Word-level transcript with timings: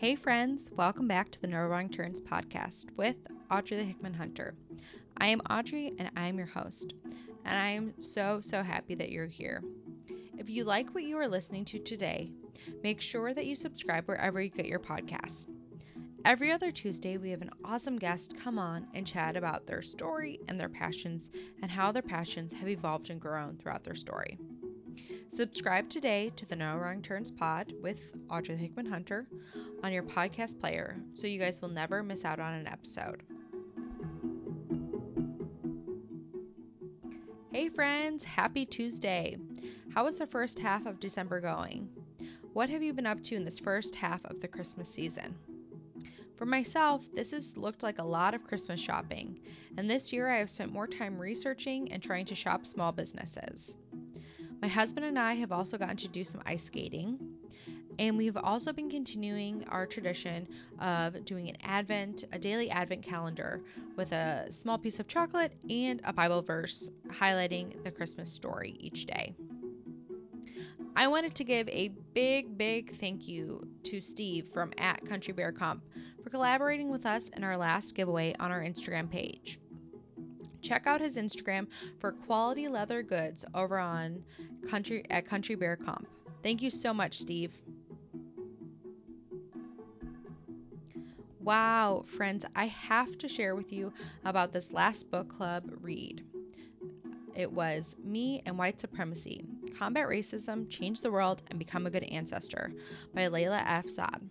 Hey, 0.00 0.14
friends, 0.14 0.70
welcome 0.76 1.08
back 1.08 1.28
to 1.32 1.40
the 1.40 1.48
No 1.48 1.66
Wrong 1.66 1.88
Turns 1.88 2.20
podcast 2.20 2.84
with 2.96 3.16
Audrey 3.50 3.78
the 3.78 3.82
Hickman 3.82 4.14
Hunter. 4.14 4.54
I 5.16 5.26
am 5.26 5.40
Audrey 5.50 5.92
and 5.98 6.08
I 6.16 6.28
am 6.28 6.38
your 6.38 6.46
host, 6.46 6.94
and 7.44 7.58
I 7.58 7.70
am 7.70 8.00
so, 8.00 8.38
so 8.40 8.62
happy 8.62 8.94
that 8.94 9.10
you're 9.10 9.26
here. 9.26 9.60
If 10.38 10.48
you 10.48 10.62
like 10.62 10.94
what 10.94 11.02
you 11.02 11.18
are 11.18 11.26
listening 11.26 11.64
to 11.64 11.80
today, 11.80 12.30
make 12.84 13.00
sure 13.00 13.34
that 13.34 13.46
you 13.46 13.56
subscribe 13.56 14.04
wherever 14.06 14.40
you 14.40 14.50
get 14.50 14.66
your 14.66 14.78
podcasts. 14.78 15.48
Every 16.24 16.52
other 16.52 16.70
Tuesday, 16.70 17.16
we 17.16 17.30
have 17.30 17.42
an 17.42 17.50
awesome 17.64 17.98
guest 17.98 18.38
come 18.38 18.56
on 18.56 18.86
and 18.94 19.04
chat 19.04 19.36
about 19.36 19.66
their 19.66 19.82
story 19.82 20.38
and 20.46 20.60
their 20.60 20.68
passions 20.68 21.28
and 21.60 21.72
how 21.72 21.90
their 21.90 22.02
passions 22.02 22.52
have 22.52 22.68
evolved 22.68 23.10
and 23.10 23.20
grown 23.20 23.56
throughout 23.56 23.82
their 23.82 23.96
story. 23.96 24.38
Subscribe 25.30 25.88
today 25.88 26.32
to 26.36 26.46
the 26.46 26.56
No 26.56 26.76
Wrong 26.76 27.02
Turns 27.02 27.30
pod 27.30 27.72
with 27.80 28.12
Audrey 28.30 28.56
Hickman 28.56 28.86
Hunter 28.86 29.26
on 29.82 29.92
your 29.92 30.02
podcast 30.02 30.58
player 30.58 30.96
so 31.14 31.26
you 31.26 31.38
guys 31.38 31.60
will 31.60 31.68
never 31.68 32.02
miss 32.02 32.24
out 32.24 32.40
on 32.40 32.54
an 32.54 32.66
episode. 32.66 33.22
Hey 37.52 37.68
friends, 37.68 38.24
happy 38.24 38.66
Tuesday. 38.66 39.36
How 39.94 40.04
was 40.04 40.18
the 40.18 40.26
first 40.26 40.58
half 40.58 40.86
of 40.86 41.00
December 41.00 41.40
going? 41.40 41.88
What 42.52 42.68
have 42.68 42.82
you 42.82 42.92
been 42.92 43.06
up 43.06 43.22
to 43.24 43.36
in 43.36 43.44
this 43.44 43.58
first 43.58 43.94
half 43.94 44.24
of 44.24 44.40
the 44.40 44.48
Christmas 44.48 44.88
season? 44.88 45.34
For 46.36 46.46
myself, 46.46 47.04
this 47.12 47.32
has 47.32 47.56
looked 47.56 47.82
like 47.82 47.98
a 47.98 48.04
lot 48.04 48.32
of 48.32 48.44
Christmas 48.44 48.80
shopping, 48.80 49.40
and 49.76 49.90
this 49.90 50.12
year 50.12 50.30
I 50.30 50.38
have 50.38 50.50
spent 50.50 50.72
more 50.72 50.86
time 50.86 51.18
researching 51.18 51.90
and 51.90 52.00
trying 52.00 52.26
to 52.26 52.34
shop 52.36 52.64
small 52.64 52.92
businesses. 52.92 53.74
My 54.62 54.68
husband 54.68 55.06
and 55.06 55.18
I 55.18 55.34
have 55.34 55.50
also 55.50 55.78
gotten 55.78 55.96
to 55.96 56.08
do 56.08 56.22
some 56.24 56.42
ice 56.46 56.64
skating. 56.64 57.18
And 57.98 58.16
we've 58.16 58.36
also 58.36 58.72
been 58.72 58.88
continuing 58.88 59.64
our 59.68 59.84
tradition 59.84 60.46
of 60.78 61.24
doing 61.24 61.48
an 61.48 61.56
Advent, 61.62 62.24
a 62.32 62.38
daily 62.38 62.70
Advent 62.70 63.02
calendar 63.02 63.62
with 63.96 64.12
a 64.12 64.46
small 64.50 64.78
piece 64.78 65.00
of 65.00 65.08
chocolate 65.08 65.52
and 65.68 66.00
a 66.04 66.12
Bible 66.12 66.42
verse 66.42 66.90
highlighting 67.08 67.82
the 67.82 67.90
Christmas 67.90 68.32
story 68.32 68.76
each 68.78 69.06
day. 69.06 69.34
I 70.94 71.08
wanted 71.08 71.34
to 71.36 71.44
give 71.44 71.68
a 71.68 71.88
big, 72.14 72.56
big 72.56 72.96
thank 72.96 73.26
you 73.26 73.68
to 73.84 74.00
Steve 74.00 74.48
from 74.52 74.72
at 74.78 75.04
Country 75.06 75.32
Bear 75.32 75.52
Comp 75.52 75.84
for 76.22 76.30
collaborating 76.30 76.90
with 76.90 77.06
us 77.06 77.28
in 77.36 77.44
our 77.44 77.56
last 77.56 77.94
giveaway 77.94 78.34
on 78.38 78.50
our 78.50 78.62
Instagram 78.62 79.10
page. 79.10 79.58
Check 80.60 80.86
out 80.86 81.00
his 81.00 81.16
Instagram 81.16 81.68
for 82.00 82.12
quality 82.12 82.68
leather 82.68 83.02
goods 83.02 83.44
over 83.54 83.78
on 83.78 84.24
Country 84.68 85.04
at 85.10 85.26
Country 85.26 85.54
Bear 85.54 85.76
Comp. 85.76 86.08
Thank 86.42 86.62
you 86.62 86.70
so 86.70 86.92
much, 86.92 87.18
Steve. 87.18 87.52
Wow, 91.48 92.04
friends, 92.06 92.44
I 92.56 92.66
have 92.66 93.16
to 93.16 93.26
share 93.26 93.56
with 93.56 93.72
you 93.72 93.90
about 94.26 94.52
this 94.52 94.70
last 94.70 95.10
book 95.10 95.34
club 95.34 95.64
read. 95.80 96.22
It 97.34 97.50
was 97.50 97.96
Me 98.04 98.42
and 98.44 98.58
White 98.58 98.78
Supremacy 98.78 99.46
Combat 99.78 100.06
Racism, 100.06 100.68
Change 100.68 101.00
the 101.00 101.10
World, 101.10 101.42
and 101.48 101.58
Become 101.58 101.86
a 101.86 101.90
Good 101.90 102.04
Ancestor 102.04 102.70
by 103.14 103.30
Layla 103.30 103.62
F. 103.64 103.88
Saad. 103.88 104.28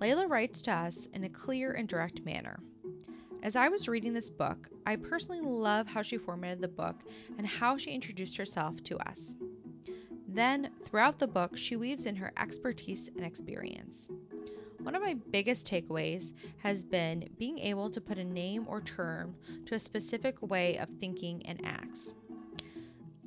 Layla 0.00 0.28
writes 0.28 0.60
to 0.62 0.72
us 0.72 1.06
in 1.12 1.22
a 1.22 1.28
clear 1.28 1.70
and 1.70 1.88
direct 1.88 2.24
manner. 2.24 2.58
As 3.44 3.54
I 3.54 3.68
was 3.68 3.86
reading 3.86 4.12
this 4.12 4.28
book, 4.28 4.68
I 4.84 4.96
personally 4.96 5.42
love 5.42 5.86
how 5.86 6.02
she 6.02 6.16
formatted 6.16 6.60
the 6.60 6.66
book 6.66 6.96
and 7.38 7.46
how 7.46 7.76
she 7.76 7.92
introduced 7.92 8.36
herself 8.36 8.82
to 8.82 8.98
us. 9.08 9.36
Then, 10.26 10.70
throughout 10.84 11.20
the 11.20 11.28
book, 11.28 11.56
she 11.56 11.76
weaves 11.76 12.04
in 12.04 12.16
her 12.16 12.32
expertise 12.36 13.12
and 13.14 13.24
experience. 13.24 14.08
One 14.86 14.94
of 14.94 15.02
my 15.02 15.14
biggest 15.32 15.66
takeaways 15.66 16.32
has 16.58 16.84
been 16.84 17.28
being 17.40 17.58
able 17.58 17.90
to 17.90 18.00
put 18.00 18.18
a 18.18 18.24
name 18.24 18.68
or 18.68 18.80
term 18.80 19.34
to 19.64 19.74
a 19.74 19.80
specific 19.80 20.40
way 20.40 20.76
of 20.78 20.88
thinking 20.88 21.44
and 21.44 21.60
acts. 21.64 22.14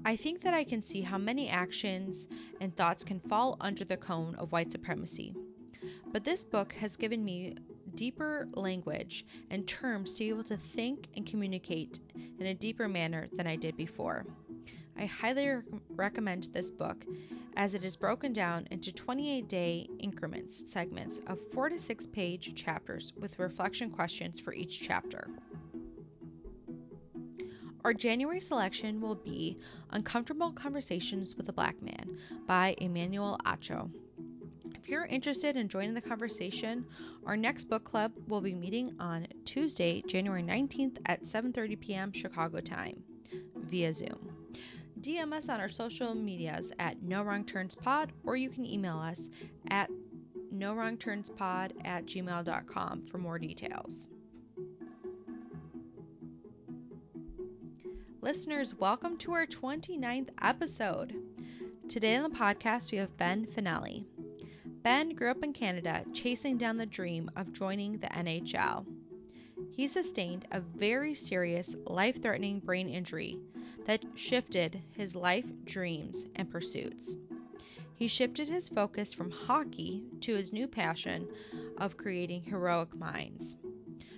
I 0.06 0.16
think 0.16 0.40
that 0.44 0.54
I 0.54 0.64
can 0.64 0.82
see 0.82 1.02
how 1.02 1.18
many 1.18 1.50
actions 1.50 2.28
and 2.62 2.74
thoughts 2.74 3.04
can 3.04 3.20
fall 3.20 3.58
under 3.60 3.84
the 3.84 3.98
cone 3.98 4.36
of 4.36 4.54
white 4.54 4.72
supremacy. 4.72 5.36
But 6.14 6.24
this 6.24 6.46
book 6.46 6.72
has 6.76 6.96
given 6.96 7.26
me 7.26 7.56
deeper 7.94 8.48
language 8.54 9.26
and 9.50 9.68
terms 9.68 10.14
to 10.14 10.20
be 10.20 10.30
able 10.30 10.46
to 10.46 10.56
think 10.56 11.10
and 11.18 11.26
communicate 11.26 12.00
in 12.40 12.46
a 12.46 12.54
deeper 12.54 12.88
manner 12.88 13.28
than 13.34 13.48
I 13.48 13.58
did 13.58 13.76
before. 13.76 14.26
I 14.98 15.08
highly 15.08 15.50
rec- 15.50 15.66
recommend 15.90 16.46
this 16.54 16.72
book 16.72 17.04
as 17.60 17.76
it 17.76 17.84
is 17.84 17.98
broken 17.98 18.32
down 18.32 18.66
into 18.72 18.90
28 18.90 19.50
day 19.50 19.86
increments 20.00 20.72
segments 20.72 21.20
of 21.28 21.38
4 21.52 21.68
to 21.68 21.78
6 21.78 22.08
page 22.08 22.56
chapters 22.56 23.12
with 23.20 23.38
reflection 23.38 23.92
questions 23.92 24.40
for 24.40 24.54
each 24.54 24.80
chapter. 24.80 25.28
Our 27.84 27.94
January 27.94 28.40
selection 28.40 29.02
will 29.02 29.16
be 29.16 29.58
Uncomfortable 29.90 30.54
Conversations 30.54 31.36
with 31.36 31.50
a 31.50 31.54
Black 31.54 31.82
Man 31.82 32.18
by 32.48 32.76
Emmanuel 32.78 33.38
Acho. 33.46 33.92
If 34.74 34.88
you're 34.88 35.06
interested 35.06 35.58
in 35.58 35.68
joining 35.68 35.94
the 35.94 36.02
conversation, 36.02 36.86
our 37.26 37.36
next 37.36 37.66
book 37.66 37.84
club 37.84 38.14
will 38.30 38.42
be 38.42 38.54
meeting 38.54 38.96
on 39.02 39.28
Tuesday, 39.44 40.02
January 40.08 40.44
19th 40.44 41.00
at 41.08 41.24
7:30 41.24 41.80
p.m. 41.82 42.14
Chicago 42.14 42.62
time 42.62 43.04
via 43.56 43.94
Zoom. 43.94 44.29
DM 45.02 45.32
us 45.32 45.48
on 45.48 45.62
our 45.62 45.70
social 45.70 46.14
medias 46.14 46.74
at 46.78 47.02
No 47.02 47.24
Wrong 47.24 47.46
Turns 47.46 47.74
Pod, 47.74 48.12
or 48.26 48.36
you 48.36 48.50
can 48.50 48.66
email 48.66 48.98
us 48.98 49.30
at 49.70 49.90
no 50.52 50.74
wrong 50.74 50.98
turns 50.98 51.30
pod 51.30 51.74
at 51.86 52.06
gmail.com 52.06 53.06
for 53.06 53.18
more 53.18 53.40
details. 53.40 54.10
Listeners, 58.20 58.76
welcome 58.76 59.16
to 59.20 59.32
our 59.32 59.46
29th 59.46 60.30
episode. 60.42 61.16
Today 61.88 62.18
on 62.18 62.30
the 62.30 62.38
podcast, 62.38 62.92
we 62.92 62.98
have 62.98 63.16
Ben 63.16 63.46
Fanelli. 63.46 64.04
Ben 64.84 65.16
grew 65.16 65.32
up 65.32 65.44
in 65.44 65.54
Canada 65.54 66.04
chasing 66.14 66.58
down 66.58 66.76
the 66.76 66.86
dream 66.86 67.32
of 67.38 67.54
joining 67.54 68.00
the 68.00 68.08
NHL. 68.08 68.86
He 69.72 69.88
sustained 69.88 70.46
a 70.52 70.60
very 70.60 71.14
serious, 71.14 71.74
life 71.86 72.22
threatening 72.22 72.60
brain 72.60 72.90
injury 72.90 73.38
that 73.90 74.06
shifted 74.14 74.80
his 74.92 75.16
life 75.16 75.52
dreams 75.66 76.28
and 76.36 76.48
pursuits. 76.48 77.18
He 77.96 78.08
shifted 78.08 78.48
his 78.48 78.70
focus 78.70 79.16
from 79.16 79.32
hockey 79.32 80.04
to 80.22 80.36
his 80.36 80.54
new 80.54 80.68
passion 80.68 81.28
of 81.80 81.98
creating 81.98 82.44
heroic 82.44 82.96
minds. 82.96 83.58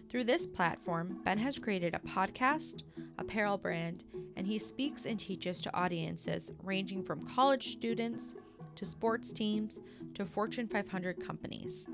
Through 0.09 0.25
this 0.25 0.45
platform, 0.45 1.21
Ben 1.23 1.37
has 1.37 1.57
created 1.57 1.95
a 1.95 1.99
podcast, 1.99 2.83
apparel 3.17 3.57
brand, 3.57 4.03
and 4.35 4.45
he 4.45 4.57
speaks 4.57 5.05
and 5.05 5.17
teaches 5.17 5.61
to 5.61 5.73
audiences 5.73 6.51
ranging 6.61 7.01
from 7.01 7.25
college 7.25 7.71
students 7.71 8.35
to 8.75 8.83
sports 8.83 9.31
teams 9.31 9.79
to 10.15 10.25
Fortune 10.25 10.67
500 10.67 11.25
companies. 11.25 11.87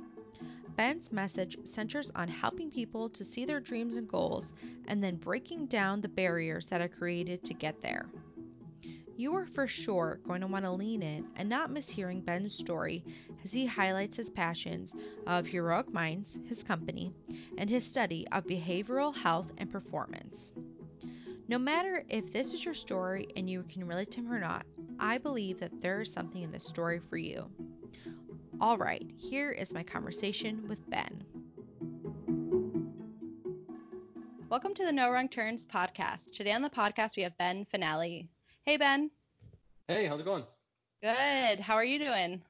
Ben's 0.77 1.11
message 1.11 1.57
centers 1.63 2.11
on 2.15 2.27
helping 2.27 2.69
people 2.69 3.09
to 3.09 3.25
see 3.25 3.45
their 3.45 3.59
dreams 3.59 3.95
and 3.95 4.07
goals 4.07 4.53
and 4.87 5.03
then 5.03 5.15
breaking 5.15 5.65
down 5.65 6.01
the 6.01 6.07
barriers 6.07 6.67
that 6.67 6.81
are 6.81 6.87
created 6.87 7.43
to 7.43 7.55
get 7.55 7.81
there. 7.81 8.05
You 9.17 9.33
are 9.35 9.47
for 9.47 9.65
sure 9.65 10.19
going 10.27 10.41
to 10.41 10.47
want 10.47 10.65
to 10.65 10.71
lean 10.71 11.01
in 11.01 11.25
and 11.35 11.49
not 11.49 11.71
miss 11.71 11.89
hearing 11.89 12.21
Ben's 12.21 12.53
story 12.53 13.03
as 13.43 13.51
he 13.51 13.65
highlights 13.65 14.17
his 14.17 14.29
passions 14.29 14.93
of 15.25 15.47
Heroic 15.47 15.91
Minds, 15.91 16.39
his 16.45 16.61
company, 16.61 17.11
and 17.57 17.67
his 17.67 17.83
study 17.83 18.27
of 18.31 18.45
behavioral 18.45 19.15
health 19.15 19.51
and 19.57 19.71
performance. 19.71 20.53
No 21.47 21.57
matter 21.57 22.05
if 22.07 22.31
this 22.31 22.53
is 22.53 22.63
your 22.63 22.75
story 22.75 23.29
and 23.35 23.49
you 23.49 23.63
can 23.63 23.87
relate 23.87 24.11
to 24.11 24.19
him 24.19 24.31
or 24.31 24.39
not, 24.39 24.67
I 24.99 25.17
believe 25.17 25.57
that 25.59 25.81
there 25.81 26.01
is 26.01 26.13
something 26.13 26.43
in 26.43 26.51
this 26.51 26.67
story 26.67 26.99
for 26.99 27.17
you. 27.17 27.49
All 28.59 28.75
right, 28.75 29.05
here 29.15 29.51
is 29.51 29.71
my 29.71 29.83
conversation 29.83 30.67
with 30.67 30.89
Ben. 30.89 31.23
Welcome 34.49 34.73
to 34.73 34.83
the 34.83 34.91
No 34.91 35.11
Wrong 35.11 35.29
Turns 35.29 35.63
podcast. 35.63 36.31
Today 36.31 36.53
on 36.53 36.63
the 36.63 36.69
podcast, 36.69 37.15
we 37.15 37.21
have 37.21 37.37
Ben 37.37 37.67
Fanelli. 37.71 38.29
Hey, 38.65 38.77
Ben. 38.77 39.11
Hey, 39.87 40.07
how's 40.07 40.21
it 40.21 40.25
going? 40.25 40.43
Good. 41.03 41.59
How 41.59 41.75
are 41.75 41.83
you 41.83 41.99
doing? 41.99 42.41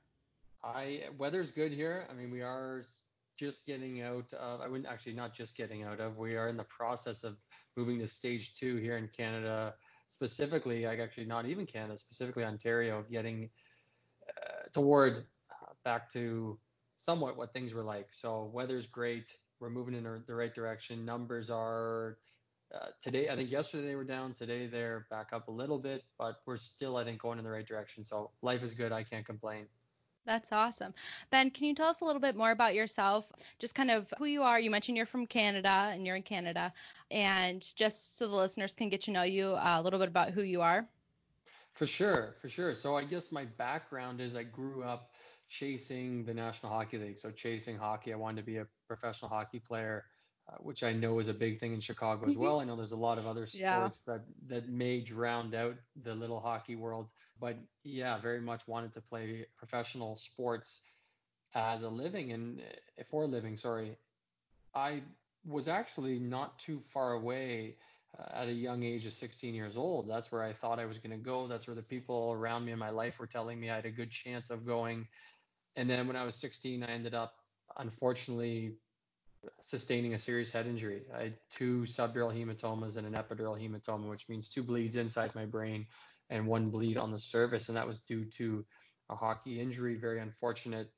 I 0.63 1.01
weather's 1.18 1.51
good 1.51 1.74
here. 1.74 2.07
I 2.10 2.13
mean, 2.13 2.31
we 2.31 2.42
are 2.42 2.83
just 3.38 3.65
getting 3.65 4.01
out 4.01 4.31
of. 4.31 4.62
I 4.62 4.69
wouldn't 4.69 4.88
actually 4.88 5.13
not 5.13 5.33
just 5.33 5.57
getting 5.57 5.83
out 5.83 6.00
of. 6.00 6.18
We 6.18 6.38
are 6.38 6.48
in 6.48 6.56
the 6.56 6.63
process 6.63 7.25
of 7.25 7.36
moving 7.75 8.00
to 8.00 8.07
stage 8.07 8.56
two 8.56 8.77
here 8.77 8.95
in 8.95 9.10
Canada, 9.10 9.74
specifically. 10.10 10.86
Like 10.86 11.00
actually, 11.00 11.25
not 11.25 11.45
even 11.48 11.65
Canada, 11.65 11.98
specifically 11.98 12.45
Ontario, 12.45 13.03
getting 13.12 13.50
uh, 14.30 14.69
toward 14.71 15.25
back 15.88 16.12
to 16.12 16.60
somewhat 16.98 17.38
what 17.38 17.54
things 17.54 17.74
were 17.74 17.81
like. 17.81 18.10
So 18.12 18.51
weather's 18.54 18.88
great. 18.88 19.31
We're 19.62 19.69
moving 19.69 19.95
in 19.95 20.04
the 20.04 20.36
right 20.36 20.54
direction. 20.54 21.06
Numbers 21.06 21.50
are 21.50 22.18
uh, 22.75 22.88
today, 23.01 23.30
I 23.30 23.38
think 23.38 23.50
yesterday 23.50 23.88
they 23.88 23.95
were 23.95 24.04
down. 24.04 24.34
Today 24.34 24.68
they're 24.68 25.07
back 25.10 25.30
up 25.31 25.48
a 25.48 25.51
little 25.51 25.80
bit, 25.80 26.04
but 26.19 26.42
we're 26.45 26.57
still, 26.57 26.98
I 26.98 27.06
think, 27.06 27.22
going 27.22 27.38
in 27.38 27.45
the 27.45 27.50
right 27.50 27.66
direction. 27.66 28.04
So 28.04 28.31
life 28.42 28.63
is 28.63 28.74
good. 28.74 28.92
I 28.92 29.04
can't 29.04 29.25
complain. 29.25 29.68
That's 30.25 30.51
awesome. 30.51 30.94
Ben, 31.31 31.51
can 31.51 31.63
you 31.68 31.74
tell 31.74 31.88
us 31.88 32.01
a 32.01 32.06
little 32.06 32.19
bit 32.19 32.36
more 32.36 32.51
about 32.51 32.75
yourself? 32.75 33.25
Just 33.57 33.74
kind 33.74 33.89
of 33.89 34.13
who 34.18 34.25
you 34.25 34.44
are. 34.44 34.60
You 34.60 34.69
mentioned 34.69 34.98
you're 34.98 35.06
from 35.06 35.25
Canada 35.25 35.89
and 35.94 36.06
you're 36.06 36.18
in 36.18 36.24
Canada. 36.24 36.74
And 37.12 37.66
just 37.78 38.18
so 38.18 38.28
the 38.28 38.36
listeners 38.36 38.74
can 38.74 38.89
get 38.89 39.00
to 39.04 39.12
know 39.12 39.24
you, 39.24 39.51
uh, 39.51 39.78
a 39.80 39.81
little 39.81 40.00
bit 40.00 40.10
about 40.10 40.31
who 40.31 40.42
you 40.42 40.62
are. 40.62 40.86
For 41.75 41.86
sure, 41.86 42.36
for 42.42 42.50
sure. 42.50 42.74
So 42.74 42.98
I 42.98 43.06
guess 43.06 43.31
my 43.31 43.45
background 43.45 44.19
is 44.19 44.36
I 44.36 44.42
grew 44.42 44.84
up 44.84 45.12
chasing 45.50 46.26
the 46.26 46.34
National 46.34 46.72
Hockey 46.72 46.98
League. 46.98 47.20
So 47.20 47.32
chasing 47.32 47.78
hockey, 47.78 48.14
I 48.14 48.16
wanted 48.16 48.42
to 48.42 48.46
be 48.46 48.58
a 48.58 48.68
professional 48.88 49.30
hockey 49.30 49.60
player, 49.60 50.06
uh, 50.50 50.58
which 50.60 50.84
I 50.84 50.94
know 50.94 51.20
is 51.20 51.28
a 51.28 51.34
big 51.34 51.60
thing 51.60 51.74
in 51.74 51.80
Chicago 51.80 52.28
as 52.28 52.38
well. 52.38 52.60
I 52.60 52.66
know 52.66 52.76
there's 52.76 52.92
a 52.92 52.96
lot 52.96 53.18
of 53.18 53.28
other 53.28 53.46
sports 53.48 54.04
yeah. 54.08 54.14
that 54.14 54.22
that 54.48 54.70
may 54.70 55.02
drown 55.02 55.54
out 55.56 55.76
the 56.04 56.16
little 56.16 56.40
hockey 56.40 56.76
world, 56.76 57.08
but 57.40 57.58
yeah, 57.84 58.18
very 58.20 58.42
much 58.42 58.68
wanted 58.68 58.94
to 58.94 59.02
play 59.02 59.46
professional 59.58 60.16
sports 60.16 60.82
as 61.56 61.84
a 61.84 61.90
living 61.90 62.32
and 62.32 62.60
uh, 62.60 63.04
for 63.10 63.24
a 63.24 63.28
living. 63.28 63.58
Sorry, 63.58 63.98
I 64.76 65.02
was 65.46 65.68
actually 65.68 66.20
not 66.20 66.60
too 66.60 66.82
far 66.92 67.14
away 67.14 67.78
uh, 68.18 68.42
at 68.42 68.48
a 68.48 68.54
young 68.54 68.84
age 68.84 69.06
of 69.06 69.14
16 69.14 69.54
years 69.54 69.78
old. 69.78 70.10
That's 70.10 70.32
where 70.32 70.44
I 70.44 70.54
thought 70.54 70.80
I 70.80 70.86
was 70.86 70.98
going 70.98 71.12
to 71.12 71.24
go. 71.24 71.48
That's 71.48 71.68
where 71.68 71.76
the 71.76 71.82
people 71.82 72.32
around 72.34 72.66
me 72.66 72.72
in 72.72 72.80
my 72.80 72.90
life 72.90 73.20
were 73.20 73.28
telling 73.28 73.60
me 73.60 73.70
I 73.70 73.76
had 73.76 73.86
a 73.86 73.92
good 73.92 74.12
chance 74.12 74.50
of 74.50 74.66
going. 74.66 75.08
And 75.77 75.89
then 75.89 76.07
when 76.07 76.15
I 76.15 76.25
was 76.25 76.35
16, 76.35 76.83
I 76.83 76.88
ended 76.88 77.13
up 77.13 77.35
unfortunately 77.77 78.74
sustaining 79.62 80.15
a 80.15 80.19
serious 80.19 80.51
head 80.51 80.68
injury. 80.68 81.03
I 81.15 81.24
had 81.24 81.33
two 81.51 81.81
subdural 81.81 82.33
hematomas 82.33 82.97
and 82.97 83.06
an 83.06 83.13
epidural 83.13 83.57
hematoma, 83.57 84.09
which 84.09 84.27
means 84.27 84.50
two 84.50 84.63
bleeds 84.63 84.95
inside 84.95 85.33
my 85.35 85.45
brain 85.45 85.85
and 86.31 86.47
one 86.47 86.71
bleed 86.71 86.97
on 86.97 87.12
the 87.12 87.19
surface. 87.19 87.69
And 87.69 87.77
that 87.77 87.88
was 87.88 88.00
due 88.00 88.25
to 88.25 88.65
a 89.09 89.15
hockey 89.15 89.62
injury. 89.62 89.95
Very 89.95 90.19
unfortunate. 90.19 90.91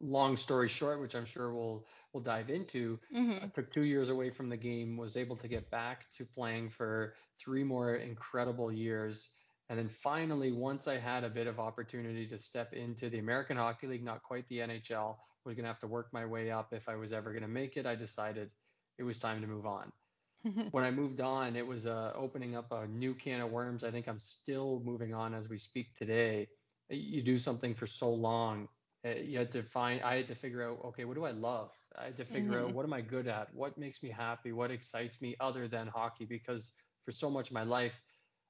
Long 0.00 0.36
story 0.36 0.68
short, 0.68 1.00
which 1.00 1.14
I'm 1.14 1.24
sure 1.24 1.54
we'll 1.54 1.86
we'll 2.12 2.22
dive 2.22 2.50
into, 2.50 2.98
mm-hmm. 3.14 3.44
I 3.44 3.48
took 3.48 3.72
two 3.72 3.84
years 3.84 4.10
away 4.10 4.30
from 4.30 4.50
the 4.50 4.56
game, 4.56 4.96
was 4.96 5.16
able 5.16 5.36
to 5.36 5.48
get 5.48 5.70
back 5.70 6.10
to 6.12 6.24
playing 6.24 6.68
for 6.68 7.14
three 7.38 7.64
more 7.64 7.94
incredible 7.94 8.70
years. 8.70 9.30
And 9.68 9.78
then 9.78 9.88
finally, 9.88 10.52
once 10.52 10.86
I 10.86 10.96
had 10.96 11.24
a 11.24 11.28
bit 11.28 11.46
of 11.46 11.58
opportunity 11.58 12.26
to 12.28 12.38
step 12.38 12.72
into 12.72 13.10
the 13.10 13.18
American 13.18 13.56
Hockey 13.56 13.88
League, 13.88 14.04
not 14.04 14.22
quite 14.22 14.48
the 14.48 14.58
NHL, 14.58 15.16
was 15.44 15.54
going 15.54 15.64
to 15.64 15.68
have 15.68 15.80
to 15.80 15.86
work 15.86 16.08
my 16.12 16.24
way 16.24 16.50
up 16.50 16.72
if 16.72 16.88
I 16.88 16.96
was 16.96 17.12
ever 17.12 17.30
going 17.30 17.42
to 17.42 17.48
make 17.48 17.76
it. 17.76 17.86
I 17.86 17.94
decided 17.94 18.52
it 18.98 19.02
was 19.02 19.18
time 19.18 19.40
to 19.40 19.46
move 19.46 19.66
on. 19.66 19.92
when 20.70 20.84
I 20.84 20.90
moved 20.90 21.20
on, 21.20 21.56
it 21.56 21.66
was 21.66 21.86
uh, 21.86 22.12
opening 22.14 22.56
up 22.56 22.70
a 22.70 22.86
new 22.86 23.14
can 23.14 23.40
of 23.40 23.50
worms. 23.50 23.82
I 23.82 23.90
think 23.90 24.06
I'm 24.06 24.20
still 24.20 24.82
moving 24.84 25.14
on 25.14 25.34
as 25.34 25.48
we 25.48 25.58
speak 25.58 25.94
today. 25.94 26.48
You 26.88 27.22
do 27.22 27.38
something 27.38 27.74
for 27.74 27.86
so 27.86 28.12
long, 28.12 28.68
uh, 29.04 29.10
you 29.10 29.38
had 29.38 29.52
to 29.52 29.62
find. 29.62 30.02
I 30.02 30.16
had 30.16 30.28
to 30.28 30.34
figure 30.34 30.62
out, 30.62 30.78
okay, 30.84 31.04
what 31.04 31.16
do 31.16 31.24
I 31.24 31.32
love? 31.32 31.72
I 31.98 32.04
had 32.04 32.16
to 32.16 32.24
figure 32.24 32.52
mm-hmm. 32.52 32.68
out 32.68 32.74
what 32.74 32.84
am 32.84 32.92
I 32.92 33.00
good 33.00 33.26
at? 33.26 33.52
What 33.54 33.76
makes 33.76 34.02
me 34.02 34.10
happy? 34.10 34.52
What 34.52 34.70
excites 34.70 35.20
me 35.20 35.36
other 35.40 35.68
than 35.68 35.86
hockey? 35.86 36.24
Because 36.24 36.72
for 37.02 37.10
so 37.10 37.30
much 37.30 37.48
of 37.48 37.54
my 37.54 37.62
life, 37.62 38.00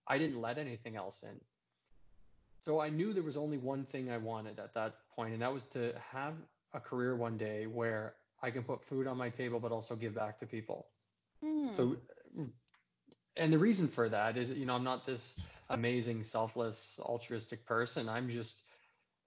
I 0.08 0.18
didn't 0.18 0.40
let 0.40 0.58
anything 0.58 0.96
else 0.96 1.22
in. 1.22 1.40
So 2.64 2.80
I 2.80 2.88
knew 2.88 3.12
there 3.12 3.22
was 3.22 3.36
only 3.36 3.58
one 3.58 3.84
thing 3.84 4.10
I 4.10 4.18
wanted 4.18 4.58
at 4.58 4.74
that 4.74 4.94
point, 5.14 5.32
and 5.32 5.42
that 5.42 5.52
was 5.52 5.64
to 5.66 5.92
have 6.12 6.34
a 6.74 6.80
career 6.80 7.16
one 7.16 7.36
day 7.36 7.66
where 7.66 8.14
I 8.42 8.50
can 8.50 8.64
put 8.64 8.82
food 8.82 9.06
on 9.06 9.16
my 9.16 9.28
table, 9.28 9.60
but 9.60 9.72
also 9.72 9.94
give 9.94 10.14
back 10.14 10.38
to 10.40 10.46
people. 10.46 10.88
Mm. 11.44 11.74
So, 11.76 11.96
and 13.36 13.52
the 13.52 13.58
reason 13.58 13.88
for 13.88 14.08
that 14.08 14.36
is, 14.36 14.50
you 14.50 14.66
know, 14.66 14.74
I'm 14.74 14.84
not 14.84 15.06
this 15.06 15.38
amazing, 15.70 16.22
selfless, 16.24 16.98
altruistic 17.02 17.64
person. 17.64 18.08
I'm 18.08 18.28
just, 18.28 18.62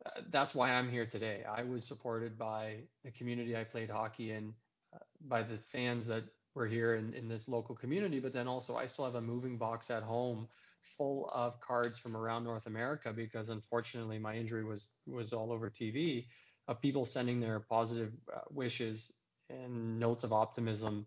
uh, 0.06 0.22
that's 0.30 0.54
why 0.54 0.72
I'm 0.72 0.90
here 0.90 1.06
today. 1.06 1.44
I 1.50 1.64
was 1.64 1.86
supported 1.86 2.38
by 2.38 2.78
the 3.04 3.12
community 3.12 3.56
I 3.56 3.64
played 3.64 3.90
hockey 3.90 4.32
in, 4.32 4.54
uh, 4.94 5.00
by 5.28 5.44
the 5.44 5.58
fans 5.58 6.08
that 6.08 6.24
were 6.56 6.68
here 6.68 6.96
in, 6.96 7.14
in 7.14 7.28
this 7.28 7.48
local 7.48 7.76
community, 7.76 8.20
but 8.20 8.34
then 8.34 8.48
also 8.48 8.76
I 8.76 8.86
still 8.86 9.06
have 9.06 9.16
a 9.16 9.22
moving 9.22 9.58
box 9.58 9.90
at 9.90 10.04
home 10.04 10.48
full 10.82 11.30
of 11.34 11.60
cards 11.62 12.00
from 12.00 12.16
around 12.16 12.44
North 12.44 12.68
America 12.68 13.14
because 13.14 13.50
unfortunately 13.50 14.20
my 14.20 14.36
injury 14.36 14.64
was 14.64 14.92
was 15.06 15.34
all 15.34 15.52
over 15.52 15.70
TV 15.70 16.26
of 16.68 16.82
people 16.82 17.06
sending 17.06 17.40
their 17.40 17.60
positive 17.60 18.14
uh, 18.34 18.42
wishes 18.52 19.12
and 19.50 20.00
notes 20.00 20.24
of 20.24 20.32
optimism 20.32 21.06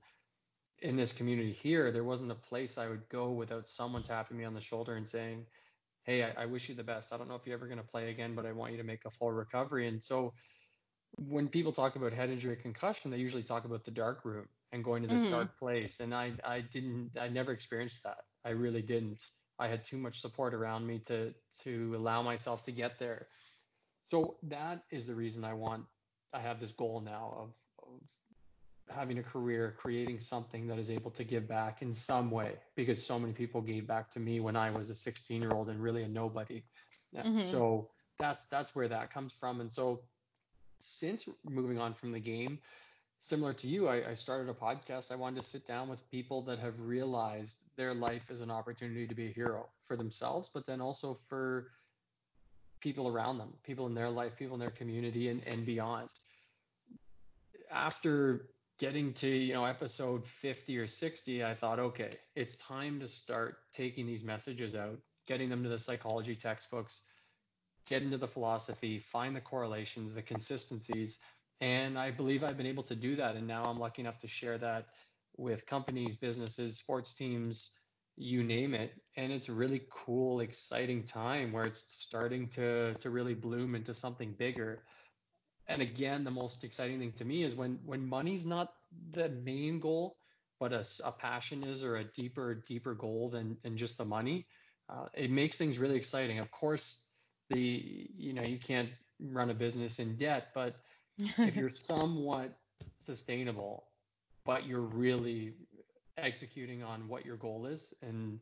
in 0.82 0.96
this 0.96 1.12
community 1.12 1.52
here, 1.52 1.90
there 1.92 2.04
wasn't 2.04 2.30
a 2.30 2.34
place 2.34 2.76
I 2.76 2.88
would 2.88 3.08
go 3.08 3.30
without 3.30 3.68
someone 3.68 4.02
tapping 4.02 4.36
me 4.36 4.44
on 4.44 4.54
the 4.54 4.60
shoulder 4.60 4.96
and 4.96 5.08
saying, 5.08 5.46
Hey, 6.04 6.24
I, 6.24 6.42
I 6.42 6.46
wish 6.46 6.68
you 6.68 6.74
the 6.74 6.82
best. 6.82 7.12
I 7.12 7.16
don't 7.16 7.28
know 7.28 7.36
if 7.36 7.46
you're 7.46 7.54
ever 7.54 7.66
going 7.66 7.78
to 7.78 7.84
play 7.84 8.10
again, 8.10 8.34
but 8.34 8.44
I 8.44 8.52
want 8.52 8.72
you 8.72 8.78
to 8.78 8.84
make 8.84 9.04
a 9.04 9.10
full 9.10 9.30
recovery. 9.30 9.86
And 9.86 10.02
so 10.02 10.34
when 11.16 11.46
people 11.46 11.70
talk 11.70 11.94
about 11.94 12.12
head 12.12 12.30
injury 12.30 12.56
concussion, 12.56 13.12
they 13.12 13.18
usually 13.18 13.44
talk 13.44 13.64
about 13.64 13.84
the 13.84 13.92
dark 13.92 14.24
room 14.24 14.48
and 14.72 14.82
going 14.82 15.02
to 15.02 15.08
this 15.08 15.20
mm-hmm. 15.20 15.30
dark 15.30 15.56
place. 15.56 16.00
And 16.00 16.12
I, 16.12 16.32
I 16.44 16.62
didn't, 16.62 17.12
I 17.20 17.28
never 17.28 17.52
experienced 17.52 18.02
that. 18.02 18.24
I 18.44 18.50
really 18.50 18.82
didn't. 18.82 19.22
I 19.58 19.68
had 19.68 19.84
too 19.84 19.98
much 19.98 20.20
support 20.20 20.54
around 20.54 20.86
me 20.86 20.98
to, 21.06 21.34
to 21.62 21.94
allow 21.96 22.22
myself 22.22 22.62
to 22.64 22.72
get 22.72 22.98
there. 22.98 23.28
So 24.10 24.36
that 24.44 24.82
is 24.90 25.06
the 25.06 25.14
reason 25.14 25.44
I 25.44 25.54
want, 25.54 25.84
I 26.32 26.40
have 26.40 26.60
this 26.60 26.72
goal 26.72 27.00
now 27.00 27.34
of, 27.38 27.54
of 27.86 28.00
having 28.94 29.18
a 29.18 29.22
career, 29.22 29.74
creating 29.78 30.20
something 30.20 30.66
that 30.66 30.78
is 30.78 30.90
able 30.90 31.10
to 31.12 31.24
give 31.24 31.48
back 31.48 31.82
in 31.82 31.92
some 31.92 32.30
way, 32.30 32.54
because 32.76 33.04
so 33.04 33.18
many 33.18 33.32
people 33.32 33.60
gave 33.60 33.86
back 33.86 34.10
to 34.10 34.20
me 34.20 34.40
when 34.40 34.56
I 34.56 34.70
was 34.70 34.90
a 34.90 34.94
16 34.94 35.40
year 35.40 35.52
old 35.52 35.68
and 35.68 35.82
really 35.82 36.02
a 36.02 36.08
nobody. 36.08 36.62
Mm-hmm. 37.16 37.38
So 37.38 37.90
that's 38.18 38.46
that's 38.46 38.74
where 38.74 38.88
that 38.88 39.12
comes 39.12 39.32
from. 39.32 39.60
And 39.60 39.72
so 39.72 40.02
since 40.80 41.28
moving 41.48 41.78
on 41.78 41.94
from 41.94 42.12
the 42.12 42.20
game, 42.20 42.58
similar 43.22 43.52
to 43.54 43.68
you, 43.68 43.86
I, 43.86 44.10
I, 44.10 44.14
started 44.14 44.50
a 44.50 44.52
podcast. 44.52 45.12
I 45.12 45.14
wanted 45.14 45.40
to 45.40 45.46
sit 45.46 45.64
down 45.64 45.88
with 45.88 46.10
people 46.10 46.42
that 46.42 46.58
have 46.58 46.74
realized 46.80 47.62
their 47.76 47.94
life 47.94 48.32
is 48.32 48.40
an 48.40 48.50
opportunity 48.50 49.06
to 49.06 49.14
be 49.14 49.26
a 49.26 49.32
hero 49.32 49.68
for 49.84 49.96
themselves, 49.96 50.50
but 50.52 50.66
then 50.66 50.80
also 50.80 51.16
for 51.28 51.68
people 52.80 53.06
around 53.06 53.38
them, 53.38 53.54
people 53.62 53.86
in 53.86 53.94
their 53.94 54.10
life, 54.10 54.36
people 54.36 54.54
in 54.54 54.60
their 54.60 54.72
community, 54.72 55.28
and, 55.28 55.40
and 55.46 55.64
beyond. 55.64 56.08
After 57.70 58.48
getting 58.78 59.12
to 59.12 59.28
you 59.28 59.54
know 59.54 59.64
episode 59.64 60.26
50 60.26 60.76
or 60.78 60.86
60 60.88 61.44
i 61.44 61.54
thought 61.54 61.78
okay 61.78 62.10
it's 62.34 62.56
time 62.56 62.98
to 62.98 63.06
start 63.06 63.58
taking 63.72 64.06
these 64.06 64.24
messages 64.24 64.74
out 64.74 64.98
getting 65.26 65.48
them 65.48 65.62
to 65.62 65.68
the 65.68 65.78
psychology 65.78 66.34
textbooks 66.34 67.02
get 67.86 68.02
into 68.02 68.16
the 68.16 68.26
philosophy 68.26 68.98
find 68.98 69.36
the 69.36 69.40
correlations 69.40 70.14
the 70.14 70.22
consistencies 70.22 71.18
and 71.60 71.98
i 71.98 72.10
believe 72.10 72.42
i've 72.44 72.56
been 72.56 72.66
able 72.66 72.82
to 72.82 72.94
do 72.96 73.16
that. 73.16 73.36
And 73.36 73.46
now 73.46 73.64
i'm 73.64 73.78
lucky 73.78 74.02
enough 74.02 74.18
to 74.20 74.28
share 74.28 74.58
that 74.58 74.86
with 75.36 75.66
companies 75.66 76.16
businesses 76.16 76.76
sports 76.76 77.12
teams 77.12 77.70
you 78.16 78.44
name 78.44 78.74
it. 78.74 78.92
And 79.16 79.32
it's 79.32 79.48
a 79.48 79.52
really 79.52 79.82
cool 79.90 80.40
exciting 80.40 81.02
time 81.02 81.52
where 81.52 81.64
it's 81.64 81.84
starting 81.86 82.48
to 82.50 82.94
to 82.94 83.10
really 83.10 83.34
bloom 83.34 83.74
into 83.74 83.94
something 83.94 84.32
bigger. 84.34 84.82
And 85.68 85.82
again 85.82 86.24
the 86.24 86.30
most 86.30 86.64
exciting 86.64 86.98
thing 86.98 87.12
to 87.12 87.24
me 87.24 87.42
is 87.42 87.54
when 87.54 87.78
when 87.84 88.06
money's 88.06 88.44
not 88.46 88.74
the 89.12 89.28
main 89.30 89.80
goal 89.80 90.16
but 90.60 90.72
a, 90.72 90.84
a 91.04 91.12
passion 91.12 91.64
is 91.64 91.82
or 91.82 91.96
a 91.96 92.04
deeper 92.04 92.54
deeper 92.54 92.94
goal 92.94 93.30
than 93.30 93.56
than 93.62 93.76
just 93.76 93.96
the 93.98 94.04
money 94.04 94.46
uh, 94.88 95.06
it 95.14 95.30
makes 95.30 95.56
things 95.56 95.78
really 95.78 95.96
exciting. 95.96 96.38
Of 96.38 96.50
course 96.50 97.04
the 97.48 98.08
you 98.16 98.32
know 98.34 98.42
you 98.42 98.58
can't 98.58 98.90
run 99.20 99.50
a 99.50 99.54
business 99.54 99.98
in 99.98 100.16
debt 100.16 100.48
but 100.54 100.76
if 101.18 101.56
you're 101.56 101.68
somewhat 101.68 102.56
sustainable 103.00 103.84
but 104.44 104.66
you're 104.66 104.80
really 104.80 105.54
executing 106.18 106.82
on 106.82 107.08
what 107.08 107.24
your 107.24 107.36
goal 107.36 107.66
is 107.66 107.94
and 108.02 108.40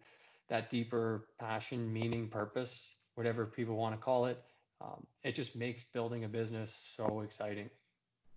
that 0.48 0.70
deeper 0.70 1.26
passion, 1.38 1.92
meaning, 1.92 2.28
purpose, 2.28 2.94
whatever 3.14 3.46
people 3.46 3.76
want 3.76 3.94
to 3.94 4.00
call 4.00 4.26
it. 4.26 4.42
Um, 4.80 5.06
it 5.22 5.34
just 5.34 5.54
makes 5.54 5.84
building 5.84 6.24
a 6.24 6.28
business 6.28 6.94
so 6.96 7.20
exciting. 7.20 7.70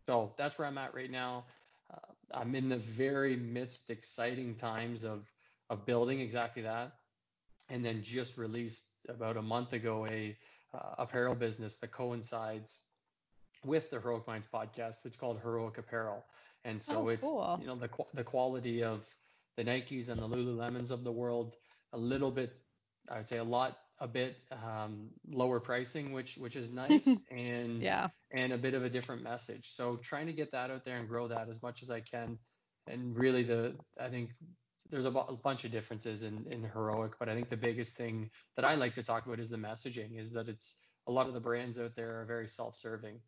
So 0.07 0.33
that's 0.37 0.57
where 0.57 0.67
I'm 0.67 0.77
at 0.77 0.93
right 0.93 1.09
now. 1.09 1.45
Uh, 1.91 2.11
I'm 2.33 2.53
in 2.55 2.69
the 2.69 2.77
very 2.77 3.35
midst, 3.35 3.89
exciting 3.89 4.55
times 4.55 5.03
of 5.03 5.31
of 5.69 5.85
building 5.85 6.19
exactly 6.19 6.61
that, 6.63 6.91
and 7.69 7.83
then 7.83 8.03
just 8.03 8.37
released 8.37 8.83
about 9.07 9.37
a 9.37 9.41
month 9.41 9.71
ago 9.71 10.05
a 10.05 10.37
uh, 10.73 10.95
apparel 10.97 11.35
business 11.35 11.77
that 11.77 11.91
coincides 11.91 12.83
with 13.65 13.89
the 13.89 14.00
Heroic 14.00 14.27
Minds 14.27 14.48
podcast. 14.53 15.05
It's 15.05 15.17
called 15.17 15.39
Heroic 15.41 15.77
Apparel, 15.77 16.25
and 16.65 16.82
so 16.82 17.05
oh, 17.05 17.08
it's 17.10 17.22
cool. 17.22 17.58
you 17.62 17.67
know 17.67 17.75
the 17.75 17.89
the 18.13 18.24
quality 18.24 18.84
of 18.84 19.05
the 19.58 19.63
Nikes 19.63 20.10
and 20.10 20.22
the 20.22 20.27
Lululemons 20.27 20.91
of 20.91 21.03
the 21.03 21.12
world 21.12 21.55
a 21.93 21.98
little 21.98 22.32
bit, 22.32 22.53
I 23.10 23.17
would 23.17 23.27
say 23.27 23.38
a 23.38 23.43
lot, 23.43 23.77
a 24.00 24.08
bit 24.08 24.36
um, 24.51 25.10
lower 25.29 25.60
pricing, 25.60 26.12
which 26.12 26.38
which 26.38 26.55
is 26.55 26.72
nice, 26.84 27.08
and 27.32 27.82
yeah, 27.82 28.08
and 28.32 28.51
a 28.51 28.58
bit 28.58 28.74
of 28.74 28.84
a 28.84 28.89
different 28.89 29.24
message. 29.24 29.70
So 29.70 29.98
trying 29.98 30.27
to 30.27 30.34
get 30.34 30.51
that 30.51 30.72
out 30.72 30.84
there 30.84 30.98
and 30.98 31.08
grow 31.08 31.27
that 31.27 31.50
as 31.50 31.62
much 31.62 31.82
as 31.84 31.89
I 31.89 32.01
can, 32.01 32.38
and 32.88 33.15
really 33.15 33.43
the 33.43 33.75
I 34.00 34.10
think 34.10 34.32
there's 34.89 35.05
a, 35.05 35.12
b- 35.12 35.22
a 35.27 35.34
bunch 35.34 35.63
of 35.63 35.72
differences 35.72 36.24
in 36.24 36.46
in 36.50 36.63
heroic, 36.63 37.13
but 37.20 37.29
I 37.29 37.36
think 37.36 37.50
the 37.50 37.58
biggest 37.58 37.96
thing 37.96 38.29
that 38.55 38.65
I 38.65 38.75
like 38.75 38.96
to 38.96 39.03
talk 39.03 39.25
about 39.25 39.39
is 39.39 39.50
the 39.50 39.58
messaging, 39.58 40.20
is 40.20 40.34
that 40.34 40.50
it's 40.50 40.75
a 41.08 41.12
lot 41.12 41.27
of 41.27 41.34
the 41.34 41.39
brands 41.39 41.79
out 41.79 41.96
there 41.96 42.22
are 42.22 42.25
very 42.25 42.48
self-serving, 42.48 43.20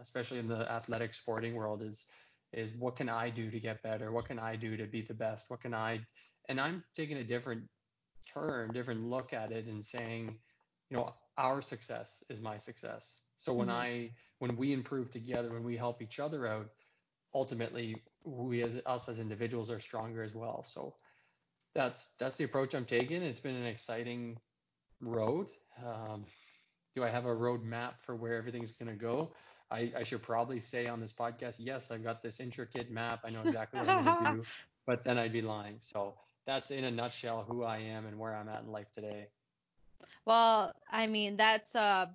especially 0.00 0.38
in 0.38 0.48
the 0.48 0.70
athletic 0.70 1.14
sporting 1.14 1.54
world. 1.54 1.82
Is 1.82 2.06
is 2.52 2.72
what 2.74 2.96
can 2.96 3.08
I 3.08 3.30
do 3.30 3.50
to 3.50 3.60
get 3.60 3.82
better? 3.82 4.12
What 4.12 4.26
can 4.26 4.38
I 4.38 4.56
do 4.56 4.76
to 4.76 4.86
be 4.86 5.02
the 5.02 5.14
best? 5.14 5.46
What 5.48 5.60
can 5.60 5.74
I? 5.74 6.00
And 6.48 6.60
I'm 6.60 6.84
taking 6.94 7.18
a 7.18 7.24
different 7.24 7.62
turn, 8.32 8.72
different 8.72 9.02
look 9.02 9.32
at 9.32 9.50
it, 9.52 9.66
and 9.66 9.84
saying, 9.84 10.36
you 10.90 10.96
know, 10.96 11.14
our 11.36 11.60
success 11.60 12.22
is 12.28 12.40
my 12.40 12.56
success. 12.56 13.22
So 13.36 13.52
when 13.52 13.68
mm-hmm. 13.68 13.76
I 13.76 14.10
when 14.38 14.56
we 14.56 14.72
improve 14.72 15.10
together, 15.10 15.52
when 15.52 15.64
we 15.64 15.76
help 15.76 16.00
each 16.00 16.20
other 16.20 16.46
out, 16.46 16.68
ultimately 17.34 17.96
we 18.24 18.62
as 18.62 18.80
us 18.86 19.08
as 19.08 19.18
individuals 19.18 19.70
are 19.70 19.80
stronger 19.80 20.22
as 20.22 20.34
well. 20.34 20.62
So 20.62 20.94
that's 21.74 22.10
that's 22.18 22.36
the 22.36 22.44
approach 22.44 22.74
I'm 22.74 22.84
taking. 22.84 23.22
It's 23.22 23.40
been 23.40 23.56
an 23.56 23.66
exciting 23.66 24.38
road. 25.00 25.48
Um, 25.84 26.24
do 26.94 27.02
I 27.02 27.10
have 27.10 27.26
a 27.26 27.34
road 27.34 27.64
map 27.64 28.00
for 28.00 28.14
where 28.14 28.36
everything's 28.36 28.72
going 28.72 28.90
to 28.90 28.96
go? 28.96 29.32
I, 29.70 29.92
I, 29.96 30.02
should 30.02 30.22
probably 30.22 30.60
say 30.60 30.86
on 30.86 31.00
this 31.00 31.12
podcast, 31.12 31.56
yes, 31.58 31.90
I've 31.90 32.04
got 32.04 32.22
this 32.22 32.38
intricate 32.38 32.90
map. 32.90 33.20
I 33.24 33.30
know 33.30 33.42
exactly 33.44 33.80
what 33.80 33.88
I'm 33.88 34.04
going 34.04 34.24
to 34.24 34.42
do, 34.42 34.48
but 34.86 35.04
then 35.04 35.18
I'd 35.18 35.32
be 35.32 35.42
lying. 35.42 35.76
So 35.80 36.14
that's 36.46 36.70
in 36.70 36.84
a 36.84 36.90
nutshell 36.90 37.44
who 37.48 37.64
I 37.64 37.78
am 37.78 38.06
and 38.06 38.18
where 38.18 38.34
I'm 38.34 38.48
at 38.48 38.62
in 38.62 38.70
life 38.70 38.90
today. 38.92 39.28
Well, 40.26 40.74
I 40.90 41.06
mean, 41.06 41.36
that's 41.36 41.74
uh 41.74 42.06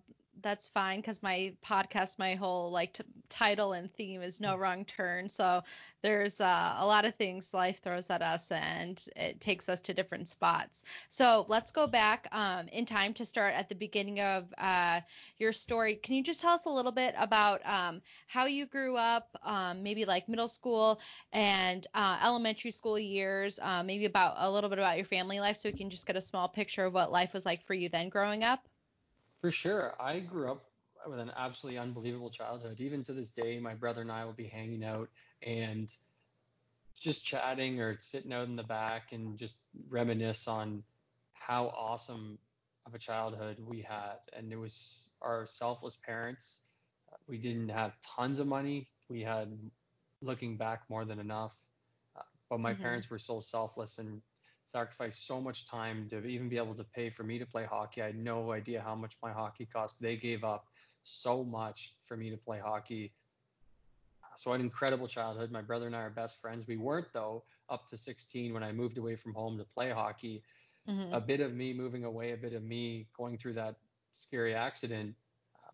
that's 0.41 0.67
fine 0.67 1.00
because 1.00 1.22
my 1.24 1.53
podcast, 1.65 2.17
my 2.19 2.36
whole 2.36 2.72
like 2.72 2.93
t- 2.93 3.03
title 3.29 3.74
and 3.74 3.93
theme 3.93 4.22
is 4.22 4.39
no 4.39 4.55
wrong 4.55 4.86
turn. 4.86 5.29
So 5.29 5.63
there's 6.01 6.39
uh, 6.41 6.75
a 6.79 6.86
lot 6.86 7.05
of 7.05 7.15
things 7.15 7.53
life 7.53 7.81
throws 7.81 8.10
at 8.10 8.22
us 8.22 8.51
and 8.51 9.03
it 9.15 9.41
takes 9.41 9.69
us 9.69 9.81
to 9.81 9.93
different 9.93 10.27
spots. 10.27 10.84
So 11.10 11.46
let's 11.50 11.72
go 11.72 11.88
back 11.88 12.27
um, 12.31 12.69
in 12.69 12.86
time 12.86 13.13
to 13.15 13.25
start 13.25 13.53
at 13.55 13.69
the 13.69 13.75
beginning 13.75 14.22
of 14.22 14.53
uh, 14.58 15.01
your 15.38 15.51
story. 15.51 15.96
Can 15.96 16.15
you 16.15 16.24
just 16.24 16.41
tell 16.41 16.53
us 16.53 16.65
a 16.65 16.69
little 16.69 16.93
bit 16.93 17.15
about 17.17 17.62
um, 17.65 18.01
how 18.27 18.46
you 18.46 18.65
grew 18.65 18.96
up, 18.98 19.36
um, 19.43 19.84
maybe 19.84 20.05
like 20.05 20.29
middle 20.29 20.48
school 20.48 21.01
and 21.34 21.86
uh, 21.96 22.17
elementary 22.24 22.72
school 22.72 22.98
years, 22.98 23.60
uh, 23.62 23.84
maybe 23.84 24.05
about 24.05 24.36
a 24.38 24.50
little 24.50 24.69
bit 24.69 24.79
about 24.79 24.98
your 24.98 25.05
family 25.05 25.39
life 25.41 25.58
so 25.58 25.69
we 25.69 25.74
can 25.74 25.89
just 25.89 26.08
get 26.08 26.15
a 26.15 26.22
small 26.22 26.48
picture 26.48 26.86
of 26.86 26.93
what 26.93 27.12
life 27.12 27.34
was 27.34 27.46
like 27.46 27.65
for 27.65 27.74
you 27.74 27.89
then 27.89 28.10
growing 28.10 28.43
up? 28.43 28.69
For 29.41 29.51
sure. 29.51 29.93
I 30.00 30.19
grew 30.19 30.51
up 30.51 30.65
with 31.08 31.19
an 31.19 31.31
absolutely 31.36 31.79
unbelievable 31.79 32.29
childhood. 32.29 32.79
Even 32.79 33.03
to 33.03 33.13
this 33.13 33.29
day, 33.29 33.60
my 33.60 33.74
brother 33.74 34.01
and 34.01 34.12
I 34.12 34.25
will 34.25 34.34
be 34.34 34.48
hanging 34.48 34.84
out 34.84 35.10
and 35.41 35.91
just 37.00 37.25
chatting 37.25 37.79
or 37.79 37.98
sitting 38.01 38.34
out 38.34 38.48
in 38.48 38.58
the 38.58 38.63
back 38.63 39.13
and 39.13 39.38
just 39.38 39.55
reminisce 39.89 40.48
on 40.48 40.84
how 41.34 41.67
awesome 41.67 42.38
of 42.86 42.93
a 42.93 43.00
childhood 43.00 43.58
we 43.65 43.81
had. 43.81 44.17
And 44.38 44.51
it 44.51 44.58
was 44.58 45.10
our 45.22 45.46
selfless 45.46 45.96
parents. 45.96 46.60
We 47.27 47.38
didn't 47.38 47.69
have 47.69 47.93
tons 48.01 48.39
of 48.39 48.48
money. 48.48 48.89
We 49.08 49.22
had, 49.22 49.58
looking 50.22 50.58
back, 50.58 50.81
more 50.89 51.05
than 51.05 51.19
enough. 51.19 51.55
Uh, 52.15 52.24
but 52.50 52.60
my 52.60 52.74
mm-hmm. 52.74 52.81
parents 52.81 53.10
were 53.10 53.17
so 53.17 53.39
selfless 53.39 54.00
and 54.00 54.22
sacrificed 54.72 55.26
so 55.26 55.42
much 55.42 55.66
time 55.66 56.08
to 56.10 56.26
even 56.26 56.50
be 56.50 56.58
able 56.58 56.76
to 56.76 56.84
pay 56.84 57.10
for 57.10 57.24
me 57.24 57.40
to 57.40 57.46
play 57.46 57.66
hockey. 57.66 58.02
I 58.02 58.08
had 58.08 58.18
no 58.18 58.52
idea 58.52 58.82
how 58.82 58.96
much 58.96 59.18
my 59.22 59.32
hockey 59.32 59.66
cost. 59.66 60.02
They 60.02 60.16
gave 60.16 60.44
up 60.44 60.66
so 61.02 61.44
much 61.44 61.96
for 62.04 62.16
me 62.16 62.30
to 62.30 62.38
play 62.38 62.60
hockey. 62.60 63.14
So 64.36 64.54
an 64.54 64.62
incredible 64.62 65.08
childhood. 65.08 65.52
My 65.52 65.62
brother 65.62 65.88
and 65.88 65.96
I 65.96 66.00
are 66.00 66.10
best 66.10 66.40
friends. 66.40 66.68
We 66.68 66.78
weren't 66.78 67.12
though 67.14 67.44
up 67.70 67.88
to 67.90 67.98
16 67.98 68.54
when 68.54 68.64
I 68.64 68.72
moved 68.72 68.98
away 68.98 69.16
from 69.16 69.34
home 69.34 69.58
to 69.58 69.64
play 69.64 69.92
hockey. 69.92 70.44
Mm-hmm. 70.88 71.14
A 71.14 71.20
bit 71.20 71.42
of 71.42 71.54
me 71.54 71.74
moving 71.74 72.06
away, 72.06 72.32
a 72.32 72.38
bit 72.38 72.54
of 72.54 72.64
me 72.64 73.08
going 73.18 73.38
through 73.38 73.54
that 73.54 73.76
scary 74.14 74.56
accident 74.56 75.16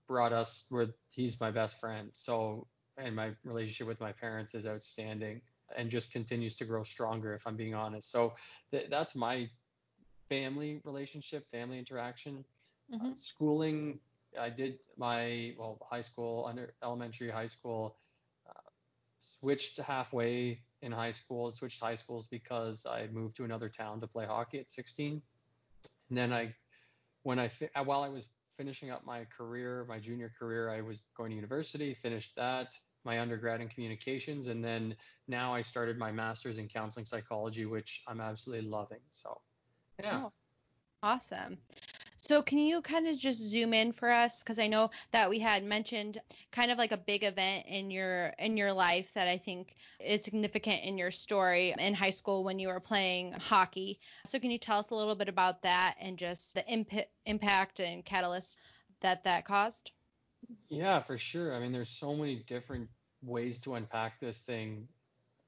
brought 0.07 0.33
us 0.33 0.65
where 0.69 0.87
he's 1.09 1.39
my 1.39 1.51
best 1.51 1.79
friend. 1.79 2.09
So 2.13 2.67
and 2.97 3.15
my 3.15 3.31
relationship 3.43 3.87
with 3.87 3.99
my 3.99 4.11
parents 4.11 4.55
is 4.55 4.65
outstanding 4.65 5.41
and 5.77 5.89
just 5.89 6.11
continues 6.11 6.55
to 6.55 6.65
grow 6.65 6.83
stronger 6.83 7.33
if 7.33 7.45
I'm 7.47 7.55
being 7.55 7.75
honest. 7.75 8.11
So 8.11 8.33
th- 8.71 8.87
that's 8.89 9.15
my 9.15 9.49
family 10.29 10.81
relationship, 10.83 11.45
family 11.51 11.79
interaction. 11.79 12.43
Mm-hmm. 12.93 13.07
Uh, 13.07 13.11
schooling, 13.15 13.99
I 14.39 14.49
did 14.49 14.79
my 14.97 15.53
well 15.57 15.79
high 15.89 16.01
school, 16.01 16.45
under 16.47 16.73
elementary, 16.83 17.29
high 17.29 17.45
school, 17.45 17.97
uh, 18.49 18.69
switched 19.19 19.77
halfway 19.77 20.61
in 20.81 20.91
high 20.91 21.11
school, 21.11 21.51
switched 21.51 21.81
high 21.81 21.95
schools 21.95 22.27
because 22.27 22.85
I 22.85 23.07
moved 23.11 23.35
to 23.37 23.43
another 23.43 23.69
town 23.69 23.99
to 24.01 24.07
play 24.07 24.25
hockey 24.25 24.59
at 24.59 24.69
16. 24.69 25.21
And 26.09 26.17
then 26.17 26.31
I, 26.31 26.53
when 27.23 27.39
I 27.39 27.47
fi- 27.47 27.69
while 27.83 28.03
I 28.03 28.09
was 28.09 28.27
finishing 28.57 28.91
up 28.91 29.05
my 29.05 29.25
career, 29.25 29.85
my 29.89 29.99
junior 29.99 30.31
career, 30.37 30.69
I 30.69 30.81
was 30.81 31.03
going 31.17 31.31
to 31.31 31.35
university, 31.35 31.93
finished 31.93 32.35
that, 32.35 32.77
my 33.05 33.19
undergrad 33.19 33.61
in 33.61 33.69
communications, 33.69 34.47
and 34.47 34.63
then 34.63 34.95
now 35.27 35.53
I 35.53 35.61
started 35.61 35.97
my 35.97 36.11
master's 36.11 36.57
in 36.57 36.67
counseling 36.67 37.05
psychology, 37.05 37.65
which 37.65 38.03
I'm 38.07 38.21
absolutely 38.21 38.67
loving. 38.67 39.01
So, 39.11 39.39
yeah. 39.99 40.23
Oh, 40.25 40.31
awesome. 41.03 41.57
So 42.27 42.41
can 42.41 42.57
you 42.57 42.81
kind 42.81 43.07
of 43.07 43.15
just 43.15 43.39
zoom 43.39 43.71
in 43.71 43.91
for 43.91 44.09
us 44.09 44.41
because 44.41 44.57
I 44.57 44.65
know 44.65 44.89
that 45.11 45.29
we 45.29 45.37
had 45.37 45.63
mentioned 45.63 46.19
kind 46.51 46.71
of 46.71 46.79
like 46.79 46.91
a 46.91 46.97
big 46.97 47.23
event 47.23 47.67
in 47.67 47.91
your 47.91 48.33
in 48.39 48.57
your 48.57 48.73
life 48.73 49.13
that 49.13 49.27
I 49.27 49.37
think 49.37 49.75
is 49.99 50.23
significant 50.23 50.83
in 50.83 50.97
your 50.97 51.11
story 51.11 51.75
in 51.77 51.93
high 51.93 52.09
school 52.09 52.43
when 52.43 52.57
you 52.57 52.69
were 52.69 52.79
playing 52.79 53.33
hockey. 53.33 53.99
So 54.25 54.39
can 54.39 54.49
you 54.49 54.57
tell 54.57 54.79
us 54.79 54.89
a 54.89 54.95
little 54.95 55.13
bit 55.13 55.29
about 55.29 55.61
that 55.61 55.97
and 56.01 56.17
just 56.17 56.55
the 56.55 56.65
imp- 56.65 57.07
impact 57.27 57.79
and 57.79 58.03
catalyst 58.03 58.57
that 59.01 59.23
that 59.25 59.45
caused? 59.45 59.91
Yeah, 60.69 60.99
for 60.99 61.17
sure. 61.17 61.53
I 61.55 61.59
mean, 61.59 61.71
there's 61.71 61.89
so 61.89 62.15
many 62.15 62.43
different 62.47 62.89
ways 63.21 63.59
to 63.59 63.75
unpack 63.75 64.19
this 64.19 64.39
thing. 64.39 64.87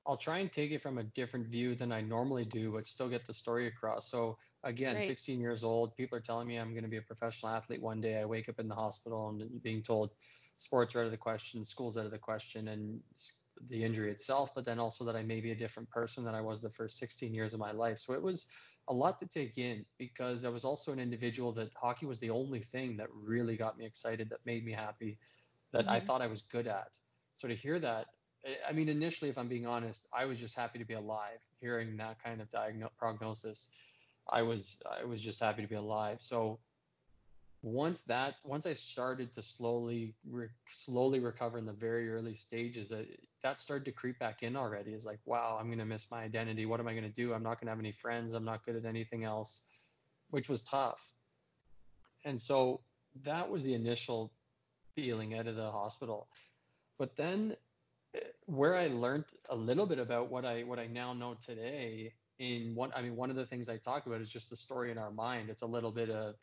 I'll 0.07 0.17
try 0.17 0.37
and 0.37 0.51
take 0.51 0.71
it 0.71 0.81
from 0.81 0.99
a 0.99 1.03
different 1.03 1.47
view 1.47 1.75
than 1.75 1.91
I 1.91 2.01
normally 2.01 2.45
do, 2.45 2.71
but 2.71 2.87
still 2.87 3.09
get 3.09 3.27
the 3.27 3.33
story 3.33 3.67
across. 3.67 4.09
So 4.09 4.37
again, 4.63 4.95
Great. 4.95 5.07
16 5.07 5.41
years 5.41 5.63
old, 5.63 5.95
people 5.95 6.17
are 6.17 6.21
telling 6.21 6.47
me 6.47 6.57
I'm 6.57 6.71
going 6.71 6.83
to 6.83 6.89
be 6.89 6.97
a 6.97 7.01
professional 7.01 7.51
athlete 7.51 7.81
one 7.81 7.99
day. 7.99 8.19
I 8.19 8.25
wake 8.25 8.47
up 8.47 8.59
in 8.59 8.69
the 8.69 8.75
hospital 8.75 9.29
and 9.29 9.61
being 9.61 9.83
told 9.83 10.11
sports 10.57 10.95
are 10.95 11.01
out 11.01 11.05
of 11.05 11.11
the 11.11 11.17
question, 11.17 11.63
school's 11.65 11.97
out 11.97 12.05
of 12.05 12.11
the 12.11 12.17
question, 12.17 12.69
and 12.69 13.01
the 13.69 13.83
injury 13.83 14.11
itself, 14.11 14.51
but 14.55 14.65
then 14.65 14.79
also 14.79 15.03
that 15.03 15.15
I 15.15 15.23
may 15.23 15.41
be 15.41 15.51
a 15.51 15.55
different 15.55 15.89
person 15.89 16.23
than 16.23 16.35
I 16.35 16.41
was 16.41 16.61
the 16.61 16.69
first 16.69 16.99
16 16.99 17.33
years 17.33 17.53
of 17.53 17.59
my 17.59 17.71
life. 17.71 17.99
So 17.99 18.13
it 18.13 18.21
was 18.21 18.47
a 18.89 18.93
lot 18.93 19.19
to 19.19 19.25
take 19.25 19.57
in 19.57 19.85
because 19.97 20.45
I 20.45 20.49
was 20.49 20.63
also 20.63 20.91
an 20.91 20.99
individual 20.99 21.51
that 21.53 21.71
hockey 21.75 22.05
was 22.05 22.19
the 22.19 22.29
only 22.29 22.61
thing 22.61 22.97
that 22.97 23.07
really 23.13 23.57
got 23.57 23.77
me 23.77 23.85
excited, 23.85 24.29
that 24.29 24.39
made 24.45 24.65
me 24.65 24.71
happy, 24.71 25.17
that 25.73 25.85
mm-hmm. 25.85 25.91
I 25.91 25.99
thought 25.99 26.21
I 26.21 26.27
was 26.27 26.41
good 26.41 26.67
at. 26.67 26.97
So 27.37 27.47
to 27.47 27.55
hear 27.55 27.79
that, 27.79 28.07
I 28.67 28.71
mean, 28.71 28.87
initially, 28.87 29.29
if 29.29 29.37
I'm 29.37 29.49
being 29.49 29.65
honest, 29.65 30.07
I 30.13 30.25
was 30.25 30.39
just 30.39 30.55
happy 30.55 30.79
to 30.79 30.85
be 30.85 30.93
alive. 30.93 31.39
Hearing 31.59 31.97
that 31.97 32.23
kind 32.23 32.41
of 32.41 32.49
diagno- 32.49 32.89
prognosis, 32.97 33.69
I 34.29 34.41
was 34.41 34.81
I 34.99 35.03
was 35.03 35.21
just 35.21 35.39
happy 35.39 35.61
to 35.61 35.67
be 35.67 35.75
alive. 35.75 36.21
So 36.21 36.59
once 37.67 38.01
that 38.01 38.35
once 38.43 38.65
I 38.65 38.73
started 38.73 39.33
to 39.33 39.41
slowly 39.41 40.15
re- 40.29 40.47
slowly 40.67 41.19
recover 41.19 41.57
in 41.57 41.65
the 41.65 41.73
very 41.73 42.09
early 42.09 42.33
stages, 42.33 42.91
uh, 42.91 43.03
that 43.43 43.59
started 43.59 43.85
to 43.85 43.91
creep 43.91 44.19
back 44.19 44.43
in 44.43 44.55
already. 44.55 44.93
Is 44.93 45.05
like, 45.05 45.19
wow, 45.25 45.57
I'm 45.59 45.69
gonna 45.69 45.85
miss 45.85 46.09
my 46.09 46.23
identity. 46.23 46.65
What 46.65 46.79
am 46.79 46.87
I 46.87 46.93
gonna 46.93 47.09
do? 47.09 47.33
I'm 47.33 47.43
not 47.43 47.59
gonna 47.59 47.71
have 47.71 47.79
any 47.79 47.91
friends. 47.91 48.33
I'm 48.33 48.45
not 48.45 48.65
good 48.65 48.75
at 48.75 48.85
anything 48.85 49.23
else, 49.23 49.61
which 50.29 50.49
was 50.49 50.61
tough. 50.61 51.01
And 52.25 52.41
so 52.41 52.81
that 53.23 53.49
was 53.49 53.63
the 53.63 53.73
initial 53.73 54.31
feeling 54.95 55.37
out 55.37 55.47
of 55.47 55.55
the 55.55 55.69
hospital. 55.69 56.27
But 56.97 57.15
then 57.15 57.55
eh, 58.15 58.19
where 58.45 58.75
I 58.75 58.87
learned 58.87 59.25
a 59.49 59.55
little 59.55 59.85
bit 59.85 59.99
about 59.99 60.31
what 60.31 60.45
I 60.45 60.63
what 60.63 60.79
I 60.79 60.87
now 60.87 61.13
know 61.13 61.35
today 61.45 62.13
in 62.39 62.75
one 62.75 62.91
I 62.95 63.01
mean 63.01 63.15
one 63.15 63.29
of 63.29 63.35
the 63.35 63.45
things 63.45 63.67
I 63.67 63.77
talk 63.77 64.05
about 64.05 64.21
is 64.21 64.29
just 64.29 64.49
the 64.49 64.55
story 64.55 64.89
in 64.91 64.97
our 64.97 65.11
mind. 65.11 65.49
It's 65.49 65.63
a 65.63 65.67
little 65.67 65.91
bit 65.91 66.09
of 66.09 66.35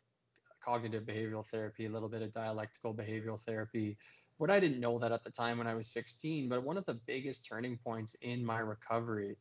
cognitive 0.65 1.05
behavioral 1.05 1.47
therapy, 1.47 1.87
a 1.87 1.91
little 1.91 2.09
bit 2.09 2.23
of 2.23 2.33
dialectical 2.33 2.95
behavioral 2.95 3.41
therapy. 3.41 3.97
What 4.39 4.51
I 4.51 4.59
didn't 4.61 4.81
know 4.81 4.99
that 4.99 5.13
at 5.13 5.23
the 5.23 5.31
time 5.31 5.59
when 5.59 5.67
I 5.67 5.75
was 5.75 5.89
16, 5.89 6.49
but 6.49 6.65
one 6.65 6.77
of 6.77 6.87
the 6.87 6.99
biggest 7.07 7.47
turning 7.47 7.79
points 7.79 8.17
in 8.23 8.45
my 8.45 8.59
recovery. 8.59 9.37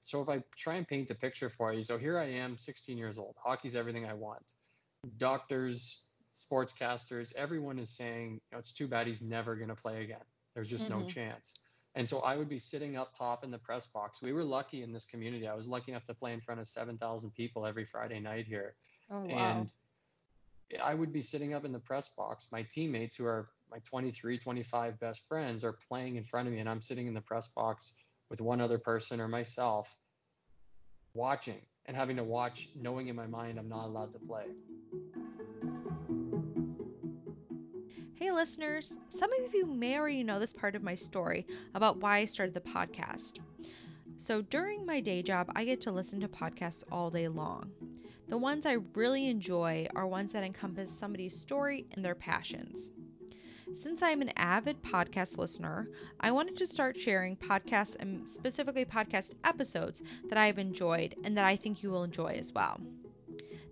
So 0.00 0.20
if 0.20 0.28
I 0.28 0.42
try 0.56 0.74
and 0.74 0.86
paint 0.86 1.10
a 1.10 1.14
picture 1.14 1.50
for 1.50 1.72
you, 1.72 1.82
so 1.82 1.98
here 1.98 2.18
I 2.18 2.26
am, 2.26 2.56
16 2.56 2.98
years 2.98 3.18
old. 3.18 3.34
Hockey's 3.42 3.74
everything 3.74 4.06
I 4.06 4.14
want. 4.14 4.52
Doctors, 5.16 6.02
sportscasters, 6.52 7.34
everyone 7.34 7.78
is 7.78 7.90
saying, 7.90 8.32
you 8.32 8.40
know, 8.52 8.58
it's 8.58 8.72
too 8.72 8.86
bad 8.86 9.06
he's 9.06 9.22
never 9.22 9.56
going 9.56 9.68
to 9.68 9.74
play 9.74 10.02
again. 10.02 10.24
There's 10.54 10.68
just 10.68 10.88
mm-hmm. 10.88 11.00
no 11.00 11.06
chance. 11.06 11.54
And 11.94 12.08
so 12.08 12.20
I 12.20 12.36
would 12.36 12.48
be 12.48 12.58
sitting 12.58 12.96
up 12.96 13.16
top 13.16 13.44
in 13.44 13.50
the 13.50 13.58
press 13.58 13.86
box. 13.86 14.22
We 14.22 14.32
were 14.32 14.44
lucky 14.44 14.82
in 14.82 14.92
this 14.92 15.04
community. 15.04 15.46
I 15.46 15.54
was 15.54 15.66
lucky 15.66 15.92
enough 15.92 16.04
to 16.06 16.14
play 16.14 16.32
in 16.32 16.40
front 16.40 16.60
of 16.60 16.66
7,000 16.66 17.30
people 17.34 17.66
every 17.66 17.84
Friday 17.84 18.20
night 18.20 18.46
here. 18.46 18.74
Oh, 19.10 19.20
wow. 19.20 19.58
And 19.58 19.72
I 20.80 20.94
would 20.94 21.12
be 21.12 21.22
sitting 21.22 21.54
up 21.54 21.64
in 21.64 21.72
the 21.72 21.78
press 21.78 22.08
box. 22.10 22.48
My 22.52 22.62
teammates, 22.62 23.16
who 23.16 23.26
are 23.26 23.48
my 23.70 23.78
23, 23.84 24.38
25 24.38 25.00
best 25.00 25.26
friends, 25.26 25.64
are 25.64 25.76
playing 25.88 26.16
in 26.16 26.24
front 26.24 26.48
of 26.48 26.54
me, 26.54 26.60
and 26.60 26.68
I'm 26.68 26.82
sitting 26.82 27.06
in 27.06 27.14
the 27.14 27.20
press 27.20 27.48
box 27.48 27.94
with 28.30 28.40
one 28.40 28.60
other 28.60 28.78
person 28.78 29.20
or 29.20 29.28
myself 29.28 29.94
watching 31.14 31.60
and 31.86 31.96
having 31.96 32.16
to 32.16 32.24
watch, 32.24 32.68
knowing 32.74 33.08
in 33.08 33.16
my 33.16 33.26
mind 33.26 33.58
I'm 33.58 33.68
not 33.68 33.86
allowed 33.86 34.12
to 34.12 34.18
play. 34.18 34.44
Hey, 38.14 38.30
listeners, 38.30 38.94
some 39.08 39.30
of 39.32 39.52
you 39.52 39.66
may 39.66 39.98
already 39.98 40.22
know 40.22 40.38
this 40.38 40.52
part 40.52 40.76
of 40.76 40.82
my 40.82 40.94
story 40.94 41.44
about 41.74 41.98
why 41.98 42.18
I 42.18 42.24
started 42.24 42.54
the 42.54 42.60
podcast. 42.60 43.40
So, 44.16 44.42
during 44.42 44.86
my 44.86 45.00
day 45.00 45.22
job, 45.22 45.50
I 45.56 45.64
get 45.64 45.80
to 45.82 45.92
listen 45.92 46.20
to 46.20 46.28
podcasts 46.28 46.84
all 46.92 47.10
day 47.10 47.26
long. 47.26 47.72
The 48.32 48.38
ones 48.38 48.64
I 48.64 48.78
really 48.94 49.28
enjoy 49.28 49.86
are 49.94 50.06
ones 50.06 50.32
that 50.32 50.42
encompass 50.42 50.90
somebody's 50.90 51.38
story 51.38 51.84
and 51.92 52.02
their 52.02 52.14
passions. 52.14 52.90
Since 53.74 54.00
I'm 54.00 54.22
an 54.22 54.32
avid 54.36 54.82
podcast 54.82 55.36
listener, 55.36 55.90
I 56.18 56.30
wanted 56.30 56.56
to 56.56 56.66
start 56.66 56.98
sharing 56.98 57.36
podcasts 57.36 57.94
and 58.00 58.26
specifically 58.26 58.86
podcast 58.86 59.34
episodes 59.44 60.02
that 60.30 60.38
I've 60.38 60.58
enjoyed 60.58 61.14
and 61.24 61.36
that 61.36 61.44
I 61.44 61.56
think 61.56 61.82
you 61.82 61.90
will 61.90 62.04
enjoy 62.04 62.36
as 62.38 62.54
well. 62.54 62.80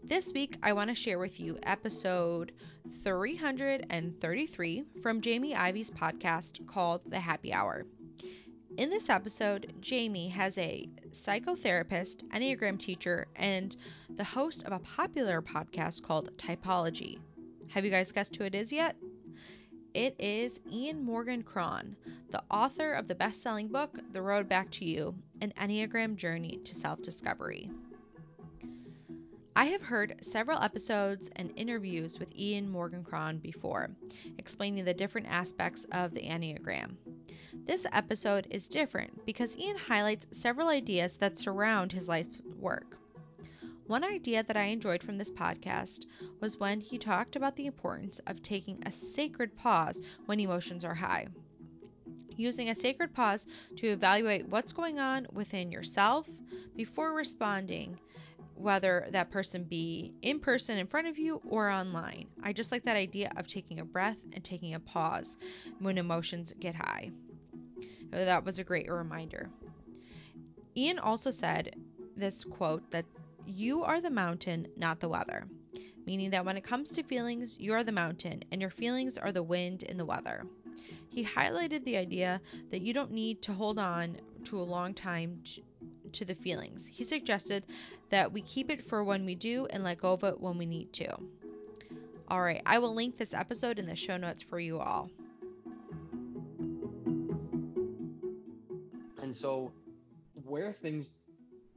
This 0.04 0.30
week, 0.34 0.58
I 0.62 0.74
want 0.74 0.90
to 0.90 0.94
share 0.94 1.18
with 1.18 1.40
you 1.40 1.58
episode 1.62 2.52
333 3.02 4.84
from 5.02 5.22
Jamie 5.22 5.56
Ivey's 5.56 5.90
podcast 5.90 6.66
called 6.66 7.00
The 7.06 7.20
Happy 7.20 7.54
Hour. 7.54 7.86
In 8.80 8.88
this 8.88 9.10
episode, 9.10 9.74
Jamie 9.82 10.30
has 10.30 10.56
a 10.56 10.88
psychotherapist, 11.10 12.26
Enneagram 12.30 12.80
teacher, 12.80 13.26
and 13.36 13.76
the 14.16 14.24
host 14.24 14.62
of 14.62 14.72
a 14.72 14.78
popular 14.78 15.42
podcast 15.42 16.02
called 16.02 16.34
Typology. 16.38 17.18
Have 17.68 17.84
you 17.84 17.90
guys 17.90 18.10
guessed 18.10 18.34
who 18.34 18.44
it 18.44 18.54
is 18.54 18.72
yet? 18.72 18.96
It 19.92 20.16
is 20.18 20.60
Ian 20.72 21.04
Morgan 21.04 21.42
Cron, 21.42 21.94
the 22.30 22.42
author 22.50 22.94
of 22.94 23.06
the 23.06 23.14
best 23.14 23.42
selling 23.42 23.68
book, 23.68 23.98
The 24.12 24.22
Road 24.22 24.48
Back 24.48 24.70
to 24.70 24.86
You 24.86 25.14
An 25.42 25.52
Enneagram 25.60 26.16
Journey 26.16 26.58
to 26.64 26.74
Self 26.74 27.02
Discovery. 27.02 27.70
I 29.56 29.66
have 29.66 29.82
heard 29.82 30.24
several 30.24 30.58
episodes 30.62 31.28
and 31.36 31.52
interviews 31.54 32.18
with 32.18 32.34
Ian 32.34 32.70
Morgan 32.70 33.04
Cron 33.04 33.40
before, 33.40 33.90
explaining 34.38 34.86
the 34.86 34.94
different 34.94 35.26
aspects 35.28 35.84
of 35.92 36.14
the 36.14 36.22
Enneagram. 36.22 36.96
This 37.66 37.86
episode 37.92 38.46
is 38.50 38.66
different 38.66 39.24
because 39.26 39.56
Ian 39.56 39.76
highlights 39.76 40.26
several 40.32 40.68
ideas 40.68 41.16
that 41.16 41.38
surround 41.38 41.92
his 41.92 42.08
life's 42.08 42.42
work. 42.58 42.98
One 43.86 44.02
idea 44.02 44.42
that 44.42 44.56
I 44.56 44.64
enjoyed 44.64 45.02
from 45.02 45.18
this 45.18 45.30
podcast 45.30 46.06
was 46.40 46.58
when 46.58 46.80
he 46.80 46.98
talked 46.98 47.36
about 47.36 47.56
the 47.56 47.66
importance 47.66 48.18
of 48.26 48.42
taking 48.42 48.82
a 48.86 48.92
sacred 48.92 49.56
pause 49.56 50.00
when 50.26 50.40
emotions 50.40 50.84
are 50.84 50.94
high. 50.94 51.28
Using 52.36 52.70
a 52.70 52.74
sacred 52.74 53.12
pause 53.12 53.46
to 53.76 53.88
evaluate 53.88 54.48
what's 54.48 54.72
going 54.72 54.98
on 54.98 55.26
within 55.32 55.70
yourself 55.70 56.28
before 56.76 57.14
responding 57.14 57.98
whether 58.54 59.06
that 59.10 59.30
person 59.30 59.64
be 59.64 60.12
in 60.22 60.38
person 60.38 60.78
in 60.78 60.86
front 60.86 61.08
of 61.08 61.18
you 61.18 61.40
or 61.48 61.70
online. 61.70 62.28
I 62.42 62.52
just 62.52 62.72
like 62.72 62.84
that 62.84 62.96
idea 62.96 63.32
of 63.36 63.46
taking 63.46 63.80
a 63.80 63.84
breath 63.84 64.18
and 64.32 64.44
taking 64.44 64.74
a 64.74 64.80
pause 64.80 65.36
when 65.78 65.98
emotions 65.98 66.52
get 66.60 66.74
high. 66.74 67.10
Uh, 68.12 68.24
that 68.24 68.44
was 68.44 68.58
a 68.58 68.64
great 68.64 68.90
reminder. 68.90 69.48
Ian 70.76 70.98
also 70.98 71.30
said 71.30 71.76
this 72.16 72.44
quote 72.44 72.90
that 72.90 73.04
you 73.46 73.82
are 73.82 74.00
the 74.00 74.10
mountain, 74.10 74.68
not 74.76 75.00
the 75.00 75.08
weather, 75.08 75.46
meaning 76.06 76.30
that 76.30 76.44
when 76.44 76.56
it 76.56 76.64
comes 76.64 76.90
to 76.90 77.02
feelings, 77.02 77.56
you 77.58 77.72
are 77.72 77.84
the 77.84 77.92
mountain 77.92 78.42
and 78.50 78.60
your 78.60 78.70
feelings 78.70 79.18
are 79.18 79.32
the 79.32 79.42
wind 79.42 79.84
and 79.88 79.98
the 79.98 80.04
weather. 80.04 80.46
He 81.08 81.24
highlighted 81.24 81.84
the 81.84 81.96
idea 81.96 82.40
that 82.70 82.82
you 82.82 82.92
don't 82.92 83.10
need 83.10 83.42
to 83.42 83.52
hold 83.52 83.78
on 83.78 84.16
to 84.44 84.60
a 84.60 84.62
long 84.62 84.94
time 84.94 85.42
to 86.12 86.24
the 86.24 86.34
feelings. 86.34 86.86
He 86.86 87.04
suggested 87.04 87.64
that 88.10 88.32
we 88.32 88.42
keep 88.42 88.70
it 88.70 88.88
for 88.88 89.02
when 89.04 89.24
we 89.24 89.34
do 89.34 89.66
and 89.70 89.82
let 89.82 90.00
go 90.00 90.12
of 90.12 90.24
it 90.24 90.40
when 90.40 90.56
we 90.56 90.66
need 90.66 90.92
to. 90.94 91.08
All 92.28 92.42
right, 92.42 92.62
I 92.64 92.78
will 92.78 92.94
link 92.94 93.16
this 93.16 93.34
episode 93.34 93.78
in 93.78 93.86
the 93.86 93.96
show 93.96 94.16
notes 94.16 94.42
for 94.42 94.60
you 94.60 94.78
all. 94.78 95.10
So, 99.40 99.72
where 100.44 100.72
things, 100.72 101.10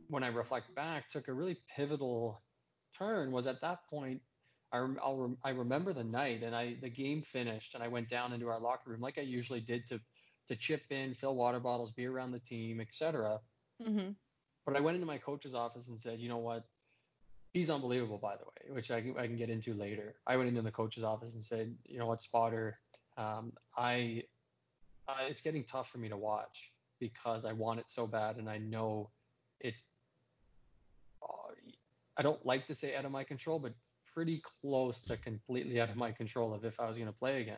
when 0.10 0.23
I 0.23 0.28
reflect 0.28 0.73
back, 0.76 1.10
took 1.10 1.28
a 1.28 1.34
really 1.34 1.58
pivotal 1.76 2.41
turn 2.97 3.32
was 3.32 3.47
at 3.47 3.62
that 3.62 3.88
point. 3.89 4.21
I, 4.71 4.78
I'll, 4.78 5.38
I 5.43 5.52
remember 5.52 5.93
the 5.93 6.04
night 6.04 6.43
and 6.43 6.56
I 6.56 6.76
the 6.82 6.89
game 6.89 7.21
finished 7.21 7.76
and 7.76 7.84
I 7.84 7.88
went 7.88 8.10
down 8.10 8.34
into 8.34 8.47
our 8.47 8.60
locker 8.60 8.89
room 8.89 9.02
like 9.02 9.19
I 9.19 9.21
usually 9.21 9.62
did 9.62 9.88
to 9.88 9.99
to 10.47 10.56
chip 10.56 10.82
in, 10.89 11.13
fill 11.13 11.36
water 11.36 11.60
bottles, 11.60 11.91
be 11.91 12.06
around 12.06 12.32
the 12.32 12.39
team, 12.39 12.82
etc. 12.82 13.39
Mm-hmm. 13.82 14.12
But 14.65 14.76
I 14.76 14.82
went 14.82 14.95
into 14.95 15.08
my 15.08 15.17
coach's 15.17 15.56
office 15.56 15.88
and 15.89 15.99
said, 15.99 16.19
you 16.19 16.28
know 16.28 16.38
what? 16.38 16.65
He's 17.54 17.69
unbelievable, 17.69 18.17
by 18.17 18.36
the 18.36 18.43
way, 18.43 18.76
which 18.76 18.91
I 18.91 19.02
can, 19.02 19.17
I 19.17 19.28
can 19.28 19.36
get 19.36 19.49
into 19.49 19.73
later. 19.73 20.15
I 20.26 20.36
went 20.36 20.49
into 20.49 20.62
the 20.62 20.71
coach's 20.71 21.04
office 21.04 21.36
and 21.36 21.43
said, 21.43 21.76
you 21.86 21.99
know 21.99 22.08
what, 22.08 22.21
Spotter, 22.21 22.80
um, 23.15 23.54
I, 23.78 24.23
I, 25.08 25.26
it's 25.30 25.41
getting 25.41 25.63
tough 25.63 25.89
for 25.89 25.99
me 25.99 26.10
to 26.10 26.17
watch 26.17 26.73
because 27.03 27.43
I 27.43 27.51
want 27.51 27.81
it 27.81 27.89
so 27.89 28.07
bad, 28.07 28.37
and 28.37 28.49
I 28.49 28.57
know 28.57 29.09
it's. 29.59 29.83
Uh, 31.21 31.51
I 32.17 32.21
don't 32.21 32.45
like 32.45 32.65
to 32.67 32.75
say 32.75 32.95
out 32.95 33.03
of 33.03 33.11
my 33.11 33.25
control, 33.25 33.59
but 33.59 33.73
pretty 34.13 34.41
close 34.61 35.01
to 35.01 35.17
completely 35.17 35.81
out 35.81 35.89
of 35.89 35.97
my 35.97 36.11
control 36.11 36.53
of 36.53 36.63
if 36.63 36.79
I 36.79 36.87
was 36.87 36.97
going 36.97 37.09
to 37.09 37.19
play 37.23 37.41
again. 37.41 37.57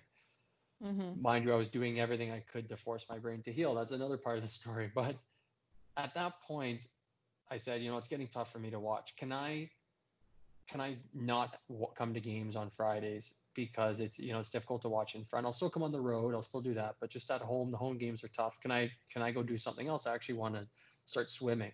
Mm-hmm. 0.84 1.21
Mind 1.21 1.45
you, 1.45 1.53
I 1.53 1.58
was 1.58 1.67
doing 1.67 1.99
everything 1.99 2.31
I 2.31 2.39
could 2.39 2.67
to 2.69 2.77
force 2.77 3.05
my 3.10 3.19
brain 3.19 3.43
to 3.43 3.51
heal. 3.51 3.75
That's 3.75 3.91
another 3.91 4.17
part 4.17 4.38
of 4.38 4.43
the 4.43 4.49
story. 4.49 4.91
But 4.95 5.15
at 5.95 6.13
that 6.15 6.41
point, 6.41 6.88
I 7.51 7.58
said, 7.58 7.81
you 7.84 7.91
know, 7.91 7.97
it's 7.97 8.08
getting 8.08 8.27
tough 8.27 8.51
for 8.51 8.60
me 8.60 8.71
to 8.71 8.79
watch. 8.79 9.15
Can 9.15 9.31
I 9.31 9.69
can 10.67 10.82
I 10.82 10.97
not 11.13 11.58
w- 11.69 11.88
come 11.95 12.13
to 12.13 12.19
games 12.19 12.56
on 12.56 12.69
Fridays 12.69 13.34
because 13.54 13.99
it's 13.99 14.19
you 14.19 14.34
know 14.34 14.39
it's 14.39 14.49
difficult 14.49 14.82
to 14.84 14.89
watch 14.89 15.15
in 15.15 15.23
front. 15.23 15.45
I'll 15.45 15.51
still 15.51 15.69
come 15.69 15.84
on 15.84 15.91
the 15.91 16.01
road. 16.01 16.34
I'll 16.34 16.41
still 16.41 16.62
do 16.62 16.73
that, 16.73 16.95
but 16.99 17.10
just 17.10 17.30
at 17.32 17.41
home, 17.41 17.71
the 17.71 17.78
home 17.78 17.97
games 17.97 18.23
are 18.23 18.30
tough. 18.30 18.60
Can 18.62 18.71
I 18.71 18.91
can 19.12 19.21
I 19.21 19.32
go 19.32 19.43
do 19.43 19.58
something 19.58 19.88
else? 19.88 20.08
I 20.08 20.13
actually 20.13 20.36
want 20.36 20.56
to 20.56 20.67
start 21.06 21.30
swimming. 21.30 21.71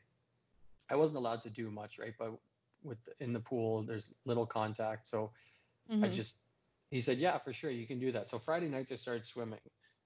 I 0.89 0.95
wasn't 0.95 1.17
allowed 1.17 1.41
to 1.43 1.49
do 1.49 1.71
much, 1.71 1.99
right? 1.99 2.13
But 2.17 2.33
with 2.83 2.97
the, 3.05 3.23
in 3.23 3.33
the 3.33 3.39
pool, 3.39 3.83
there's 3.83 4.13
little 4.25 4.45
contact, 4.45 5.07
so 5.07 5.31
mm-hmm. 5.91 6.03
I 6.03 6.09
just 6.09 6.37
he 6.89 6.99
said, 6.99 7.17
yeah, 7.17 7.37
for 7.37 7.53
sure, 7.53 7.71
you 7.71 7.87
can 7.87 7.99
do 7.99 8.11
that. 8.11 8.27
So 8.27 8.37
Friday 8.37 8.67
nights 8.67 8.91
I 8.91 8.95
started 8.95 9.25
swimming, 9.25 9.59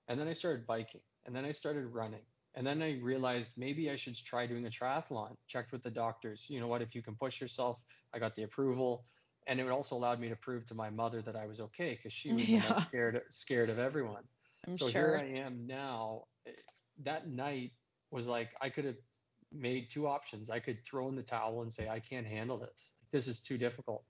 and 0.08 0.20
then 0.20 0.28
I 0.28 0.34
started 0.34 0.68
biking, 0.68 1.02
and 1.26 1.36
then 1.36 1.44
I 1.44 1.52
started 1.52 1.88
running, 1.88 2.22
and 2.56 2.66
then 2.66 2.82
I 2.82 2.98
realized 3.02 3.52
maybe 3.58 3.92
I 3.92 3.98
should 3.98 4.16
try 4.16 4.48
doing 4.48 4.66
a 4.66 4.70
triathlon. 4.70 5.36
Checked 5.48 5.72
with 5.74 5.84
the 5.84 5.92
doctors. 5.92 6.46
You 6.50 6.62
know 6.62 6.68
what? 6.68 6.82
If 6.82 6.96
you 6.96 7.02
can 7.02 7.16
push 7.16 7.42
yourself, 7.42 7.80
I 8.14 8.20
got 8.20 8.36
the 8.36 8.44
approval. 8.44 9.06
And 9.48 9.60
it 9.60 9.70
also 9.70 9.96
allowed 9.96 10.20
me 10.20 10.30
to 10.30 10.36
prove 10.36 10.66
to 10.68 10.74
my 10.74 10.90
mother 10.90 11.22
that 11.22 11.36
I 11.36 11.46
was 11.46 11.60
okay 11.60 11.96
because 11.96 12.14
she 12.14 12.34
was 12.34 12.48
yeah. 12.48 12.84
scared 12.86 13.22
scared 13.30 13.70
of 13.70 13.78
everyone. 13.78 14.24
I'm 14.68 14.78
so 14.78 14.90
sure. 14.90 15.18
here 15.18 15.22
I 15.22 15.40
am 15.40 15.68
now. 15.68 16.24
Eh, 16.48 16.52
that 17.04 17.28
night 17.28 17.74
was 18.10 18.26
like 18.26 18.56
I 18.62 18.70
could 18.70 18.86
have 18.86 18.96
made 19.52 19.90
two 19.90 20.08
options. 20.08 20.50
I 20.50 20.60
could 20.60 20.84
throw 20.84 21.10
in 21.10 21.16
the 21.16 21.24
towel 21.24 21.62
and 21.62 21.72
say 21.72 21.90
I 21.90 22.00
can't 22.00 22.26
handle 22.26 22.58
this. 22.58 22.94
This 23.12 23.28
is 23.28 23.40
too 23.40 23.58
difficult. 23.58 24.04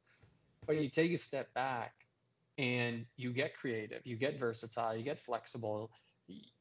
But 0.65 0.77
you 0.77 0.89
take 0.89 1.11
a 1.11 1.17
step 1.17 1.53
back 1.53 1.93
and 2.57 3.05
you 3.17 3.33
get 3.33 3.55
creative, 3.55 4.01
you 4.05 4.15
get 4.15 4.39
versatile, 4.39 4.95
you 4.95 5.03
get 5.03 5.19
flexible, 5.19 5.91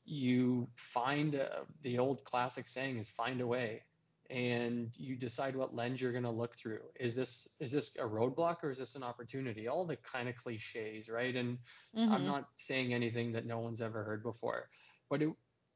you 0.04 0.68
find 0.76 1.34
uh, 1.34 1.64
the 1.82 1.98
old 1.98 2.24
classic 2.24 2.66
saying 2.66 2.98
is 2.98 3.08
find 3.08 3.40
a 3.40 3.46
way 3.46 3.82
and 4.30 4.90
you 4.96 5.16
decide 5.16 5.54
what 5.54 5.74
lens 5.74 6.00
you're 6.00 6.12
going 6.12 6.24
to 6.24 6.30
look 6.30 6.56
through. 6.56 6.80
Is 6.98 7.14
this 7.14 7.48
is 7.60 7.70
this 7.72 7.96
a 7.96 8.02
roadblock 8.02 8.62
or 8.62 8.70
is 8.70 8.78
this 8.78 8.94
an 8.94 9.02
opportunity? 9.02 9.68
All 9.68 9.84
the 9.84 9.96
kind 9.96 10.28
of 10.28 10.36
cliches 10.36 11.08
right? 11.08 11.34
And 11.34 11.58
mm-hmm. 11.96 12.12
i'm 12.12 12.26
not 12.26 12.48
saying 12.56 12.94
anything 12.94 13.32
that 13.32 13.46
no 13.46 13.58
one's 13.58 13.80
ever 13.80 14.02
heard 14.02 14.22
before. 14.22 14.68
But 15.10 15.22
it, 15.22 15.30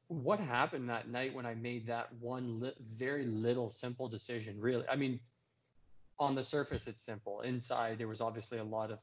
what 0.07 0.39
happened 0.39 0.89
that 0.89 1.07
night 1.07 1.35
when 1.35 1.45
i 1.45 1.53
made 1.53 1.87
that 1.87 2.11
one 2.19 2.59
li- 2.59 2.73
very 2.81 3.25
little 3.25 3.69
simple 3.69 4.07
decision 4.07 4.59
really? 4.59 4.85
I 4.89 4.95
mean 4.95 5.19
on 6.17 6.35
the 6.35 6.43
surface 6.43 6.87
it's 6.87 7.03
simple. 7.03 7.41
Inside 7.41 7.99
there 7.99 8.07
was 8.07 8.21
obviously 8.21 8.57
a 8.57 8.63
lot 8.63 8.91
of 8.91 8.99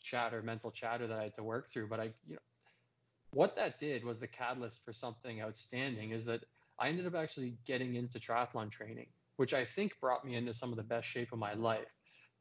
chatter 0.00 0.42
mental 0.42 0.72
chatter 0.72 1.06
that 1.06 1.16
i 1.16 1.22
had 1.22 1.34
to 1.34 1.44
work 1.44 1.68
through 1.68 1.88
but 1.88 2.00
i 2.00 2.10
you 2.26 2.34
know 2.34 2.40
what 3.32 3.56
that 3.56 3.78
did 3.78 4.04
was 4.04 4.18
the 4.18 4.26
catalyst 4.26 4.84
for 4.84 4.92
something 4.92 5.40
outstanding 5.40 6.10
is 6.10 6.24
that 6.26 6.44
I 6.78 6.88
ended 6.88 7.06
up 7.06 7.14
actually 7.14 7.54
getting 7.64 7.94
into 7.96 8.18
triathlon 8.18 8.70
training, 8.70 9.06
which 9.36 9.54
I 9.54 9.64
think 9.64 9.98
brought 10.00 10.24
me 10.24 10.36
into 10.36 10.52
some 10.52 10.70
of 10.70 10.76
the 10.76 10.82
best 10.82 11.08
shape 11.08 11.32
of 11.32 11.38
my 11.38 11.54
life. 11.54 11.88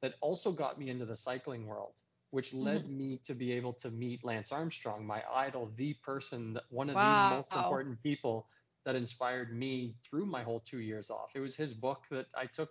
That 0.01 0.15
also 0.19 0.51
got 0.51 0.79
me 0.79 0.89
into 0.89 1.05
the 1.05 1.15
cycling 1.15 1.67
world, 1.67 1.93
which 2.31 2.55
led 2.55 2.85
mm-hmm. 2.85 2.97
me 2.97 3.19
to 3.23 3.35
be 3.35 3.51
able 3.51 3.73
to 3.73 3.91
meet 3.91 4.25
Lance 4.25 4.51
Armstrong, 4.51 5.05
my 5.05 5.21
idol, 5.31 5.71
the 5.75 5.93
person, 6.03 6.59
one 6.69 6.89
of 6.89 6.95
wow. 6.95 7.29
the 7.29 7.35
most 7.35 7.53
important 7.53 8.01
people 8.01 8.47
that 8.83 8.95
inspired 8.95 9.55
me 9.55 9.93
through 10.03 10.25
my 10.25 10.41
whole 10.41 10.59
two 10.59 10.79
years 10.79 11.11
off. 11.11 11.29
It 11.35 11.39
was 11.39 11.55
his 11.55 11.71
book 11.73 12.05
that 12.09 12.25
I 12.35 12.47
took 12.47 12.69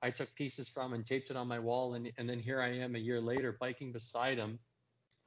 I 0.00 0.10
took 0.10 0.32
pieces 0.36 0.68
from 0.68 0.92
and 0.92 1.04
taped 1.04 1.30
it 1.30 1.36
on 1.36 1.48
my 1.48 1.58
wall, 1.58 1.94
and, 1.94 2.12
and 2.18 2.30
then 2.30 2.38
here 2.38 2.60
I 2.60 2.68
am 2.68 2.94
a 2.94 3.00
year 3.00 3.20
later 3.20 3.56
biking 3.58 3.90
beside 3.90 4.38
him 4.38 4.60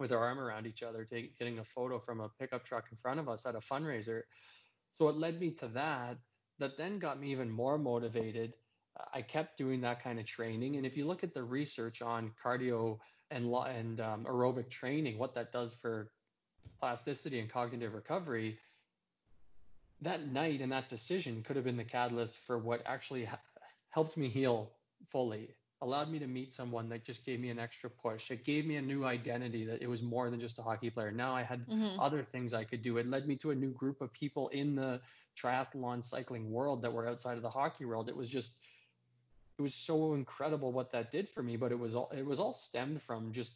with 0.02 0.12
our 0.12 0.20
arm 0.20 0.40
around 0.40 0.66
each 0.68 0.84
other, 0.84 1.06
take, 1.06 1.38
getting 1.38 1.60
a 1.60 1.64
photo 1.64 2.00
from 2.00 2.20
a 2.20 2.30
pickup 2.40 2.66
truck 2.66 2.88
in 2.92 2.98
front 2.98 3.20
of 3.20 3.30
us 3.30 3.46
at 3.46 3.56
a 3.56 3.60
fundraiser. 3.60 4.24
So 4.94 5.08
it 5.08 5.16
led 5.16 5.40
me 5.40 5.52
to 5.52 5.68
that. 5.70 6.18
That 6.60 6.78
then 6.78 7.00
got 7.00 7.20
me 7.20 7.32
even 7.32 7.50
more 7.50 7.78
motivated. 7.78 8.54
I 9.14 9.22
kept 9.22 9.58
doing 9.58 9.82
that 9.82 10.04
kind 10.04 10.20
of 10.20 10.26
training. 10.26 10.76
And 10.76 10.86
if 10.86 10.98
you 10.98 11.06
look 11.06 11.24
at 11.24 11.34
the 11.34 11.44
research 11.44 12.02
on 12.02 12.32
cardio 12.44 13.00
and 13.32 13.46
and 13.46 14.02
um, 14.02 14.26
aerobic 14.26 14.70
training, 14.70 15.18
what 15.18 15.34
that 15.36 15.52
does 15.52 15.74
for 15.74 16.12
plasticity 16.80 17.40
and 17.40 17.50
cognitive 17.50 17.94
recovery, 17.94 18.58
that 20.02 20.28
night 20.28 20.62
and 20.62 20.72
that 20.72 20.90
decision 20.90 21.42
could 21.44 21.56
have 21.56 21.66
been 21.66 21.78
the 21.78 21.84
catalyst 21.84 22.36
for 22.36 22.58
what 22.58 22.82
actually 22.86 23.26
ha- 23.26 23.40
helped 23.90 24.18
me 24.18 24.28
heal 24.28 24.72
fully 25.10 25.56
allowed 25.82 26.10
me 26.10 26.20
to 26.20 26.28
meet 26.28 26.54
someone 26.54 26.88
that 26.90 27.04
just 27.04 27.26
gave 27.26 27.40
me 27.40 27.50
an 27.50 27.58
extra 27.58 27.90
push. 27.90 28.30
It 28.30 28.44
gave 28.44 28.66
me 28.66 28.76
a 28.76 28.82
new 28.82 29.04
identity 29.04 29.66
that 29.66 29.82
it 29.82 29.90
was 29.90 30.04
more 30.04 30.30
than 30.30 30.40
just 30.40 30.60
a 30.60 30.62
hockey 30.62 30.90
player. 30.90 31.12
Now 31.12 31.36
I 31.36 31.42
had 31.42 31.68
mm-hmm. 31.68 32.00
other 32.00 32.24
things 32.24 32.54
I 32.54 32.64
could 32.64 32.82
do. 32.82 32.98
It 32.98 33.08
led 33.08 33.28
me 33.28 33.36
to 33.38 33.52
a 33.52 33.56
new 33.56 33.72
group 33.72 34.02
of 34.02 34.14
people 34.14 34.50
in 34.50 34.76
the 34.76 35.02
triathlon 35.36 36.04
cycling 36.04 36.52
world 36.52 36.82
that 36.84 36.94
were 36.94 37.08
outside 37.08 37.38
of 37.38 37.44
the 37.44 37.50
hockey 37.50 37.86
world. 37.86 38.10
It 38.10 38.16
was 38.16 38.30
just 38.30 38.54
it 39.58 39.62
was 39.62 39.74
so 39.74 40.14
incredible 40.14 40.72
what 40.72 40.92
that 40.92 41.12
did 41.12 41.30
for 41.30 41.44
me, 41.44 41.58
but 41.58 41.72
it 41.72 41.80
was 41.80 41.96
all 41.96 42.12
it 42.16 42.26
was 42.26 42.40
all 42.40 42.54
stemmed 42.54 43.02
from 43.02 43.32
just 43.32 43.54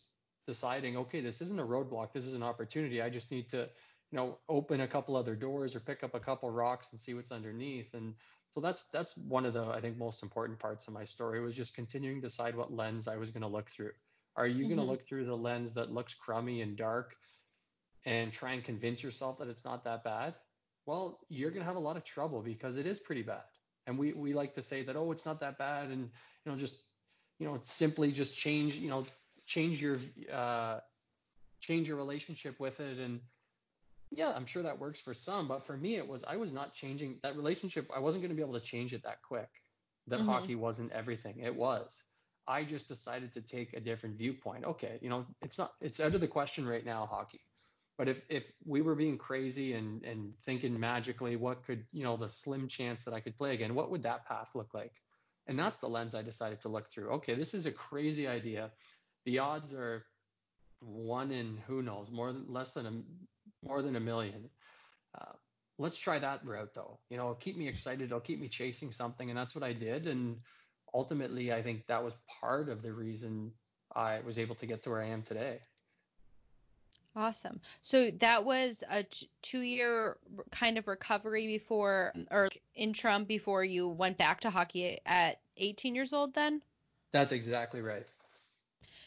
deciding, 0.48 0.98
okay, 0.98 1.22
this 1.22 1.42
isn't 1.42 1.60
a 1.60 1.66
roadblock, 1.66 2.14
this 2.14 2.26
is 2.26 2.34
an 2.34 2.44
opportunity. 2.44 3.02
I 3.02 3.10
just 3.10 3.32
need 3.32 3.50
to, 3.50 3.70
you 4.12 4.18
know, 4.18 4.38
open 4.48 4.82
a 4.82 4.88
couple 4.88 5.16
other 5.16 5.36
doors 5.36 5.76
or 5.76 5.80
pick 5.80 6.04
up 6.04 6.14
a 6.14 6.20
couple 6.20 6.50
rocks 6.50 6.92
and 6.92 7.02
see 7.02 7.14
what's 7.14 7.32
underneath. 7.32 7.94
And 7.94 8.14
so 8.56 8.62
that's 8.62 8.86
that's 8.86 9.18
one 9.18 9.46
of 9.46 9.54
the 9.54 9.66
I 9.66 9.82
think 9.82 9.98
most 9.98 10.24
important 10.24 10.60
parts 10.60 10.88
of 10.88 10.94
my 10.94 11.04
story 11.04 11.42
was 11.42 11.56
just 11.56 11.76
continuing 11.76 12.22
to 12.22 12.28
decide 12.28 12.56
what 12.56 12.72
lens 12.72 13.06
I 13.06 13.18
was 13.18 13.30
going 13.30 13.42
to 13.42 13.50
look 13.50 13.70
through. 13.70 13.92
Are 14.38 14.48
you 14.48 14.60
mm-hmm. 14.60 14.76
going 14.76 14.80
to 14.80 14.92
look 14.92 15.04
through 15.04 15.26
the 15.26 15.36
lens 15.36 15.74
that 15.74 15.92
looks 15.92 16.14
crummy 16.14 16.62
and 16.62 16.78
dark 16.78 17.18
and 18.06 18.32
try 18.32 18.54
and 18.54 18.64
convince 18.64 19.04
yourself 19.04 19.40
that 19.40 19.50
it's 19.50 19.66
not 19.66 19.84
that 19.84 20.06
bad? 20.06 20.38
Well, 20.86 21.20
you're 21.28 21.50
going 21.50 21.64
to 21.64 21.66
have 21.66 21.76
a 21.76 21.80
lot 21.80 21.98
of 21.98 22.06
trouble 22.06 22.42
because 22.42 22.78
it 22.78 22.86
is 22.86 22.98
pretty 22.98 23.24
bad. 23.24 23.44
And 23.88 24.00
we 24.00 24.14
we 24.14 24.34
like 24.34 24.54
to 24.54 24.62
say 24.62 24.84
that 24.84 24.96
oh, 24.96 25.12
it's 25.12 25.26
not 25.26 25.42
that 25.42 25.58
bad 25.58 25.90
and 25.90 26.10
you 26.46 26.52
know 26.52 26.58
just 26.58 26.82
you 27.40 27.46
know 27.46 27.60
simply 27.62 28.14
just 28.14 28.38
change, 28.38 28.76
you 28.76 28.90
know, 28.90 29.06
change 29.46 29.82
your 29.82 29.98
uh 30.32 30.80
change 31.60 31.90
your 31.90 31.98
relationship 31.98 32.58
with 32.58 32.80
it 32.80 33.00
and 33.00 33.20
yeah, 34.16 34.32
I'm 34.36 34.46
sure 34.46 34.64
that 34.64 34.80
works 34.80 35.00
for 35.00 35.14
some, 35.14 35.48
but 35.48 35.66
for 35.66 35.78
me, 35.78 35.98
it 35.98 36.08
was 36.08 36.24
I 36.24 36.38
was 36.38 36.54
not 36.54 36.74
changing 36.74 37.20
that 37.24 37.36
relationship. 37.36 37.90
I 37.96 38.00
wasn't 38.00 38.24
going 38.24 38.30
to 38.30 38.36
be 38.36 38.42
able 38.42 38.60
to 38.60 38.66
change 38.66 38.94
it 38.94 39.04
that 39.04 39.22
quick. 39.22 39.50
That 40.08 40.20
mm-hmm. 40.20 40.30
hockey 40.30 40.56
wasn't 40.56 40.92
everything. 40.92 41.40
It 41.40 41.56
was. 41.56 42.04
I 42.48 42.64
just 42.64 42.88
decided 42.88 43.34
to 43.34 43.42
take 43.42 43.74
a 43.74 43.80
different 43.80 44.18
viewpoint. 44.18 44.66
Okay, 44.66 45.00
you 45.02 45.10
know, 45.10 45.26
it's 45.42 45.58
not 45.58 45.74
it's 45.82 46.00
out 46.00 46.16
of 46.16 46.22
the 46.22 46.28
question 46.28 46.68
right 46.68 46.86
now, 46.86 47.08
hockey. 47.10 47.42
But 47.98 48.08
if 48.08 48.24
if 48.30 48.52
we 48.66 48.82
were 48.82 48.96
being 48.96 49.18
crazy 49.18 49.74
and 49.74 50.04
and 50.04 50.34
thinking 50.44 50.80
magically, 50.80 51.36
what 51.36 51.64
could 51.64 51.86
you 51.92 52.04
know 52.04 52.18
the 52.18 52.30
slim 52.30 52.68
chance 52.68 53.04
that 53.04 53.14
I 53.14 53.20
could 53.20 53.38
play 53.38 53.54
again? 53.54 53.76
What 53.76 53.92
would 53.92 54.04
that 54.04 54.26
path 54.26 54.50
look 54.54 54.74
like? 54.74 54.94
And 55.48 55.58
that's 55.60 55.80
the 55.80 55.90
lens 55.90 56.16
I 56.16 56.22
decided 56.22 56.62
to 56.62 56.70
look 56.70 56.90
through. 56.90 57.10
Okay, 57.12 57.36
this 57.36 57.54
is 57.54 57.66
a 57.66 57.72
crazy 57.72 58.28
idea. 58.28 58.72
The 59.26 59.40
odds 59.40 59.74
are 59.74 60.06
one 60.80 61.32
in 61.32 61.58
who 61.68 61.82
knows 61.82 62.12
more 62.12 62.32
than 62.32 62.46
less 62.48 62.74
than 62.74 62.86
a 62.86 62.92
more 63.66 63.82
than 63.82 63.96
a 63.96 64.00
million. 64.00 64.50
Uh, 65.20 65.34
let's 65.78 65.98
try 65.98 66.20
that 66.20 66.46
route 66.46 66.74
though. 66.74 67.00
You 67.10 67.18
know, 67.18 67.24
it'll 67.24 67.36
keep 67.36 67.58
me 67.58 67.68
excited. 67.68 68.06
It'll 68.06 68.20
keep 68.20 68.40
me 68.40 68.48
chasing 68.48 68.92
something, 68.92 69.30
and 69.30 69.38
that's 69.38 69.56
what 69.56 69.64
I 69.64 69.74
did. 69.74 70.08
And 70.08 70.38
ultimately, 70.94 71.54
I 71.54 71.62
think 71.62 71.88
that 71.88 72.04
was 72.04 72.16
part 72.42 72.70
of 72.70 72.82
the 72.82 72.94
reason 72.94 73.52
I 73.96 74.20
was 74.22 74.38
able 74.38 74.56
to 74.56 74.66
get 74.66 74.84
to 74.84 74.90
where 74.90 75.02
I 75.02 75.08
am 75.08 75.22
today. 75.22 75.60
Awesome. 77.18 77.62
So 77.82 78.12
that 78.20 78.44
was 78.44 78.84
a 78.90 79.06
two 79.42 79.62
year 79.62 80.18
kind 80.52 80.78
of 80.78 80.88
recovery 80.88 81.48
before, 81.48 82.14
or 82.30 82.50
interim 82.76 83.24
before 83.24 83.64
you 83.64 83.88
went 83.88 84.18
back 84.18 84.42
to 84.42 84.50
hockey 84.50 85.00
at 85.06 85.40
18 85.58 85.96
years 85.96 86.12
old 86.12 86.34
then? 86.34 86.62
That's 87.14 87.32
exactly 87.32 87.82
right. 87.82 88.06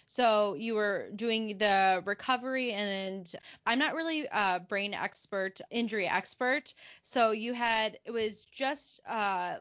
So 0.09 0.55
you 0.55 0.75
were 0.75 1.11
doing 1.15 1.59
the 1.59 2.03
recovery, 2.07 2.73
and 2.73 3.31
I'm 3.67 3.79
not 3.79 3.95
really 3.95 4.27
a 4.33 4.59
brain 4.59 4.95
expert, 4.95 5.61
injury 5.71 6.09
expert. 6.09 6.75
So 7.03 7.33
you 7.33 7.53
had 7.53 7.99
it 8.07 8.11
was 8.11 8.47
just 8.47 9.01
uh, 9.07 9.57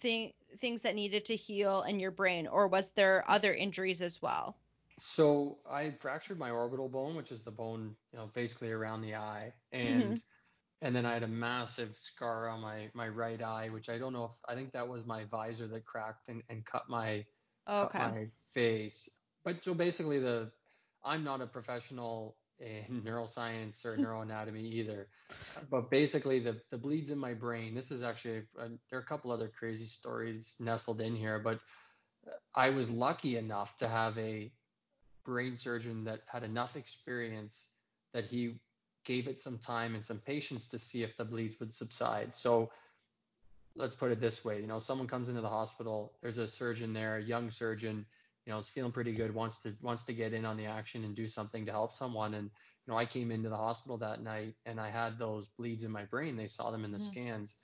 thing, 0.00 0.32
things 0.60 0.82
that 0.82 0.94
needed 0.94 1.24
to 1.24 1.34
heal 1.34 1.82
in 1.82 1.98
your 1.98 2.12
brain, 2.12 2.46
or 2.46 2.68
was 2.68 2.90
there 2.90 3.24
other 3.28 3.52
injuries 3.52 4.00
as 4.00 4.22
well? 4.22 4.56
So 4.96 5.58
I 5.68 5.90
fractured 5.98 6.38
my 6.38 6.50
orbital 6.50 6.88
bone, 6.88 7.16
which 7.16 7.32
is 7.32 7.42
the 7.42 7.50
bone, 7.50 7.96
you 8.12 8.18
know, 8.20 8.30
basically 8.32 8.70
around 8.70 9.02
the 9.02 9.16
eye, 9.16 9.52
and 9.72 10.04
mm-hmm. 10.04 10.14
and 10.82 10.94
then 10.94 11.04
I 11.04 11.14
had 11.14 11.24
a 11.24 11.28
massive 11.28 11.96
scar 11.96 12.48
on 12.48 12.60
my 12.60 12.90
my 12.94 13.08
right 13.08 13.42
eye, 13.42 13.70
which 13.70 13.88
I 13.88 13.98
don't 13.98 14.12
know 14.12 14.26
if 14.26 14.32
I 14.48 14.54
think 14.54 14.70
that 14.70 14.86
was 14.86 15.04
my 15.04 15.24
visor 15.24 15.66
that 15.66 15.84
cracked 15.84 16.28
and, 16.28 16.44
and 16.48 16.64
cut 16.64 16.88
my 16.88 17.24
okay. 17.68 17.98
cut 17.98 18.14
my 18.14 18.26
face 18.54 19.08
but 19.44 19.62
so 19.62 19.74
basically 19.74 20.18
the 20.18 20.50
I'm 21.04 21.24
not 21.24 21.40
a 21.40 21.46
professional 21.46 22.36
in 22.60 23.02
neuroscience 23.06 23.84
or 23.84 23.96
neuroanatomy 23.96 24.62
either. 24.62 25.08
But 25.70 25.90
basically, 25.90 26.40
the, 26.40 26.60
the 26.70 26.78
bleeds 26.78 27.10
in 27.10 27.18
my 27.18 27.34
brain. 27.34 27.74
This 27.74 27.90
is 27.90 28.02
actually 28.02 28.42
a, 28.58 28.68
there 28.90 28.98
are 28.98 29.02
a 29.02 29.06
couple 29.06 29.32
other 29.32 29.48
crazy 29.48 29.86
stories 29.86 30.56
nestled 30.60 31.00
in 31.00 31.16
here, 31.16 31.38
but 31.38 31.60
I 32.54 32.70
was 32.70 32.90
lucky 32.90 33.36
enough 33.36 33.76
to 33.78 33.88
have 33.88 34.16
a 34.18 34.52
brain 35.24 35.56
surgeon 35.56 36.04
that 36.04 36.20
had 36.26 36.42
enough 36.42 36.76
experience 36.76 37.70
that 38.12 38.24
he 38.24 38.56
gave 39.04 39.26
it 39.26 39.40
some 39.40 39.58
time 39.58 39.94
and 39.94 40.04
some 40.04 40.18
patience 40.18 40.66
to 40.68 40.78
see 40.78 41.02
if 41.02 41.16
the 41.16 41.24
bleeds 41.24 41.58
would 41.60 41.72
subside. 41.72 42.34
So 42.34 42.70
let's 43.76 43.94
put 43.94 44.10
it 44.10 44.20
this 44.20 44.44
way, 44.44 44.60
you 44.60 44.66
know, 44.66 44.78
someone 44.78 45.08
comes 45.08 45.28
into 45.28 45.40
the 45.40 45.48
hospital, 45.48 46.12
there's 46.20 46.38
a 46.38 46.48
surgeon 46.48 46.92
there, 46.92 47.16
a 47.16 47.22
young 47.22 47.50
surgeon 47.50 48.04
you 48.50 48.56
know, 48.56 48.58
is 48.58 48.68
feeling 48.68 48.90
pretty 48.90 49.12
good, 49.12 49.32
wants 49.32 49.62
to 49.62 49.76
wants 49.80 50.02
to 50.02 50.12
get 50.12 50.32
in 50.32 50.44
on 50.44 50.56
the 50.56 50.66
action 50.66 51.04
and 51.04 51.14
do 51.14 51.28
something 51.28 51.64
to 51.66 51.70
help 51.70 51.92
someone. 51.92 52.34
And 52.34 52.50
you 52.84 52.92
know, 52.92 52.98
I 52.98 53.06
came 53.06 53.30
into 53.30 53.48
the 53.48 53.56
hospital 53.56 53.96
that 53.98 54.24
night 54.24 54.56
and 54.66 54.80
I 54.80 54.90
had 54.90 55.20
those 55.20 55.46
bleeds 55.56 55.84
in 55.84 55.92
my 55.92 56.04
brain. 56.04 56.36
They 56.36 56.48
saw 56.48 56.72
them 56.72 56.84
in 56.84 56.90
the 56.90 56.98
mm. 56.98 57.12
scans, 57.12 57.54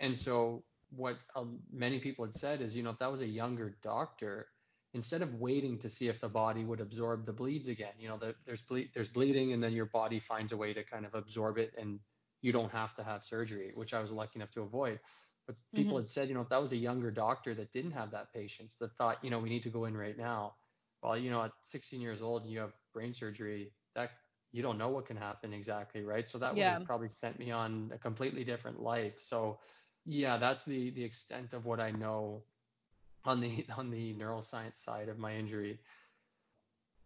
and 0.00 0.16
so 0.16 0.64
what 0.88 1.18
um, 1.36 1.58
many 1.70 1.98
people 1.98 2.24
had 2.24 2.32
said 2.32 2.62
is, 2.62 2.74
you 2.74 2.82
know, 2.82 2.88
if 2.88 2.98
that 2.98 3.12
was 3.12 3.20
a 3.20 3.26
younger 3.26 3.76
doctor, 3.82 4.46
instead 4.94 5.20
of 5.20 5.34
waiting 5.34 5.78
to 5.80 5.90
see 5.90 6.08
if 6.08 6.18
the 6.18 6.30
body 6.30 6.64
would 6.64 6.80
absorb 6.80 7.26
the 7.26 7.32
bleeds 7.32 7.68
again, 7.68 7.92
you 7.98 8.08
know, 8.08 8.16
the, 8.16 8.34
there's 8.46 8.62
ble- 8.62 8.88
there's 8.94 9.08
bleeding 9.10 9.52
and 9.52 9.62
then 9.62 9.74
your 9.74 9.86
body 9.86 10.18
finds 10.18 10.52
a 10.52 10.56
way 10.56 10.72
to 10.72 10.82
kind 10.82 11.04
of 11.04 11.14
absorb 11.14 11.58
it 11.58 11.74
and 11.78 12.00
you 12.40 12.52
don't 12.52 12.72
have 12.72 12.94
to 12.94 13.02
have 13.02 13.22
surgery, 13.22 13.72
which 13.74 13.92
I 13.92 14.00
was 14.00 14.10
lucky 14.10 14.38
enough 14.38 14.50
to 14.52 14.62
avoid. 14.62 14.98
But 15.46 15.56
people 15.74 15.94
mm-hmm. 15.94 16.02
had 16.02 16.08
said, 16.08 16.28
you 16.28 16.34
know, 16.34 16.40
if 16.40 16.48
that 16.50 16.60
was 16.60 16.72
a 16.72 16.76
younger 16.76 17.10
doctor 17.10 17.54
that 17.54 17.72
didn't 17.72 17.92
have 17.92 18.12
that 18.12 18.32
patience, 18.32 18.76
that 18.76 18.96
thought, 18.96 19.18
you 19.22 19.30
know, 19.30 19.38
we 19.38 19.48
need 19.48 19.64
to 19.64 19.70
go 19.70 19.86
in 19.86 19.96
right 19.96 20.16
now. 20.16 20.54
Well, 21.02 21.16
you 21.16 21.30
know, 21.30 21.42
at 21.42 21.52
16 21.62 22.00
years 22.00 22.22
old 22.22 22.42
and 22.42 22.52
you 22.52 22.60
have 22.60 22.72
brain 22.94 23.12
surgery, 23.12 23.72
that 23.96 24.10
you 24.52 24.62
don't 24.62 24.78
know 24.78 24.88
what 24.88 25.06
can 25.06 25.16
happen 25.16 25.52
exactly, 25.52 26.04
right? 26.04 26.28
So 26.28 26.38
that 26.38 26.56
yeah. 26.56 26.74
would 26.74 26.78
have 26.80 26.86
probably 26.86 27.08
sent 27.08 27.38
me 27.38 27.50
on 27.50 27.90
a 27.92 27.98
completely 27.98 28.44
different 28.44 28.80
life. 28.80 29.14
So 29.18 29.58
yeah, 30.04 30.36
that's 30.36 30.64
the 30.64 30.90
the 30.90 31.04
extent 31.04 31.54
of 31.54 31.64
what 31.64 31.80
I 31.80 31.90
know 31.90 32.42
on 33.24 33.40
the 33.40 33.66
on 33.76 33.90
the 33.90 34.14
neuroscience 34.14 34.76
side 34.76 35.08
of 35.08 35.18
my 35.18 35.34
injury. 35.34 35.78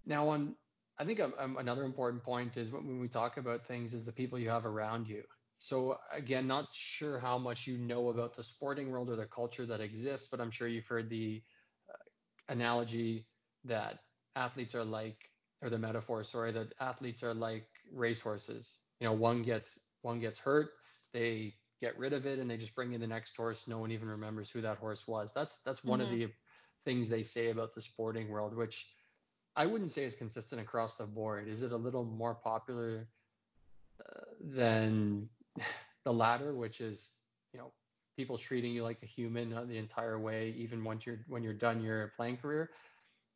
Now 0.05 0.29
on 0.29 0.57
I 0.99 1.05
think 1.05 1.21
um, 1.21 1.35
um, 1.39 1.57
another 1.59 1.85
important 1.85 2.23
point 2.23 2.57
is 2.57 2.73
when 2.73 2.99
we 2.99 3.09
talk 3.09 3.37
about 3.37 3.67
things 3.67 3.93
is 3.93 4.05
the 4.05 4.13
people 4.13 4.39
you 4.39 4.49
have 4.49 4.67
around 4.67 5.09
you. 5.09 5.23
So 5.59 5.99
again, 6.13 6.47
not 6.47 6.69
sure 6.73 7.19
how 7.19 7.39
much 7.39 7.67
you 7.67 7.79
know 7.79 8.09
about 8.11 8.37
the 8.37 8.43
sporting 8.43 8.91
world 8.91 9.09
or 9.11 9.17
the 9.17 9.27
culture 9.27 9.67
that 9.67 9.81
exists, 9.81 10.29
but 10.31 10.41
I'm 10.41 10.51
sure 10.51 10.69
you've 10.69 10.87
heard 10.87 11.09
the 11.09 11.43
uh, 11.91 12.53
analogy 12.53 13.27
that 13.65 14.01
athletes 14.35 14.75
are 14.75 14.85
like, 14.85 15.31
or 15.63 15.71
the 15.71 15.79
metaphor, 15.79 16.23
sorry, 16.23 16.53
that 16.53 16.75
athletes 16.81 17.23
are 17.23 17.35
like 17.35 17.67
racehorses. 17.93 18.79
You 19.01 19.07
know, 19.07 19.15
one 19.15 19.43
gets 19.43 19.81
one 20.03 20.21
gets 20.21 20.39
hurt, 20.39 20.69
they 21.13 21.55
get 21.81 21.99
rid 21.99 22.13
of 22.13 22.27
it, 22.27 22.39
and 22.39 22.51
they 22.51 22.57
just 22.57 22.75
bring 22.75 22.93
in 22.93 23.01
the 23.01 23.07
next 23.07 23.37
horse. 23.37 23.67
No 23.67 23.79
one 23.79 23.91
even 23.91 24.09
remembers 24.09 24.51
who 24.51 24.61
that 24.61 24.79
horse 24.79 25.09
was. 25.09 25.33
That's 25.33 25.61
that's 25.61 25.85
one 25.85 26.01
mm-hmm. 26.01 26.13
of 26.13 26.19
the 26.19 26.29
things 26.85 27.09
they 27.09 27.23
say 27.23 27.51
about 27.51 27.75
the 27.75 27.81
sporting 27.81 28.29
world, 28.29 28.55
which 28.55 28.93
I 29.57 29.67
wouldn't 29.67 29.91
say 29.91 30.05
is 30.05 30.15
consistent 30.15 30.61
across 30.61 30.97
the 30.97 31.07
board. 31.07 31.49
Is 31.49 31.63
it 31.63 31.73
a 31.73 31.77
little 31.77 32.05
more 32.05 32.35
popular 32.35 33.09
uh, 34.01 34.21
than 34.41 35.29
the 36.07 36.13
latter, 36.13 36.55
which 36.55 36.81
is 36.81 37.13
you 37.53 37.59
know 37.59 37.73
people 38.17 38.39
treating 38.39 38.73
you 38.73 38.83
like 38.83 39.03
a 39.03 39.07
human 39.07 39.53
uh, 39.53 39.65
the 39.65 39.77
entire 39.77 40.19
way, 40.19 40.55
even 40.57 40.83
once 40.83 41.05
you're 41.05 41.19
when 41.29 41.43
you're 41.43 41.53
done 41.53 41.83
your 41.83 42.13
playing 42.17 42.39
career. 42.39 42.71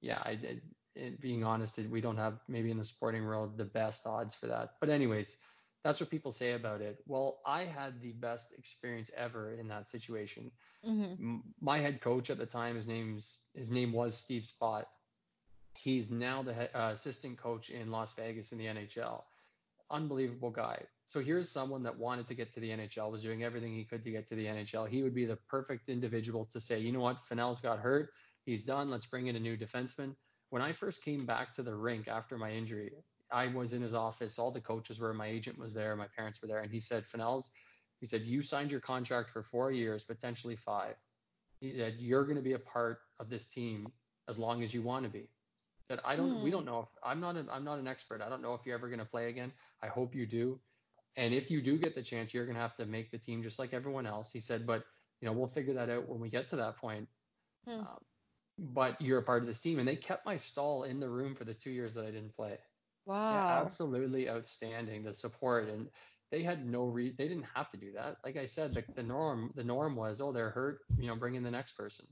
Yeah, 0.00 0.22
I 0.24 0.36
did. 0.36 0.62
It, 0.94 1.20
being 1.20 1.44
honest, 1.44 1.78
we 1.90 2.00
don't 2.00 2.16
have 2.16 2.38
maybe 2.48 2.70
in 2.70 2.78
the 2.78 2.84
sporting 2.84 3.24
world 3.24 3.58
the 3.58 3.64
best 3.64 4.06
odds 4.06 4.34
for 4.34 4.46
that. 4.46 4.74
But 4.80 4.88
anyways, 4.88 5.36
that's 5.84 6.00
what 6.00 6.10
people 6.10 6.30
say 6.30 6.52
about 6.52 6.80
it. 6.80 7.02
Well, 7.06 7.40
I 7.44 7.64
had 7.64 8.00
the 8.00 8.12
best 8.12 8.52
experience 8.56 9.10
ever 9.16 9.54
in 9.54 9.68
that 9.68 9.88
situation. 9.88 10.50
Mm-hmm. 10.86 11.38
My 11.60 11.78
head 11.78 12.00
coach 12.00 12.30
at 12.30 12.38
the 12.38 12.46
time, 12.46 12.76
his 12.76 12.86
name's 12.88 13.46
his 13.54 13.70
name 13.70 13.92
was 13.92 14.16
Steve 14.16 14.44
Spott. 14.44 14.84
He's 15.76 16.10
now 16.10 16.42
the 16.42 16.54
uh, 16.78 16.92
assistant 16.92 17.36
coach 17.36 17.70
in 17.70 17.90
Las 17.90 18.12
Vegas 18.14 18.52
in 18.52 18.58
the 18.58 18.66
NHL. 18.66 19.22
Unbelievable 19.90 20.50
guy. 20.50 20.84
So 21.10 21.18
here's 21.18 21.50
someone 21.50 21.82
that 21.82 21.98
wanted 21.98 22.28
to 22.28 22.34
get 22.34 22.52
to 22.52 22.60
the 22.60 22.70
NHL, 22.70 23.10
was 23.10 23.24
doing 23.24 23.42
everything 23.42 23.74
he 23.74 23.82
could 23.82 24.04
to 24.04 24.12
get 24.12 24.28
to 24.28 24.36
the 24.36 24.46
NHL. 24.46 24.88
He 24.88 25.02
would 25.02 25.12
be 25.12 25.24
the 25.26 25.38
perfect 25.48 25.88
individual 25.88 26.44
to 26.52 26.60
say, 26.60 26.78
you 26.78 26.92
know 26.92 27.00
what, 27.00 27.18
Fennell's 27.18 27.60
got 27.60 27.80
hurt. 27.80 28.10
He's 28.44 28.62
done. 28.62 28.92
Let's 28.92 29.06
bring 29.06 29.26
in 29.26 29.34
a 29.34 29.40
new 29.40 29.56
defenseman. 29.56 30.14
when 30.50 30.62
I 30.62 30.72
first 30.72 31.02
came 31.02 31.26
back 31.26 31.52
to 31.54 31.64
the 31.64 31.74
rink 31.74 32.06
after 32.06 32.38
my 32.38 32.52
injury, 32.52 32.92
I 33.32 33.48
was 33.48 33.72
in 33.72 33.82
his 33.82 33.92
office. 33.92 34.38
All 34.38 34.52
the 34.52 34.60
coaches 34.60 35.00
were. 35.00 35.12
My 35.12 35.26
agent 35.26 35.58
was 35.58 35.74
there. 35.74 35.96
My 35.96 36.06
parents 36.16 36.40
were 36.40 36.46
there, 36.46 36.60
and 36.60 36.70
he 36.70 36.78
said, 36.78 37.02
"Fennells," 37.04 37.50
he 37.98 38.06
said, 38.06 38.22
"you 38.22 38.40
signed 38.40 38.70
your 38.70 38.80
contract 38.80 39.30
for 39.30 39.42
four 39.42 39.72
years, 39.72 40.04
potentially 40.04 40.54
five. 40.54 40.94
He 41.58 41.76
said 41.76 41.96
you're 41.98 42.24
going 42.24 42.36
to 42.36 42.42
be 42.42 42.52
a 42.52 42.60
part 42.60 42.98
of 43.18 43.28
this 43.28 43.48
team 43.48 43.92
as 44.28 44.38
long 44.38 44.62
as 44.62 44.72
you 44.72 44.82
want 44.82 45.04
to 45.06 45.10
be." 45.10 45.28
That 45.88 46.00
I 46.04 46.14
don't. 46.14 46.36
Mm. 46.36 46.42
We 46.44 46.52
don't 46.52 46.66
know 46.66 46.80
if 46.80 46.88
I'm 47.02 47.18
not. 47.18 47.36
A, 47.36 47.44
I'm 47.50 47.64
not 47.64 47.80
an 47.80 47.88
expert. 47.88 48.22
I 48.22 48.28
don't 48.28 48.42
know 48.42 48.54
if 48.54 48.60
you're 48.64 48.76
ever 48.76 48.88
going 48.88 49.00
to 49.00 49.04
play 49.04 49.28
again. 49.28 49.52
I 49.82 49.88
hope 49.88 50.14
you 50.14 50.24
do. 50.24 50.60
And 51.16 51.34
if 51.34 51.50
you 51.50 51.60
do 51.60 51.78
get 51.78 51.94
the 51.94 52.02
chance, 52.02 52.32
you're 52.32 52.44
going 52.44 52.56
to 52.56 52.62
have 52.62 52.76
to 52.76 52.86
make 52.86 53.10
the 53.10 53.18
team 53.18 53.42
just 53.42 53.58
like 53.58 53.74
everyone 53.74 54.06
else. 54.06 54.30
He 54.32 54.40
said, 54.40 54.66
but 54.66 54.84
you 55.20 55.26
know, 55.26 55.32
we'll 55.32 55.48
figure 55.48 55.74
that 55.74 55.90
out 55.90 56.08
when 56.08 56.20
we 56.20 56.28
get 56.28 56.48
to 56.48 56.56
that 56.56 56.76
point. 56.76 57.08
Hmm. 57.66 57.80
Um, 57.80 57.98
but 58.58 59.00
you're 59.00 59.18
a 59.18 59.22
part 59.22 59.42
of 59.42 59.46
this 59.46 59.60
team, 59.60 59.78
and 59.78 59.88
they 59.88 59.96
kept 59.96 60.26
my 60.26 60.36
stall 60.36 60.84
in 60.84 61.00
the 61.00 61.08
room 61.08 61.34
for 61.34 61.44
the 61.44 61.54
two 61.54 61.70
years 61.70 61.94
that 61.94 62.04
I 62.04 62.10
didn't 62.10 62.36
play. 62.36 62.58
Wow. 63.06 63.32
Yeah, 63.32 63.60
absolutely 63.60 64.28
outstanding 64.28 65.02
the 65.02 65.14
support, 65.14 65.68
and 65.68 65.88
they 66.30 66.42
had 66.42 66.66
no 66.66 66.84
re 66.84 67.14
they 67.16 67.26
didn't 67.26 67.46
have 67.54 67.70
to 67.70 67.76
do 67.76 67.92
that. 67.92 68.16
Like 68.24 68.36
I 68.36 68.44
said, 68.44 68.74
the, 68.74 68.84
the 68.94 69.02
norm 69.02 69.52
the 69.54 69.64
norm 69.64 69.96
was, 69.96 70.20
oh, 70.20 70.32
they're 70.32 70.50
hurt, 70.50 70.80
you 70.98 71.08
know, 71.08 71.16
bring 71.16 71.34
in 71.34 71.42
the 71.42 71.50
next 71.50 71.72
person. 71.72 72.06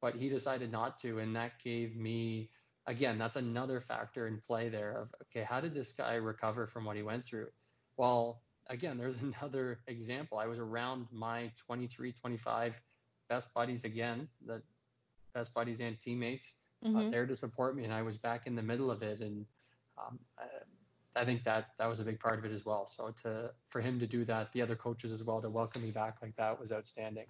But 0.00 0.16
he 0.16 0.28
decided 0.28 0.72
not 0.72 0.98
to, 1.00 1.20
and 1.20 1.36
that 1.36 1.52
gave 1.62 1.96
me 1.96 2.50
again, 2.86 3.16
that's 3.16 3.36
another 3.36 3.80
factor 3.80 4.26
in 4.26 4.40
play 4.40 4.68
there 4.68 4.92
of 4.92 5.14
okay, 5.22 5.44
how 5.48 5.60
did 5.60 5.74
this 5.74 5.92
guy 5.92 6.14
recover 6.14 6.66
from 6.66 6.84
what 6.84 6.96
he 6.96 7.02
went 7.02 7.24
through? 7.24 7.48
Well, 7.96 8.42
again, 8.68 8.98
there's 8.98 9.20
another 9.22 9.80
example. 9.86 10.38
I 10.38 10.46
was 10.46 10.58
around 10.58 11.06
my 11.12 11.50
23, 11.66 12.12
25 12.12 12.80
best 13.28 13.54
buddies 13.54 13.84
again, 13.84 14.28
the 14.46 14.62
best 15.34 15.54
buddies 15.54 15.80
and 15.80 15.98
teammates 15.98 16.54
uh, 16.84 16.88
mm-hmm. 16.88 16.96
uh, 16.96 17.10
there 17.10 17.26
to 17.26 17.36
support 17.36 17.76
me, 17.76 17.84
and 17.84 17.92
I 17.92 18.02
was 18.02 18.16
back 18.16 18.46
in 18.46 18.54
the 18.54 18.62
middle 18.62 18.90
of 18.90 19.02
it, 19.02 19.20
and 19.20 19.46
um, 19.98 20.18
I, 20.38 21.20
I, 21.20 21.24
think 21.24 21.44
that 21.44 21.68
that 21.78 21.86
was 21.86 22.00
a 22.00 22.04
big 22.04 22.18
part 22.18 22.38
of 22.38 22.44
it 22.44 22.52
as 22.52 22.64
well. 22.64 22.86
So 22.86 23.14
to 23.22 23.50
for 23.70 23.80
him 23.80 23.98
to 24.00 24.06
do 24.06 24.24
that, 24.24 24.52
the 24.52 24.62
other 24.62 24.76
coaches 24.76 25.12
as 25.12 25.22
well 25.22 25.40
to 25.40 25.48
welcome 25.48 25.82
me 25.82 25.90
back 25.90 26.16
like 26.20 26.36
that 26.36 26.58
was 26.58 26.72
outstanding. 26.72 27.26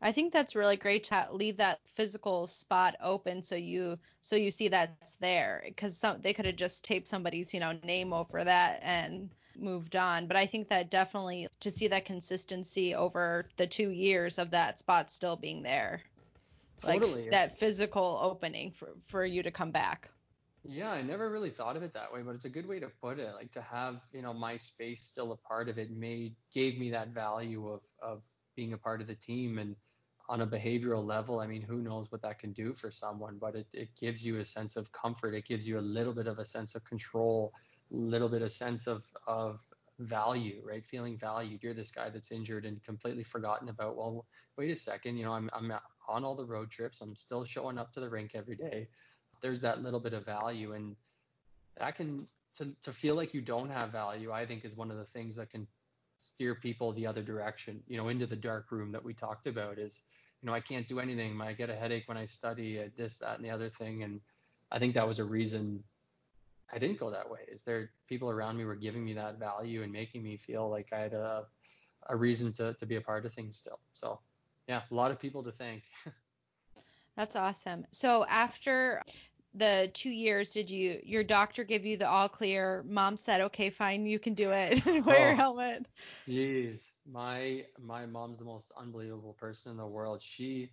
I 0.00 0.12
think 0.12 0.32
that's 0.32 0.54
really 0.54 0.76
great 0.76 1.04
to 1.04 1.26
leave 1.30 1.56
that 1.56 1.80
physical 1.94 2.46
spot 2.46 2.94
open 3.02 3.42
so 3.42 3.54
you 3.54 3.98
so 4.20 4.36
you 4.36 4.50
see 4.50 4.68
that's 4.68 5.16
there 5.16 5.62
because 5.66 5.96
some 5.96 6.20
they 6.20 6.34
could 6.34 6.44
have 6.44 6.56
just 6.56 6.84
taped 6.84 7.08
somebody's 7.08 7.54
you 7.54 7.60
know 7.60 7.72
name 7.82 8.12
over 8.12 8.44
that 8.44 8.80
and 8.82 9.30
moved 9.56 9.96
on. 9.96 10.26
But 10.26 10.36
I 10.36 10.46
think 10.46 10.68
that 10.68 10.90
definitely 10.90 11.48
to 11.60 11.70
see 11.70 11.88
that 11.88 12.04
consistency 12.04 12.94
over 12.94 13.46
the 13.56 13.66
two 13.66 13.90
years 13.90 14.38
of 14.38 14.50
that 14.50 14.78
spot 14.78 15.10
still 15.10 15.36
being 15.36 15.62
there. 15.62 16.02
Totally. 16.82 17.22
Like 17.22 17.30
that 17.30 17.58
physical 17.58 18.18
opening 18.20 18.70
for, 18.70 18.90
for 19.06 19.24
you 19.24 19.42
to 19.42 19.50
come 19.50 19.70
back. 19.70 20.10
Yeah, 20.66 20.90
I 20.90 21.02
never 21.02 21.30
really 21.30 21.50
thought 21.50 21.76
of 21.76 21.82
it 21.82 21.92
that 21.92 22.12
way, 22.12 22.22
but 22.22 22.34
it's 22.34 22.46
a 22.46 22.50
good 22.50 22.66
way 22.66 22.80
to 22.80 22.88
put 23.02 23.18
it. 23.18 23.30
Like 23.34 23.52
to 23.52 23.60
have, 23.60 24.00
you 24.12 24.22
know, 24.22 24.32
my 24.32 24.56
space 24.56 25.02
still 25.02 25.32
a 25.32 25.36
part 25.36 25.68
of 25.68 25.78
it 25.78 25.90
made 25.90 26.34
gave 26.52 26.78
me 26.78 26.90
that 26.90 27.08
value 27.08 27.68
of 27.68 27.80
of 28.02 28.22
being 28.56 28.72
a 28.72 28.78
part 28.78 29.00
of 29.00 29.06
the 29.06 29.14
team 29.14 29.58
and 29.58 29.76
on 30.28 30.40
a 30.40 30.46
behavioral 30.46 31.04
level, 31.04 31.40
I 31.40 31.46
mean, 31.46 31.60
who 31.60 31.82
knows 31.82 32.10
what 32.10 32.22
that 32.22 32.38
can 32.38 32.52
do 32.52 32.72
for 32.72 32.90
someone, 32.90 33.36
but 33.38 33.54
it, 33.54 33.66
it 33.72 33.88
gives 33.94 34.24
you 34.24 34.38
a 34.38 34.44
sense 34.44 34.76
of 34.76 34.90
comfort. 34.92 35.34
It 35.34 35.44
gives 35.44 35.68
you 35.68 35.78
a 35.78 35.80
little 35.80 36.14
bit 36.14 36.26
of 36.26 36.38
a 36.38 36.44
sense 36.44 36.74
of 36.74 36.84
control 36.84 37.52
little 37.90 38.28
bit 38.28 38.42
of 38.42 38.52
sense 38.52 38.86
of 38.86 39.04
of 39.26 39.60
value, 39.98 40.62
right? 40.64 40.84
Feeling 40.84 41.16
valued. 41.16 41.62
You're 41.62 41.74
this 41.74 41.90
guy 41.90 42.10
that's 42.10 42.32
injured 42.32 42.64
and 42.64 42.82
completely 42.82 43.22
forgotten 43.22 43.68
about. 43.68 43.96
Well, 43.96 44.26
wait 44.56 44.70
a 44.70 44.76
second. 44.76 45.16
You 45.16 45.24
know, 45.24 45.32
I'm 45.32 45.50
I'm 45.52 45.72
on 46.08 46.24
all 46.24 46.34
the 46.34 46.44
road 46.44 46.70
trips. 46.70 47.00
I'm 47.00 47.16
still 47.16 47.44
showing 47.44 47.78
up 47.78 47.92
to 47.92 48.00
the 48.00 48.10
rink 48.10 48.32
every 48.34 48.56
day. 48.56 48.88
There's 49.42 49.60
that 49.60 49.82
little 49.82 50.00
bit 50.00 50.14
of 50.14 50.24
value, 50.24 50.72
and 50.72 50.96
that 51.78 51.96
can 51.96 52.26
to 52.56 52.74
to 52.82 52.92
feel 52.92 53.14
like 53.14 53.34
you 53.34 53.40
don't 53.40 53.70
have 53.70 53.92
value. 53.92 54.32
I 54.32 54.46
think 54.46 54.64
is 54.64 54.76
one 54.76 54.90
of 54.90 54.96
the 54.96 55.04
things 55.04 55.36
that 55.36 55.50
can 55.50 55.66
steer 56.16 56.54
people 56.54 56.92
the 56.92 57.06
other 57.06 57.22
direction. 57.22 57.82
You 57.86 57.96
know, 57.96 58.08
into 58.08 58.26
the 58.26 58.36
dark 58.36 58.70
room 58.70 58.92
that 58.92 59.04
we 59.04 59.14
talked 59.14 59.46
about. 59.46 59.78
Is 59.78 60.02
you 60.42 60.48
know, 60.48 60.54
I 60.54 60.60
can't 60.60 60.88
do 60.88 61.00
anything. 61.00 61.40
I 61.40 61.52
get 61.52 61.70
a 61.70 61.76
headache 61.76 62.06
when 62.06 62.18
I 62.18 62.26
study. 62.26 62.90
This, 62.96 63.18
that, 63.18 63.36
and 63.36 63.44
the 63.44 63.50
other 63.50 63.70
thing. 63.70 64.02
And 64.02 64.20
I 64.70 64.78
think 64.78 64.94
that 64.94 65.06
was 65.06 65.18
a 65.18 65.24
reason 65.24 65.82
I 66.74 66.78
didn't 66.78 66.98
go 66.98 67.10
that 67.10 67.30
way. 67.30 67.40
Is 67.48 67.62
there 67.62 67.90
people 68.08 68.28
around 68.30 68.56
me 68.56 68.64
were 68.64 68.74
giving 68.74 69.04
me 69.04 69.14
that 69.14 69.38
value 69.38 69.82
and 69.82 69.92
making 69.92 70.22
me 70.22 70.36
feel 70.36 70.68
like 70.68 70.92
I 70.92 70.98
had 70.98 71.14
a, 71.14 71.44
a 72.08 72.16
reason 72.16 72.52
to, 72.54 72.74
to 72.74 72.86
be 72.86 72.96
a 72.96 73.00
part 73.00 73.24
of 73.24 73.32
things 73.32 73.56
still. 73.56 73.78
So 73.92 74.18
yeah, 74.66 74.82
a 74.90 74.94
lot 74.94 75.10
of 75.10 75.20
people 75.20 75.42
to 75.44 75.52
thank. 75.52 75.84
That's 77.16 77.36
awesome. 77.36 77.86
So 77.92 78.26
after 78.28 79.02
the 79.54 79.88
two 79.94 80.10
years, 80.10 80.52
did 80.52 80.68
you 80.68 81.00
your 81.04 81.22
doctor 81.22 81.62
give 81.62 81.86
you 81.86 81.96
the 81.96 82.08
all 82.08 82.28
clear? 82.28 82.84
Mom 82.88 83.16
said, 83.16 83.40
okay, 83.42 83.70
fine, 83.70 84.04
you 84.04 84.18
can 84.18 84.34
do 84.34 84.50
it. 84.50 84.84
Wear 85.06 85.16
oh, 85.16 85.24
your 85.26 85.34
helmet. 85.34 85.86
Jeez, 86.28 86.90
my 87.10 87.64
my 87.80 88.04
mom's 88.04 88.38
the 88.38 88.44
most 88.44 88.72
unbelievable 88.76 89.34
person 89.34 89.70
in 89.70 89.76
the 89.76 89.86
world. 89.86 90.20
She 90.20 90.70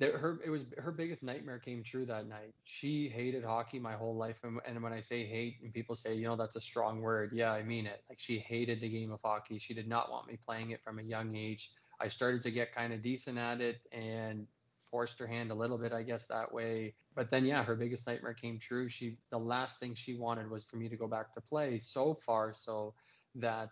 her 0.00 0.38
it 0.44 0.50
was 0.50 0.66
her 0.78 0.92
biggest 0.92 1.24
nightmare 1.24 1.58
came 1.58 1.82
true 1.82 2.04
that 2.06 2.28
night. 2.28 2.54
She 2.64 3.08
hated 3.08 3.44
hockey 3.44 3.78
my 3.78 3.94
whole 3.94 4.14
life, 4.14 4.38
and, 4.44 4.60
and 4.66 4.82
when 4.82 4.92
I 4.92 5.00
say 5.00 5.24
hate, 5.24 5.56
and 5.62 5.72
people 5.72 5.94
say, 5.94 6.14
you 6.14 6.26
know, 6.26 6.36
that's 6.36 6.56
a 6.56 6.60
strong 6.60 7.00
word. 7.00 7.30
Yeah, 7.32 7.52
I 7.52 7.62
mean 7.62 7.86
it. 7.86 8.02
Like 8.08 8.18
she 8.20 8.38
hated 8.38 8.80
the 8.80 8.88
game 8.88 9.10
of 9.10 9.20
hockey. 9.24 9.58
She 9.58 9.74
did 9.74 9.88
not 9.88 10.10
want 10.10 10.26
me 10.26 10.38
playing 10.44 10.70
it 10.70 10.82
from 10.82 10.98
a 10.98 11.02
young 11.02 11.34
age. 11.34 11.70
I 12.00 12.08
started 12.08 12.42
to 12.42 12.50
get 12.50 12.74
kind 12.74 12.92
of 12.92 13.02
decent 13.02 13.38
at 13.38 13.60
it 13.60 13.80
and 13.90 14.46
forced 14.82 15.18
her 15.18 15.26
hand 15.26 15.50
a 15.50 15.54
little 15.54 15.78
bit, 15.78 15.92
I 15.92 16.02
guess 16.02 16.26
that 16.26 16.52
way. 16.52 16.94
But 17.14 17.30
then 17.30 17.46
yeah, 17.46 17.64
her 17.64 17.74
biggest 17.74 18.06
nightmare 18.06 18.34
came 18.34 18.58
true. 18.58 18.88
She 18.88 19.16
the 19.30 19.38
last 19.38 19.80
thing 19.80 19.94
she 19.94 20.14
wanted 20.14 20.50
was 20.50 20.64
for 20.64 20.76
me 20.76 20.88
to 20.88 20.96
go 20.96 21.08
back 21.08 21.32
to 21.32 21.40
play. 21.40 21.78
So 21.78 22.14
far, 22.14 22.52
so 22.52 22.94
that 23.34 23.70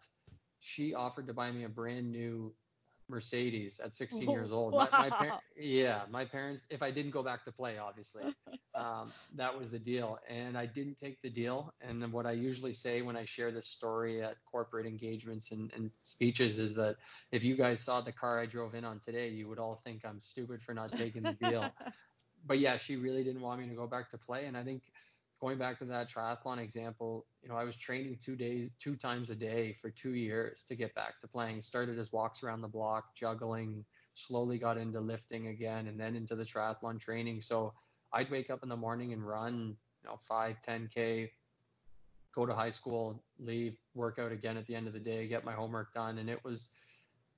she 0.60 0.94
offered 0.94 1.26
to 1.26 1.34
buy 1.34 1.50
me 1.50 1.64
a 1.64 1.68
brand 1.68 2.10
new 2.10 2.54
Mercedes 3.08 3.80
at 3.80 3.94
16 3.94 4.30
years 4.30 4.52
old. 4.52 4.72
Wow. 4.72 4.88
My, 4.92 5.00
my 5.00 5.10
par- 5.10 5.40
yeah, 5.56 6.02
my 6.10 6.24
parents, 6.24 6.66
if 6.70 6.82
I 6.82 6.90
didn't 6.90 7.10
go 7.12 7.22
back 7.22 7.44
to 7.44 7.52
play, 7.52 7.78
obviously, 7.78 8.24
um, 8.74 9.12
that 9.34 9.56
was 9.56 9.70
the 9.70 9.78
deal. 9.78 10.18
And 10.28 10.56
I 10.56 10.66
didn't 10.66 10.98
take 10.98 11.20
the 11.22 11.30
deal. 11.30 11.72
And 11.80 12.02
then 12.02 12.12
what 12.12 12.26
I 12.26 12.32
usually 12.32 12.72
say 12.72 13.02
when 13.02 13.16
I 13.16 13.24
share 13.24 13.50
this 13.50 13.66
story 13.66 14.22
at 14.22 14.36
corporate 14.44 14.86
engagements 14.86 15.52
and, 15.52 15.72
and 15.74 15.90
speeches 16.02 16.58
is 16.58 16.74
that 16.74 16.96
if 17.32 17.44
you 17.44 17.56
guys 17.56 17.80
saw 17.80 18.00
the 18.00 18.12
car 18.12 18.40
I 18.40 18.46
drove 18.46 18.74
in 18.74 18.84
on 18.84 18.98
today, 19.00 19.28
you 19.28 19.48
would 19.48 19.58
all 19.58 19.80
think 19.84 20.04
I'm 20.04 20.20
stupid 20.20 20.62
for 20.62 20.74
not 20.74 20.92
taking 20.92 21.22
the 21.22 21.32
deal. 21.32 21.70
but 22.46 22.58
yeah, 22.58 22.76
she 22.76 22.96
really 22.96 23.24
didn't 23.24 23.40
want 23.40 23.60
me 23.60 23.68
to 23.68 23.74
go 23.74 23.86
back 23.86 24.10
to 24.10 24.18
play. 24.18 24.46
And 24.46 24.56
I 24.56 24.62
think 24.62 24.82
going 25.40 25.58
back 25.58 25.78
to 25.78 25.84
that 25.84 26.10
triathlon 26.10 26.58
example, 26.58 27.26
you 27.42 27.48
know, 27.48 27.56
I 27.56 27.64
was 27.64 27.76
training 27.76 28.18
two 28.22 28.36
days, 28.36 28.70
two 28.78 28.96
times 28.96 29.30
a 29.30 29.34
day 29.34 29.76
for 29.80 29.90
two 29.90 30.14
years 30.14 30.62
to 30.68 30.74
get 30.74 30.94
back 30.94 31.20
to 31.20 31.28
playing. 31.28 31.60
Started 31.60 31.98
as 31.98 32.12
walks 32.12 32.42
around 32.42 32.60
the 32.60 32.68
block, 32.68 33.14
juggling, 33.14 33.84
slowly 34.14 34.58
got 34.58 34.78
into 34.78 35.00
lifting 35.00 35.48
again, 35.48 35.88
and 35.88 35.98
then 35.98 36.16
into 36.16 36.36
the 36.36 36.44
triathlon 36.44 37.00
training. 37.00 37.40
So 37.40 37.74
I'd 38.12 38.30
wake 38.30 38.50
up 38.50 38.62
in 38.62 38.68
the 38.68 38.76
morning 38.76 39.12
and 39.12 39.26
run, 39.26 39.76
you 40.02 40.08
know, 40.08 40.16
five, 40.28 40.56
10K, 40.66 41.30
go 42.34 42.46
to 42.46 42.54
high 42.54 42.70
school, 42.70 43.22
leave, 43.38 43.76
work 43.94 44.18
out 44.18 44.32
again 44.32 44.56
at 44.56 44.66
the 44.66 44.74
end 44.74 44.86
of 44.86 44.92
the 44.92 45.00
day, 45.00 45.26
get 45.28 45.44
my 45.44 45.52
homework 45.52 45.92
done. 45.94 46.18
And 46.18 46.30
it 46.30 46.42
was, 46.44 46.68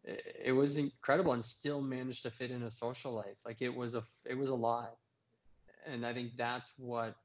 it 0.04 0.52
was 0.52 0.76
incredible 0.76 1.32
and 1.32 1.44
still 1.44 1.80
managed 1.80 2.22
to 2.22 2.30
fit 2.30 2.50
in 2.50 2.62
a 2.62 2.70
social 2.70 3.12
life. 3.12 3.38
Like 3.44 3.62
it 3.62 3.74
was 3.74 3.94
a, 3.94 4.02
it 4.24 4.36
was 4.36 4.50
a 4.50 4.54
lot. 4.54 4.96
And 5.86 6.04
I 6.04 6.12
think 6.12 6.32
that's 6.36 6.72
what 6.76 7.16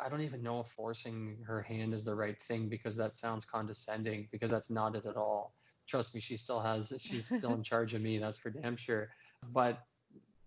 I 0.00 0.08
don't 0.08 0.20
even 0.20 0.42
know 0.42 0.60
if 0.60 0.68
forcing 0.68 1.38
her 1.46 1.62
hand 1.62 1.94
is 1.94 2.04
the 2.04 2.14
right 2.14 2.40
thing 2.42 2.68
because 2.68 2.96
that 2.96 3.16
sounds 3.16 3.44
condescending 3.44 4.28
because 4.30 4.50
that's 4.50 4.70
not 4.70 4.96
it 4.96 5.06
at 5.06 5.16
all. 5.16 5.54
Trust 5.86 6.14
me, 6.14 6.20
she 6.20 6.36
still 6.36 6.60
has 6.60 6.92
she's 6.98 7.26
still 7.26 7.54
in 7.54 7.62
charge 7.72 7.94
of 7.94 8.02
me, 8.02 8.18
that's 8.18 8.38
for 8.38 8.50
damn 8.50 8.76
sure. 8.76 9.10
But 9.52 9.78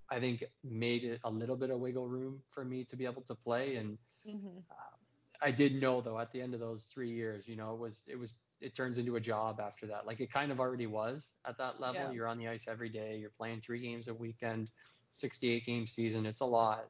I 0.09 0.19
think 0.19 0.43
made 0.63 1.03
it 1.03 1.19
a 1.23 1.29
little 1.29 1.55
bit 1.55 1.69
of 1.69 1.79
wiggle 1.79 2.07
room 2.07 2.41
for 2.51 2.65
me 2.65 2.83
to 2.85 2.95
be 2.95 3.05
able 3.05 3.21
to 3.23 3.35
play 3.35 3.77
and 3.77 3.97
mm-hmm. 4.27 4.57
uh, 4.69 4.95
I 5.43 5.49
did 5.49 5.81
know 5.81 6.01
though 6.01 6.19
at 6.19 6.31
the 6.31 6.41
end 6.41 6.53
of 6.53 6.59
those 6.59 6.85
3 6.93 7.09
years, 7.09 7.47
you 7.47 7.55
know, 7.55 7.73
it 7.73 7.79
was 7.79 8.03
it 8.07 8.19
was 8.19 8.39
it 8.59 8.75
turns 8.75 8.97
into 8.97 9.15
a 9.15 9.19
job 9.19 9.59
after 9.59 9.87
that. 9.87 10.05
Like 10.05 10.19
it 10.19 10.31
kind 10.31 10.51
of 10.51 10.59
already 10.59 10.85
was 10.85 11.33
at 11.47 11.57
that 11.57 11.79
level. 11.79 12.01
Yeah. 12.01 12.11
You're 12.11 12.27
on 12.27 12.37
the 12.37 12.47
ice 12.47 12.67
every 12.67 12.89
day, 12.89 13.17
you're 13.17 13.31
playing 13.31 13.61
3 13.61 13.79
games 13.81 14.07
a 14.07 14.13
weekend, 14.13 14.71
68 15.11 15.65
game 15.65 15.87
season, 15.87 16.25
it's 16.25 16.41
a 16.41 16.45
lot. 16.45 16.89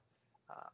Uh, 0.50 0.70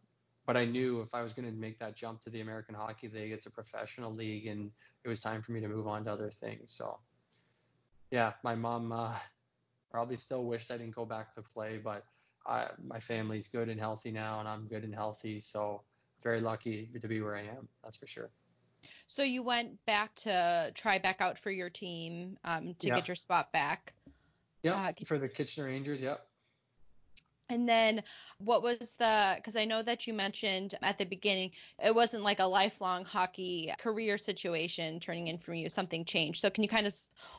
but 0.48 0.56
I 0.56 0.64
knew 0.64 1.02
if 1.02 1.14
I 1.14 1.22
was 1.22 1.34
going 1.34 1.46
to 1.46 1.52
make 1.52 1.78
that 1.80 1.96
jump 1.96 2.24
to 2.24 2.30
the 2.30 2.40
American 2.40 2.74
Hockey 2.74 3.10
League, 3.10 3.34
it's 3.34 3.46
a 3.46 3.52
professional 3.52 4.14
league, 4.14 4.48
and 4.48 4.72
it 5.04 5.10
was 5.10 5.20
time 5.20 5.42
for 5.42 5.52
me 5.52 5.60
to 5.60 5.68
move 5.68 5.88
on 5.88 6.06
to 6.06 6.12
other 6.12 6.32
things. 6.32 6.72
So, 6.72 6.98
yeah, 8.12 8.32
my 8.44 8.56
mom 8.56 8.94
uh, 8.94 9.14
probably 9.92 10.16
still 10.16 10.46
wished 10.46 10.72
I 10.72 10.78
didn't 10.78 10.96
go 10.96 11.06
back 11.06 11.36
to 11.36 11.42
play, 11.42 11.80
but 11.84 12.06
I, 12.48 12.68
my 12.82 13.00
family's 13.00 13.50
good 13.50 13.68
and 13.68 13.78
healthy 13.78 14.10
now, 14.10 14.40
and 14.40 14.48
I'm 14.48 14.68
good 14.68 14.86
and 14.86 14.96
healthy. 14.96 15.42
So, 15.42 15.84
very 16.24 16.40
lucky 16.40 16.90
to 17.00 17.08
be 17.08 17.22
where 17.22 17.36
I 17.36 17.42
am. 17.42 17.68
That's 17.84 17.98
for 17.98 18.08
sure. 18.08 18.30
So 19.08 19.24
you 19.24 19.44
went 19.44 19.86
back 19.86 20.16
to 20.16 20.72
try 20.76 20.98
back 20.98 21.20
out 21.20 21.38
for 21.38 21.52
your 21.52 21.70
team 21.70 22.38
um, 22.46 22.74
to 22.80 22.90
get 22.90 23.08
your 23.08 23.16
spot 23.16 23.52
back. 23.52 23.94
Yeah, 24.64 24.76
uh, 24.76 24.92
for 25.06 25.18
the 25.18 25.28
Kitchener 25.28 25.68
Rangers. 25.68 26.02
Yep. 26.02 26.26
And 27.50 27.68
then 27.68 28.04
what 28.40 28.62
was 28.62 28.96
the, 28.96 29.34
because 29.38 29.56
I 29.56 29.64
know 29.64 29.82
that 29.82 30.06
you 30.06 30.14
mentioned 30.14 30.76
at 30.82 30.98
the 30.98 31.06
beginning, 31.06 31.52
it 31.82 31.96
wasn't 31.96 32.24
like 32.24 32.40
a 32.40 32.46
lifelong 32.46 33.06
hockey 33.06 33.74
career 33.80 34.18
situation 34.18 35.00
turning 35.00 35.28
in 35.28 35.38
for 35.38 35.54
you, 35.54 35.70
something 35.70 36.04
changed. 36.04 36.42
So 36.42 36.50
can 36.50 36.64
you 36.64 36.70
kind 36.70 36.86
of 36.86 36.94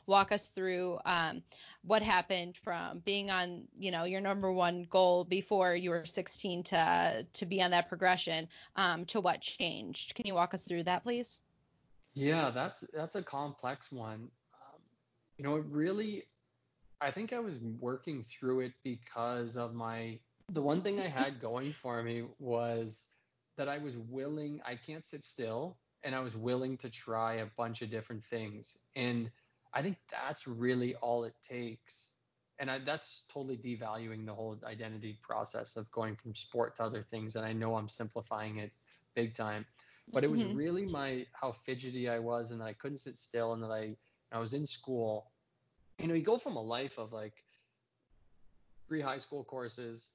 walk 0.07 0.33
us 0.33 0.49
through 0.49 0.99
um, 1.05 1.42
what 1.83 2.03
happened 2.03 2.57
from 2.57 3.01
being 3.01 3.31
on, 3.31 3.64
you 3.79 3.90
know, 3.90 4.05
your 4.05 4.23
number 4.23 4.51
one 4.51 4.87
goal 4.88 5.25
before 5.25 5.75
you 5.75 5.90
were 5.90 6.07
16 6.07 6.62
to, 6.64 7.27
to 7.31 7.47
be 7.47 7.62
on 7.62 7.71
that 7.73 7.88
progression 7.88 8.49
um, 8.77 9.05
to 9.07 9.21
what 9.21 9.42
changed? 9.42 10.14
Can 10.14 10.27
you 10.27 10.35
walk 10.35 10.55
us 10.55 10.64
through 10.64 10.85
that, 10.85 11.03
please? 11.03 11.40
Yeah, 12.14 12.51
that's, 12.51 12.83
that's 12.94 13.14
a 13.14 13.23
complex 13.23 13.92
one. 13.92 14.31
Um, 14.55 14.81
you 15.37 15.44
know, 15.44 15.57
it 15.57 15.64
really, 15.68 16.25
I 17.00 17.11
think 17.11 17.32
I 17.32 17.38
was 17.38 17.61
working 17.80 18.24
through 18.24 18.61
it 18.61 18.72
because 18.82 19.56
of 19.56 19.74
my 19.74 20.18
the 20.50 20.62
one 20.62 20.82
thing 20.82 20.98
I 20.98 21.08
had 21.08 21.40
going 21.42 21.72
for 21.72 22.02
me 22.02 22.24
was 22.38 23.06
that 23.56 23.68
I 23.68 23.78
was 23.78 23.96
willing, 23.96 24.61
I 24.64 24.76
can't 24.76 25.04
sit 25.04 25.22
still, 25.22 25.76
and 26.04 26.14
I 26.14 26.20
was 26.20 26.37
willing 26.37 26.76
to 26.78 26.88
try 26.88 27.34
a 27.34 27.46
bunch 27.56 27.82
of 27.82 27.90
different 27.90 28.24
things. 28.24 28.78
And 28.96 29.30
I 29.74 29.82
think 29.82 29.98
that's 30.11 30.46
really 30.46 30.94
all 30.96 31.24
it 31.24 31.34
takes. 31.42 32.11
And 32.61 32.70
I, 32.70 32.78
that's 32.78 33.24
totally 33.28 33.56
devaluing 33.56 34.24
the 34.24 34.34
whole 34.34 34.58
identity 34.64 35.18
process 35.22 35.76
of 35.76 35.90
going 35.90 36.16
from 36.16 36.34
sport 36.34 36.76
to 36.76 36.84
other 36.84 37.02
things. 37.02 37.37
And 37.37 37.44
I 37.44 37.52
know 37.52 37.76
I'm 37.76 37.88
simplifying 37.88 38.58
it 38.58 38.72
big 39.14 39.34
time, 39.34 39.66
but 40.12 40.24
it 40.24 40.30
was 40.30 40.42
mm-hmm. 40.42 40.56
really 40.56 40.87
my 40.87 41.26
how 41.32 41.52
fidgety 41.52 42.08
I 42.08 42.18
was 42.18 42.50
and 42.50 42.61
that 42.61 42.66
I 42.66 42.72
couldn't 42.72 42.98
sit 42.98 43.18
still 43.18 43.52
and 43.52 43.62
that 43.62 43.70
I 43.70 43.96
I 44.32 44.38
was 44.38 44.54
in 44.54 44.66
school 44.66 45.30
you 45.98 46.06
know, 46.06 46.14
you 46.14 46.22
go 46.22 46.38
from 46.38 46.56
a 46.56 46.62
life 46.62 46.98
of 46.98 47.12
like 47.12 47.44
three 48.87 49.00
high 49.00 49.18
school 49.18 49.44
courses, 49.44 50.11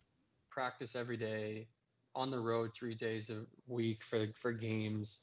practice 0.49 0.95
every 0.95 1.17
day, 1.17 1.67
on 2.15 2.29
the 2.31 2.39
road 2.39 2.71
three 2.73 2.95
days 2.95 3.29
a 3.29 3.41
week 3.67 4.03
for 4.03 4.27
for 4.39 4.51
games. 4.51 5.19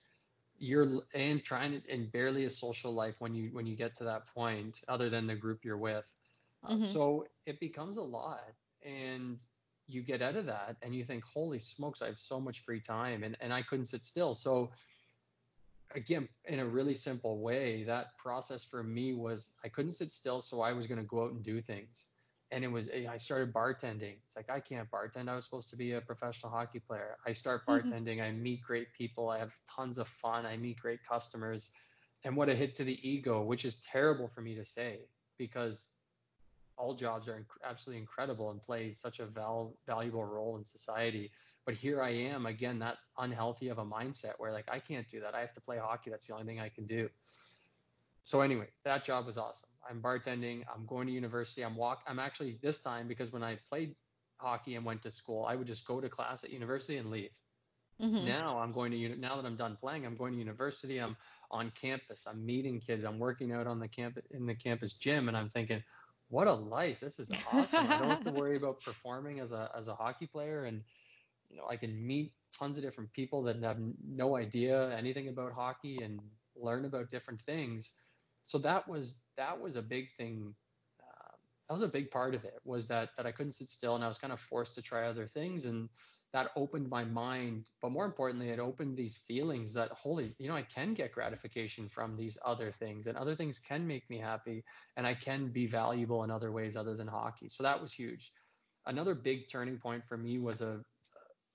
You're 0.59 1.03
and 1.15 1.43
trying 1.43 1.81
to 1.81 1.91
and 1.91 2.13
barely 2.13 2.45
a 2.45 2.51
social 2.51 2.93
life 2.93 3.17
when 3.19 3.35
you 3.35 3.51
when 3.53 3.67
you 3.67 3.77
get 3.77 3.97
to 3.97 4.05
that 4.05 4.27
point, 4.27 4.83
other 4.89 5.09
than 5.09 5.27
the 5.27 5.35
group 5.35 5.65
you're 5.65 5.79
with. 5.79 6.05
Uh, 6.65 6.73
mm-hmm. 6.73 6.85
So 6.85 7.27
it 7.47 7.59
becomes 7.61 7.97
a 7.97 8.03
lot, 8.03 8.53
and 8.85 9.39
you 9.89 10.03
get 10.03 10.21
out 10.21 10.37
of 10.37 10.45
that, 10.47 10.77
and 10.83 10.95
you 10.95 11.05
think, 11.05 11.25
holy 11.25 11.59
smokes, 11.59 12.03
I 12.03 12.07
have 12.07 12.19
so 12.19 12.39
much 12.39 12.65
free 12.65 12.81
time, 12.81 13.23
and 13.23 13.37
and 13.41 13.53
I 13.53 13.63
couldn't 13.63 13.87
sit 13.87 14.05
still. 14.05 14.35
So 14.35 14.71
again, 15.95 16.29
in 16.47 16.61
a 16.61 16.67
really 16.67 16.95
simple 16.95 17.41
way, 17.41 17.85
that 17.85 18.17
process 18.19 18.65
for 18.65 18.83
me 18.83 19.15
was 19.15 19.51
I 19.65 19.69
couldn't 19.69 19.93
sit 19.93 20.11
still, 20.11 20.41
so 20.41 20.61
I 20.61 20.73
was 20.73 20.87
going 20.87 21.01
to 21.01 21.07
go 21.07 21.25
out 21.25 21.33
and 21.33 21.43
do 21.43 21.61
things. 21.61 22.07
And 22.53 22.65
it 22.65 22.69
was 22.69 22.91
I 23.09 23.17
started 23.17 23.53
bartending. 23.53 24.17
It's 24.27 24.37
like 24.37 24.51
I 24.51 24.59
can't 24.59 24.91
bartend. 24.91 25.29
I 25.29 25.37
was 25.37 25.45
supposed 25.45 25.71
to 25.71 25.77
be 25.77 25.93
a 25.93 26.01
professional 26.01 26.51
hockey 26.51 26.81
player. 26.81 27.17
I 27.25 27.33
start 27.33 27.65
mm-hmm. 27.65 27.89
bartending. 27.89 28.17
Mm-hmm. 28.17 28.23
I 28.23 28.33
meet 28.33 28.63
great 28.63 28.93
people. 28.93 29.29
I 29.29 29.39
have 29.39 29.55
tons 29.69 29.99
of 29.99 30.09
fun. 30.09 30.47
I 30.47 30.57
meet 30.57 30.81
great 30.81 30.99
customers. 31.09 31.71
And 32.25 32.37
what 32.37 32.49
a 32.49 32.55
hit 32.55 32.75
to 32.77 32.85
the 32.85 32.99
ego, 33.09 33.43
which 33.43 33.65
is 33.65 33.81
terrible 33.83 34.29
for 34.29 34.41
me 34.41 34.55
to 34.57 34.65
say 34.65 34.99
because 35.39 35.91
all 36.81 36.95
jobs 36.95 37.29
are 37.29 37.35
inc- 37.35 37.69
absolutely 37.69 38.01
incredible 38.01 38.51
and 38.51 38.63
play 38.63 38.91
such 38.91 39.21
a 39.21 39.27
val- 39.27 39.77
valuable 39.87 40.25
role 40.25 40.57
in 40.57 40.65
society. 40.65 41.31
But 41.67 41.75
here 41.75 42.03
I 42.03 42.11
am 42.11 42.47
again, 42.47 42.79
that 42.79 42.97
unhealthy 43.19 43.69
of 43.69 43.79
a 43.79 43.85
mindset 43.85 44.33
where 44.39 44.53
like 44.53 44.69
I 44.71 44.79
can't 44.79 45.07
do 45.09 45.21
that. 45.21 45.35
I 45.35 45.41
have 45.41 45.53
to 45.55 45.61
play 45.61 45.77
hockey. 45.77 46.11
That's 46.11 46.27
the 46.27 46.33
only 46.33 46.47
thing 46.47 46.61
I 46.61 46.71
can 46.71 46.87
do. 46.87 47.09
So 48.23 48.41
anyway, 48.41 48.69
that 48.85 49.05
job 49.05 49.27
was 49.27 49.37
awesome. 49.39 49.69
I'm 49.89 50.01
bartending. 50.01 50.65
I'm 50.75 50.87
going 50.87 51.07
to 51.07 51.13
university. 51.13 51.63
I'm 51.63 51.77
walk. 51.77 52.03
I'm 52.07 52.19
actually 52.19 52.59
this 52.63 52.81
time 52.83 53.09
because 53.09 53.33
when 53.33 53.43
I 53.43 53.59
played 53.69 53.95
hockey 54.39 54.77
and 54.77 54.85
went 54.85 55.03
to 55.03 55.11
school, 55.11 55.45
I 55.47 55.57
would 55.57 55.67
just 55.67 55.87
go 55.87 56.01
to 56.01 56.09
class 56.09 56.45
at 56.45 56.51
university 56.51 56.97
and 56.97 57.11
leave. 57.11 57.31
Mm-hmm. 58.01 58.27
Now 58.27 58.59
I'm 58.59 58.73
going 58.73 58.93
to 58.93 59.17
now 59.17 59.37
that 59.37 59.45
I'm 59.45 59.57
done 59.57 59.77
playing, 59.79 60.07
I'm 60.07 60.17
going 60.17 60.33
to 60.33 60.39
university. 60.39 60.99
I'm 60.99 61.17
on 61.51 61.71
campus. 61.81 62.27
I'm 62.27 62.45
meeting 62.45 62.81
kids. 62.81 63.05
I'm 63.05 63.19
working 63.19 63.53
out 63.53 63.67
on 63.67 63.79
the 63.79 63.89
campus 63.89 64.25
in 64.31 64.47
the 64.47 64.55
campus 64.55 64.95
gym, 64.95 65.29
and 65.29 65.37
I'm 65.37 65.51
thinking, 65.51 65.83
what 66.31 66.49
a 66.49 66.55
life. 66.55 67.01
This 67.01 67.21
is 67.21 67.33
awesome. 67.47 67.91
I 67.91 67.99
don't 67.99 68.11
have 68.11 68.25
to 68.25 68.31
worry 68.33 68.57
about 68.57 68.85
performing 68.85 69.41
as 69.41 69.53
a 69.53 69.71
as 69.77 69.89
a 69.89 69.97
hockey 69.97 70.27
player 70.27 70.65
and 70.67 70.85
you 71.51 71.57
know, 71.59 71.67
I 71.69 71.77
can 71.77 72.07
meet 72.07 72.35
tons 72.59 72.79
of 72.79 72.85
different 72.85 73.13
people 73.13 73.43
that 73.45 73.63
have 73.63 73.79
no 74.05 74.37
idea 74.37 74.97
anything 74.97 75.29
about 75.29 75.53
hockey 75.55 76.03
and 76.03 76.23
learn 76.57 76.87
about 76.87 77.11
different 77.11 77.41
things. 77.43 77.93
So 78.45 78.59
that 78.61 78.89
was 78.89 79.23
that 79.37 79.61
was 79.61 79.77
a 79.77 79.83
big 79.83 80.07
thing. 80.17 80.55
That 81.71 81.75
was 81.75 81.85
a 81.85 81.89
big 81.89 82.11
part 82.11 82.35
of 82.35 82.45
it 82.45 82.61
was 82.65 82.89
that 82.89 83.11
that 83.17 83.27
I 83.27 83.31
couldn't 83.31 83.53
sit 83.53 83.69
still 83.69 83.95
and 83.95 84.03
I 84.05 84.09
was 84.09 84.19
kind 84.19 84.33
of 84.33 84.41
forced 84.41 84.75
to 84.75 84.83
try 84.83 85.07
other 85.07 85.29
things 85.29 85.67
and 85.67 85.89
that 86.33 86.51
opened 86.57 86.91
my 86.91 87.05
mind. 87.05 87.71
But 87.81 87.93
more 87.93 88.07
importantly 88.07 88.49
it 88.49 88.59
opened 88.59 88.97
these 88.97 89.17
feelings 89.17 89.73
that 89.75 89.93
holy 89.93 90.35
you 90.41 90.49
know 90.49 90.57
i 90.57 90.63
can 90.63 90.95
get 90.95 91.13
gratification 91.13 91.89
from 91.89 92.17
these 92.17 92.37
other 92.45 92.73
things 92.73 93.07
and 93.07 93.17
other 93.17 93.37
things 93.37 93.61
can 93.61 93.87
make 93.87 94.11
me 94.11 94.19
happy 94.19 94.65
and 94.97 95.07
i 95.07 95.15
can 95.15 95.53
be 95.53 95.69
valuable 95.69 96.25
in 96.25 96.31
other 96.33 96.51
ways 96.51 96.77
other 96.77 96.97
than 96.97 97.07
hockey. 97.07 97.49
So 97.49 97.63
that 97.63 97.81
was 97.81 97.93
huge. 97.93 98.33
Another 98.87 99.15
big 99.15 99.49
turning 99.49 99.79
point 99.79 100.05
for 100.05 100.17
me 100.17 100.41
was 100.41 100.63
a 100.63 100.85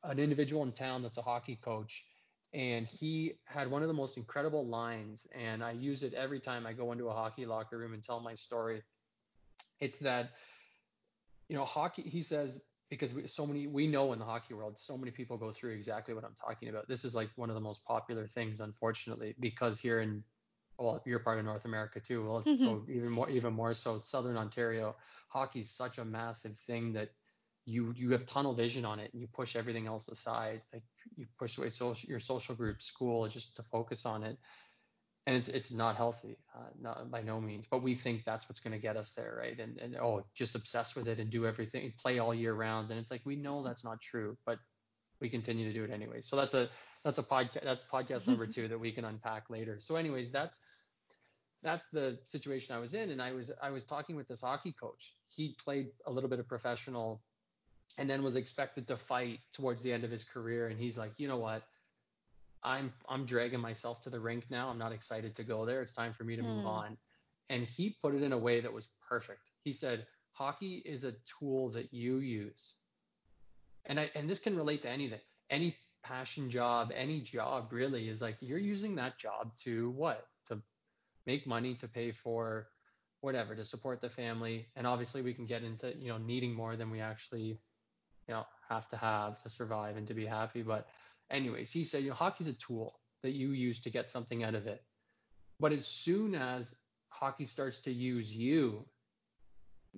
an 0.04 0.19
individual 0.19 0.63
in 0.63 0.71
town 0.71 1.04
that's 1.04 1.17
a 1.17 1.21
hockey 1.21 1.58
coach 1.62 2.06
and 2.54 2.88
he 2.88 3.34
had 3.47 3.69
one 3.69 3.82
of 3.82 3.89
the 3.89 3.93
most 3.93 4.15
incredible 4.15 4.65
lines 4.65 5.28
and 5.36 5.62
i 5.63 5.71
use 5.71 6.04
it 6.04 6.13
every 6.13 6.39
time 6.39 6.65
i 6.65 6.71
go 6.71 6.93
into 6.93 7.10
a 7.10 7.13
hockey 7.13 7.45
locker 7.45 7.78
room 7.78 7.93
and 7.93 8.04
tell 8.04 8.21
my 8.21 8.34
story 8.36 8.82
it's 9.79 9.97
that 9.97 10.31
you 11.49 11.55
know 11.55 11.65
hockey 11.65 12.01
he 12.01 12.21
says 12.21 12.61
because 12.89 13.13
we, 13.13 13.27
so 13.27 13.45
many 13.45 13.67
we 13.67 13.88
know 13.88 14.13
in 14.13 14.19
the 14.19 14.25
hockey 14.25 14.53
world 14.53 14.77
so 14.77 14.97
many 14.97 15.11
people 15.11 15.38
go 15.38 15.51
through 15.51 15.71
exactly 15.71 16.13
what 16.13 16.23
i'm 16.23 16.35
talking 16.39 16.69
about. 16.69 16.88
This 16.88 17.05
is 17.05 17.15
like 17.15 17.29
one 17.35 17.49
of 17.49 17.55
the 17.55 17.61
most 17.61 17.85
popular 17.85 18.27
things 18.27 18.59
unfortunately 18.59 19.35
because 19.39 19.79
here 19.79 20.01
in 20.01 20.23
well 20.77 21.01
you're 21.05 21.19
part 21.19 21.39
of 21.39 21.45
north 21.45 21.65
america 21.65 21.99
too 21.99 22.25
well 22.25 22.43
mm-hmm. 22.43 22.91
even 22.91 23.09
more 23.09 23.29
even 23.29 23.53
more 23.53 23.73
so 23.73 23.97
southern 23.97 24.35
ontario 24.35 24.95
hockey 25.29 25.61
is 25.61 25.69
such 25.69 25.99
a 25.99 26.05
massive 26.05 26.57
thing 26.67 26.91
that 26.93 27.09
you 27.65 27.93
you 27.97 28.11
have 28.11 28.25
tunnel 28.25 28.53
vision 28.53 28.85
on 28.85 28.99
it 28.99 29.11
and 29.11 29.21
you 29.21 29.27
push 29.27 29.55
everything 29.55 29.88
else 29.88 30.07
aside. 30.07 30.61
Like 30.71 30.83
you 31.15 31.25
push 31.38 31.57
away 31.57 31.69
social, 31.69 32.07
your 32.07 32.19
social 32.19 32.55
group 32.55 32.81
school 32.81 33.27
just 33.27 33.55
to 33.55 33.63
focus 33.63 34.05
on 34.05 34.23
it 34.23 34.38
and 35.27 35.35
it's 35.35 35.47
it's 35.47 35.71
not 35.71 35.95
healthy, 35.95 36.38
uh, 36.55 36.69
not 36.79 37.09
by 37.09 37.21
no 37.21 37.41
means. 37.41 37.65
But 37.69 37.81
we 37.81 37.95
think 37.95 38.23
that's 38.23 38.47
what's 38.47 38.59
going 38.59 38.73
to 38.73 38.79
get 38.79 38.95
us 38.95 39.13
there, 39.13 39.38
right? 39.39 39.59
And 39.59 39.79
and 39.79 39.95
oh, 39.95 40.23
just 40.35 40.55
obsess 40.55 40.95
with 40.95 41.07
it 41.07 41.19
and 41.19 41.29
do 41.29 41.47
everything, 41.47 41.91
play 41.99 42.19
all 42.19 42.33
year 42.33 42.53
round. 42.53 42.91
And 42.91 42.99
it's 42.99 43.09
like 43.09 43.21
we 43.25 43.35
know 43.35 43.63
that's 43.63 43.83
not 43.83 44.01
true, 44.01 44.38
but 44.45 44.59
we 45.19 45.29
continue 45.29 45.65
to 45.65 45.73
do 45.73 45.83
it 45.83 45.91
anyway. 45.91 46.21
So 46.21 46.35
that's 46.35 46.53
a 46.53 46.69
that's 47.03 47.17
a 47.17 47.23
podcast 47.23 47.63
that's 47.63 47.83
podcast 47.83 48.27
number 48.27 48.45
two 48.45 48.67
that 48.67 48.79
we 48.79 48.91
can 48.91 49.05
unpack 49.05 49.49
later. 49.49 49.77
So 49.79 49.95
anyways, 49.95 50.31
that's 50.31 50.59
that's 51.63 51.85
the 51.91 52.19
situation 52.23 52.75
I 52.75 52.79
was 52.79 52.93
in, 52.93 53.09
and 53.09 53.21
I 53.21 53.31
was 53.31 53.51
I 53.61 53.71
was 53.71 53.83
talking 53.83 54.15
with 54.15 54.27
this 54.27 54.41
hockey 54.41 54.73
coach. 54.73 55.15
He 55.27 55.55
played 55.63 55.88
a 56.05 56.11
little 56.11 56.29
bit 56.29 56.39
of 56.39 56.47
professional, 56.47 57.23
and 57.97 58.07
then 58.07 58.21
was 58.21 58.35
expected 58.35 58.88
to 58.89 58.97
fight 58.97 59.39
towards 59.53 59.81
the 59.81 59.91
end 59.91 60.03
of 60.03 60.11
his 60.11 60.23
career. 60.23 60.67
And 60.67 60.79
he's 60.79 60.99
like, 60.99 61.19
you 61.19 61.27
know 61.27 61.38
what? 61.38 61.63
I'm 62.65 62.91
I'm 63.08 63.25
dragging 63.25 63.60
myself 63.60 64.01
to 64.01 64.10
the 64.10 64.19
rink 64.19 64.45
now. 64.49 64.69
I'm 64.69 64.80
not 64.80 64.91
excited 64.91 65.36
to 65.36 65.43
go 65.43 65.65
there. 65.65 65.82
It's 65.82 65.93
time 65.93 66.12
for 66.12 66.23
me 66.23 66.36
to 66.36 66.41
move 66.41 66.62
hmm. 66.62 66.67
on. 66.67 66.97
And 67.49 67.63
he 67.63 67.95
put 68.01 68.15
it 68.15 68.23
in 68.23 68.34
a 68.34 68.38
way 68.38 68.60
that 68.60 68.73
was 68.73 68.88
perfect. 69.08 69.51
He 69.63 69.71
said, 69.71 70.08
hockey 70.32 70.82
is 70.84 71.04
a 71.04 71.13
tool 71.39 71.69
that 71.69 71.93
you 71.93 72.17
use. 72.17 72.73
And 73.86 73.99
I 73.99 74.10
and 74.15 74.28
this 74.28 74.39
can 74.39 74.58
relate 74.58 74.82
to 74.82 74.89
anything. 74.89 75.19
Any 75.51 75.75
passion 76.04 76.49
job, 76.49 76.91
any 76.95 77.21
job 77.21 77.71
really 77.71 78.10
is 78.10 78.21
like 78.21 78.38
you're 78.41 78.58
using 78.58 78.95
that 78.95 79.19
job 79.19 79.56
to 79.58 79.91
what? 79.91 80.25
To 80.47 80.60
make 81.28 81.45
money 81.45 81.75
to 81.75 81.88
pay 81.88 82.12
for 82.12 82.67
whatever, 83.21 83.56
to 83.56 83.63
support 83.63 84.01
the 84.01 84.10
family. 84.10 84.67
And 84.75 84.88
obviously 84.88 85.21
we 85.21 85.34
can 85.34 85.45
get 85.45 85.63
into, 85.63 85.95
you 85.97 86.10
know, 86.10 86.17
needing 86.17 86.54
more 86.54 86.75
than 86.75 86.89
we 86.89 86.99
actually, 86.99 87.60
you 88.28 88.34
know, 88.34 88.45
have 88.70 88.88
to 88.89 88.97
have 88.97 89.41
to 89.43 89.49
survive 89.49 89.97
and 89.97 90.07
to 90.07 90.16
be 90.16 90.26
happy. 90.26 90.63
But 90.63 90.88
anyways, 91.30 91.71
he 91.71 91.84
said, 91.84 92.03
you 92.03 92.09
know, 92.09 92.15
hockey's 92.15 92.47
a 92.47 92.53
tool 92.53 92.99
that 93.23 93.34
you 93.34 93.49
use 93.49 93.80
to 93.80 93.89
get 93.89 94.09
something 94.09 94.43
out 94.43 94.55
of 94.55 94.67
it. 94.67 94.84
But 95.59 95.71
as 95.71 95.86
soon 95.86 96.36
as 96.36 96.76
hockey 97.09 97.45
starts 97.45 97.80
to 97.80 97.91
use 97.91 98.34
you, 98.34 98.86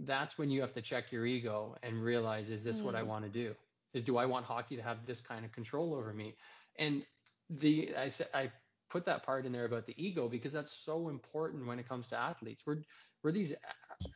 that's 0.01 0.37
when 0.37 0.49
you 0.49 0.61
have 0.61 0.73
to 0.73 0.81
check 0.81 1.11
your 1.11 1.25
ego 1.25 1.75
and 1.83 2.01
realize, 2.01 2.49
is 2.49 2.63
this 2.63 2.81
mm. 2.81 2.83
what 2.83 2.95
I 2.95 3.01
hmm. 3.01 3.07
want 3.07 3.23
to 3.25 3.29
do? 3.29 3.55
Is 3.93 4.03
do 4.03 4.17
I 4.17 4.25
want 4.25 4.45
hockey 4.45 4.75
to 4.75 4.83
have 4.83 5.05
this 5.05 5.21
kind 5.21 5.43
of 5.43 5.51
control 5.51 5.95
over 5.95 6.13
me? 6.13 6.35
And 6.77 7.05
the 7.49 7.95
I 7.97 8.09
said 8.09 8.27
I 8.33 8.51
put 8.89 9.05
that 9.05 9.23
part 9.23 9.45
in 9.45 9.51
there 9.51 9.65
about 9.65 9.85
the 9.85 9.95
ego 10.03 10.27
because 10.29 10.53
that's 10.53 10.71
so 10.71 11.09
important 11.09 11.65
when 11.67 11.79
it 11.79 11.87
comes 11.87 12.07
to 12.09 12.17
athletes. 12.17 12.63
We're 12.65 12.83
we're 13.23 13.31
these 13.31 13.53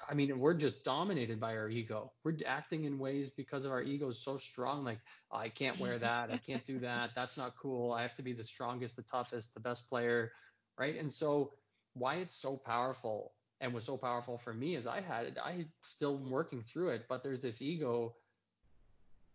I 0.09 0.13
mean, 0.13 0.39
we're 0.39 0.53
just 0.53 0.84
dominated 0.84 1.39
by 1.39 1.55
our 1.55 1.69
ego. 1.69 2.11
We're 2.24 2.38
acting 2.45 2.84
in 2.86 2.99
ways 2.99 3.32
because 3.32 3.65
of 3.65 3.72
our 3.72 3.82
ego 3.82 4.09
is 4.09 4.24
so 4.24 4.38
strong. 4.38 4.84
Like, 4.84 4.99
I 5.32 5.49
can't 5.49 5.80
wear 5.80 5.97
that. 5.99 6.32
I 6.32 6.38
can't 6.38 6.65
do 6.65 6.80
that. 6.80 7.11
That's 7.15 7.38
not 7.38 7.55
cool. 7.57 7.91
I 7.91 8.01
have 8.03 8.15
to 8.15 8.22
be 8.24 8.34
the 8.34 8.43
strongest, 8.43 8.95
the 8.95 9.03
toughest, 9.03 9.53
the 9.53 9.59
best 9.59 9.89
player, 9.89 10.32
right? 10.78 10.97
And 10.97 11.11
so, 11.11 11.53
why 11.93 12.15
it's 12.15 12.36
so 12.36 12.57
powerful 12.57 13.34
and 13.59 13.74
was 13.74 13.84
so 13.86 13.97
powerful 13.97 14.38
for 14.38 14.53
me 14.53 14.76
is 14.76 14.88
I 14.88 15.01
had 15.01 15.26
it. 15.26 15.38
I 15.43 15.65
still 15.84 16.17
working 16.17 16.63
through 16.63 16.89
it, 16.91 17.05
but 17.09 17.24
there's 17.24 17.41
this 17.41 17.61
ego 17.61 18.15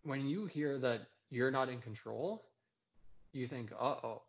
when 0.03 0.27
you 0.27 0.47
hear 0.47 0.79
that 0.79 1.09
you're 1.31 1.51
not 1.51 1.69
in 1.69 1.81
control, 1.81 2.51
you 3.33 3.47
think, 3.47 3.73
uh 3.73 3.97
oh, 4.05 4.23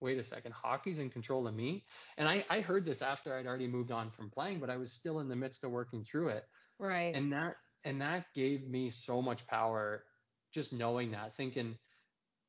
wait 0.00 0.18
a 0.18 0.22
second, 0.22 0.52
hockey's 0.52 0.98
in 0.98 1.10
control 1.10 1.46
of 1.46 1.54
me. 1.54 1.84
And 2.16 2.28
I, 2.28 2.44
I 2.48 2.60
heard 2.60 2.84
this 2.84 3.02
after 3.02 3.36
I'd 3.36 3.46
already 3.46 3.66
moved 3.66 3.90
on 3.90 4.10
from 4.10 4.30
playing, 4.30 4.60
but 4.60 4.70
I 4.70 4.76
was 4.76 4.92
still 4.92 5.20
in 5.20 5.28
the 5.28 5.36
midst 5.36 5.64
of 5.64 5.70
working 5.70 6.02
through 6.02 6.28
it. 6.28 6.44
Right. 6.78 7.14
And 7.14 7.32
that 7.32 7.56
and 7.84 8.00
that 8.00 8.26
gave 8.34 8.68
me 8.68 8.90
so 8.90 9.22
much 9.22 9.46
power 9.46 10.04
just 10.52 10.72
knowing 10.72 11.12
that, 11.12 11.34
thinking, 11.36 11.76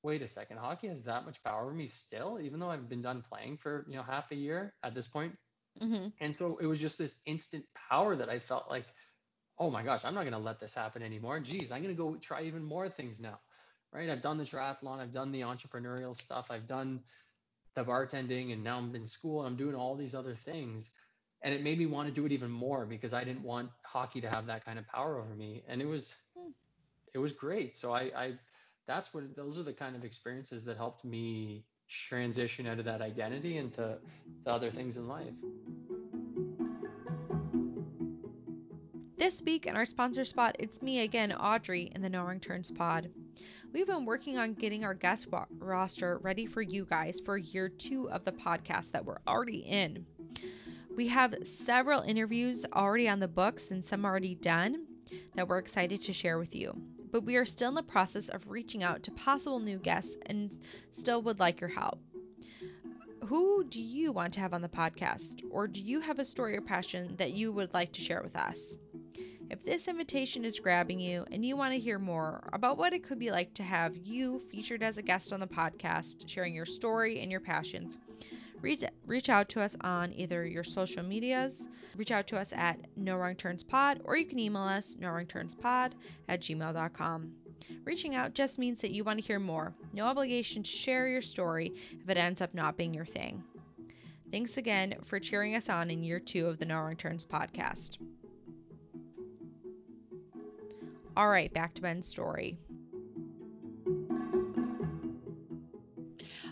wait 0.03 0.21
a 0.21 0.27
second, 0.27 0.57
hockey 0.57 0.87
has 0.87 1.03
that 1.03 1.25
much 1.25 1.41
power 1.43 1.63
over 1.63 1.73
me 1.73 1.87
still, 1.87 2.39
even 2.41 2.59
though 2.59 2.69
I've 2.69 2.89
been 2.89 3.01
done 3.01 3.23
playing 3.29 3.57
for, 3.57 3.85
you 3.87 3.95
know, 3.95 4.03
half 4.03 4.31
a 4.31 4.35
year 4.35 4.73
at 4.83 4.95
this 4.95 5.07
point. 5.07 5.37
Mm-hmm. 5.81 6.07
And 6.19 6.35
so 6.35 6.57
it 6.59 6.65
was 6.65 6.79
just 6.79 6.97
this 6.97 7.19
instant 7.25 7.65
power 7.89 8.15
that 8.15 8.29
I 8.29 8.39
felt 8.39 8.69
like, 8.69 8.85
oh 9.57 9.69
my 9.69 9.83
gosh, 9.83 10.03
I'm 10.03 10.15
not 10.15 10.21
going 10.21 10.33
to 10.33 10.39
let 10.39 10.59
this 10.59 10.73
happen 10.73 11.03
anymore. 11.03 11.39
Geez, 11.39 11.71
I'm 11.71 11.83
going 11.83 11.95
to 11.95 12.01
go 12.01 12.15
try 12.15 12.43
even 12.43 12.63
more 12.63 12.89
things 12.89 13.19
now. 13.19 13.39
Right. 13.93 14.09
I've 14.09 14.21
done 14.21 14.37
the 14.37 14.45
triathlon, 14.45 14.99
I've 14.99 15.11
done 15.11 15.31
the 15.33 15.41
entrepreneurial 15.41 16.15
stuff, 16.15 16.47
I've 16.49 16.65
done 16.65 17.01
the 17.75 17.83
bartending, 17.83 18.53
and 18.53 18.63
now 18.63 18.77
I'm 18.77 18.93
in 18.95 19.07
school 19.07 19.41
and 19.41 19.47
I'm 19.47 19.55
doing 19.55 19.75
all 19.75 19.95
these 19.95 20.15
other 20.15 20.35
things. 20.35 20.91
And 21.43 21.53
it 21.53 21.63
made 21.63 21.79
me 21.79 21.87
want 21.87 22.07
to 22.07 22.13
do 22.13 22.25
it 22.25 22.31
even 22.31 22.51
more 22.51 22.85
because 22.85 23.13
I 23.13 23.23
didn't 23.23 23.43
want 23.43 23.69
hockey 23.83 24.21
to 24.21 24.29
have 24.29 24.45
that 24.45 24.63
kind 24.63 24.77
of 24.77 24.87
power 24.87 25.19
over 25.19 25.33
me. 25.33 25.63
And 25.67 25.81
it 25.81 25.87
was, 25.87 26.13
hmm. 26.37 26.51
it 27.13 27.17
was 27.17 27.31
great. 27.31 27.75
So 27.75 27.93
I, 27.93 28.11
I, 28.15 28.33
that's 28.87 29.13
what, 29.13 29.35
those 29.35 29.57
are 29.57 29.63
the 29.63 29.73
kind 29.73 29.95
of 29.95 30.03
experiences 30.03 30.63
that 30.65 30.77
helped 30.77 31.03
me 31.03 31.65
transition 31.89 32.67
out 32.67 32.79
of 32.79 32.85
that 32.85 33.01
identity 33.01 33.57
into 33.57 33.97
the 34.45 34.51
other 34.51 34.69
things 34.69 34.97
in 34.97 35.07
life. 35.07 35.33
This 39.17 39.41
week 39.43 39.67
in 39.67 39.75
our 39.75 39.85
sponsor 39.85 40.25
spot, 40.25 40.55
it's 40.57 40.81
me 40.81 41.01
again, 41.01 41.31
Audrey, 41.31 41.91
in 41.93 42.01
the 42.01 42.09
No 42.09 42.23
Wrong 42.23 42.39
Turns 42.39 42.71
pod. 42.71 43.09
We've 43.73 43.87
been 43.87 44.03
working 44.05 44.37
on 44.37 44.53
getting 44.53 44.83
our 44.83 44.93
guest 44.93 45.27
roster 45.59 46.17
ready 46.17 46.45
for 46.45 46.61
you 46.61 46.85
guys 46.85 47.21
for 47.21 47.37
year 47.37 47.69
two 47.69 48.09
of 48.09 48.25
the 48.25 48.33
podcast 48.33 48.91
that 48.91 49.05
we're 49.05 49.21
already 49.25 49.59
in. 49.59 50.05
We 50.97 51.07
have 51.07 51.35
several 51.43 52.01
interviews 52.01 52.65
already 52.73 53.07
on 53.07 53.21
the 53.21 53.29
books 53.29 53.71
and 53.71 53.83
some 53.83 54.03
already 54.03 54.35
done 54.35 54.85
that 55.35 55.47
we're 55.47 55.57
excited 55.57 56.01
to 56.03 56.11
share 56.11 56.37
with 56.37 56.53
you. 56.53 56.73
But 57.11 57.23
we 57.23 57.37
are 57.37 57.45
still 57.45 57.69
in 57.69 57.75
the 57.75 57.83
process 57.83 58.27
of 58.27 58.49
reaching 58.49 58.83
out 58.83 59.03
to 59.03 59.11
possible 59.11 59.59
new 59.59 59.77
guests 59.77 60.17
and 60.25 60.51
still 60.91 61.21
would 61.21 61.39
like 61.39 61.61
your 61.61 61.69
help. 61.69 61.99
Who 63.25 63.63
do 63.63 63.81
you 63.81 64.11
want 64.11 64.33
to 64.33 64.41
have 64.41 64.53
on 64.53 64.61
the 64.61 64.67
podcast? 64.67 65.43
Or 65.49 65.69
do 65.69 65.81
you 65.81 66.01
have 66.01 66.19
a 66.19 66.25
story 66.25 66.57
or 66.57 66.61
passion 66.61 67.15
that 67.17 67.31
you 67.31 67.53
would 67.53 67.73
like 67.73 67.93
to 67.93 68.01
share 68.01 68.21
with 68.21 68.35
us? 68.35 68.77
If 69.51 69.65
this 69.65 69.89
invitation 69.89 70.45
is 70.45 70.61
grabbing 70.61 71.01
you 71.01 71.25
and 71.29 71.45
you 71.45 71.57
want 71.57 71.73
to 71.73 71.79
hear 71.79 71.99
more 71.99 72.41
about 72.53 72.77
what 72.77 72.93
it 72.93 73.03
could 73.03 73.19
be 73.19 73.31
like 73.31 73.53
to 73.55 73.63
have 73.63 73.97
you 73.97 74.39
featured 74.49 74.81
as 74.81 74.97
a 74.97 75.01
guest 75.01 75.33
on 75.33 75.41
the 75.41 75.45
podcast, 75.45 76.25
sharing 76.25 76.53
your 76.53 76.65
story 76.65 77.19
and 77.19 77.29
your 77.29 77.41
passions, 77.41 77.97
reach, 78.61 78.85
reach 79.05 79.27
out 79.27 79.49
to 79.49 79.61
us 79.61 79.75
on 79.81 80.13
either 80.13 80.45
your 80.45 80.63
social 80.63 81.03
medias, 81.03 81.67
reach 81.97 82.11
out 82.11 82.27
to 82.27 82.37
us 82.37 82.53
at 82.53 82.79
No 82.95 83.17
Wrong 83.17 83.35
Turns 83.35 83.61
Pod, 83.61 83.99
or 84.05 84.15
you 84.15 84.23
can 84.23 84.39
email 84.39 84.61
us 84.61 84.95
no 84.97 85.09
wrong 85.09 85.25
turns 85.25 85.53
pod 85.53 85.95
at 86.29 86.39
gmail.com. 86.39 87.33
Reaching 87.83 88.15
out 88.15 88.33
just 88.33 88.57
means 88.57 88.79
that 88.79 88.91
you 88.91 89.03
want 89.03 89.19
to 89.19 89.25
hear 89.25 89.37
more. 89.37 89.73
No 89.91 90.05
obligation 90.05 90.63
to 90.63 90.71
share 90.71 91.09
your 91.09 91.19
story 91.19 91.73
if 92.01 92.09
it 92.09 92.15
ends 92.15 92.39
up 92.39 92.53
not 92.53 92.77
being 92.77 92.93
your 92.93 93.05
thing. 93.05 93.43
Thanks 94.31 94.55
again 94.55 94.95
for 95.03 95.19
cheering 95.19 95.55
us 95.57 95.67
on 95.67 95.91
in 95.91 96.05
year 96.05 96.21
two 96.21 96.47
of 96.47 96.57
the 96.57 96.65
No 96.65 96.75
Wrong 96.75 96.95
Turns 96.95 97.25
podcast. 97.25 97.97
All 101.17 101.29
right, 101.29 101.53
back 101.53 101.73
to 101.75 101.81
Ben's 101.81 102.07
story. 102.07 102.57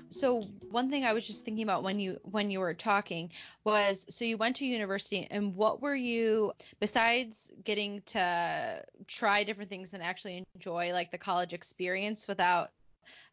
So 0.10 0.50
one 0.70 0.90
thing 0.90 1.06
I 1.06 1.14
was 1.14 1.26
just 1.26 1.46
thinking 1.46 1.64
about 1.64 1.84
when 1.84 2.00
you 2.00 2.20
when 2.24 2.50
you 2.52 2.60
were 2.60 2.74
talking 2.74 3.32
was 3.64 4.06
so 4.10 4.26
you 4.26 4.38
went 4.38 4.56
to 4.58 4.66
university 4.66 5.28
and 5.30 5.56
what 5.56 5.82
were 5.82 5.96
you 5.96 6.52
besides 6.80 7.52
getting 7.64 8.02
to 8.08 8.84
try 9.08 9.44
different 9.44 9.70
things 9.70 9.94
and 9.94 10.04
actually 10.04 10.44
enjoy 10.56 10.92
like 10.94 11.12
the 11.12 11.18
college 11.18 11.54
experience 11.54 12.28
without 12.28 12.72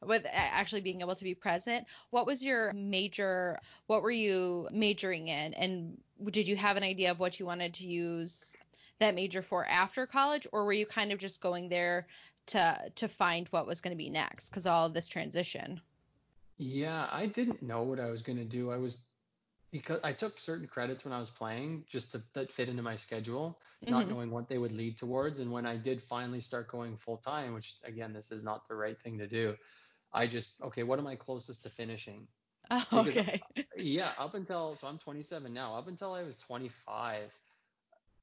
with 0.04 0.26
actually 0.30 0.82
being 0.82 1.00
able 1.00 1.14
to 1.14 1.24
be 1.24 1.34
present 1.34 1.86
what 2.10 2.26
was 2.26 2.44
your 2.44 2.72
major 2.74 3.58
what 3.86 4.02
were 4.02 4.10
you 4.10 4.68
majoring 4.70 5.28
in 5.28 5.54
and 5.54 5.98
did 6.30 6.46
you 6.46 6.56
have 6.56 6.76
an 6.76 6.82
idea 6.82 7.10
of 7.10 7.18
what 7.18 7.40
you 7.40 7.46
wanted 7.46 7.72
to 7.72 7.86
use 7.86 8.56
that 8.98 9.14
major 9.14 9.42
for 9.42 9.66
after 9.66 10.06
college, 10.06 10.46
or 10.52 10.64
were 10.64 10.72
you 10.72 10.86
kind 10.86 11.12
of 11.12 11.18
just 11.18 11.40
going 11.40 11.68
there 11.68 12.06
to 12.46 12.78
to 12.94 13.08
find 13.08 13.48
what 13.48 13.66
was 13.66 13.80
going 13.80 13.92
to 13.92 13.96
be 13.96 14.10
next 14.10 14.48
because 14.48 14.66
all 14.66 14.86
of 14.86 14.94
this 14.94 15.08
transition? 15.08 15.80
Yeah, 16.58 17.08
I 17.10 17.26
didn't 17.26 17.62
know 17.62 17.82
what 17.82 18.00
I 18.00 18.08
was 18.08 18.22
going 18.22 18.38
to 18.38 18.44
do. 18.44 18.70
I 18.70 18.76
was 18.76 18.98
because 19.72 20.00
I 20.02 20.12
took 20.12 20.38
certain 20.38 20.66
credits 20.66 21.04
when 21.04 21.12
I 21.12 21.18
was 21.18 21.28
playing 21.28 21.84
just 21.88 22.12
to 22.12 22.22
that 22.34 22.50
fit 22.50 22.68
into 22.68 22.82
my 22.82 22.96
schedule, 22.96 23.58
mm-hmm. 23.84 23.92
not 23.92 24.08
knowing 24.08 24.30
what 24.30 24.48
they 24.48 24.58
would 24.58 24.72
lead 24.72 24.96
towards. 24.96 25.38
And 25.38 25.50
when 25.50 25.66
I 25.66 25.76
did 25.76 26.02
finally 26.02 26.40
start 26.40 26.68
going 26.68 26.96
full 26.96 27.18
time, 27.18 27.52
which 27.52 27.76
again, 27.84 28.12
this 28.12 28.32
is 28.32 28.42
not 28.42 28.68
the 28.68 28.74
right 28.74 28.98
thing 29.02 29.18
to 29.18 29.26
do, 29.26 29.54
I 30.12 30.26
just 30.26 30.50
okay, 30.62 30.82
what 30.82 30.98
am 30.98 31.06
I 31.06 31.16
closest 31.16 31.62
to 31.64 31.70
finishing? 31.70 32.26
Oh, 32.70 32.84
okay. 32.92 33.40
yeah, 33.76 34.10
up 34.18 34.34
until 34.34 34.74
so 34.74 34.86
I'm 34.86 34.98
27 34.98 35.52
now. 35.52 35.74
Up 35.74 35.88
until 35.88 36.14
I 36.14 36.22
was 36.22 36.36
25, 36.36 37.32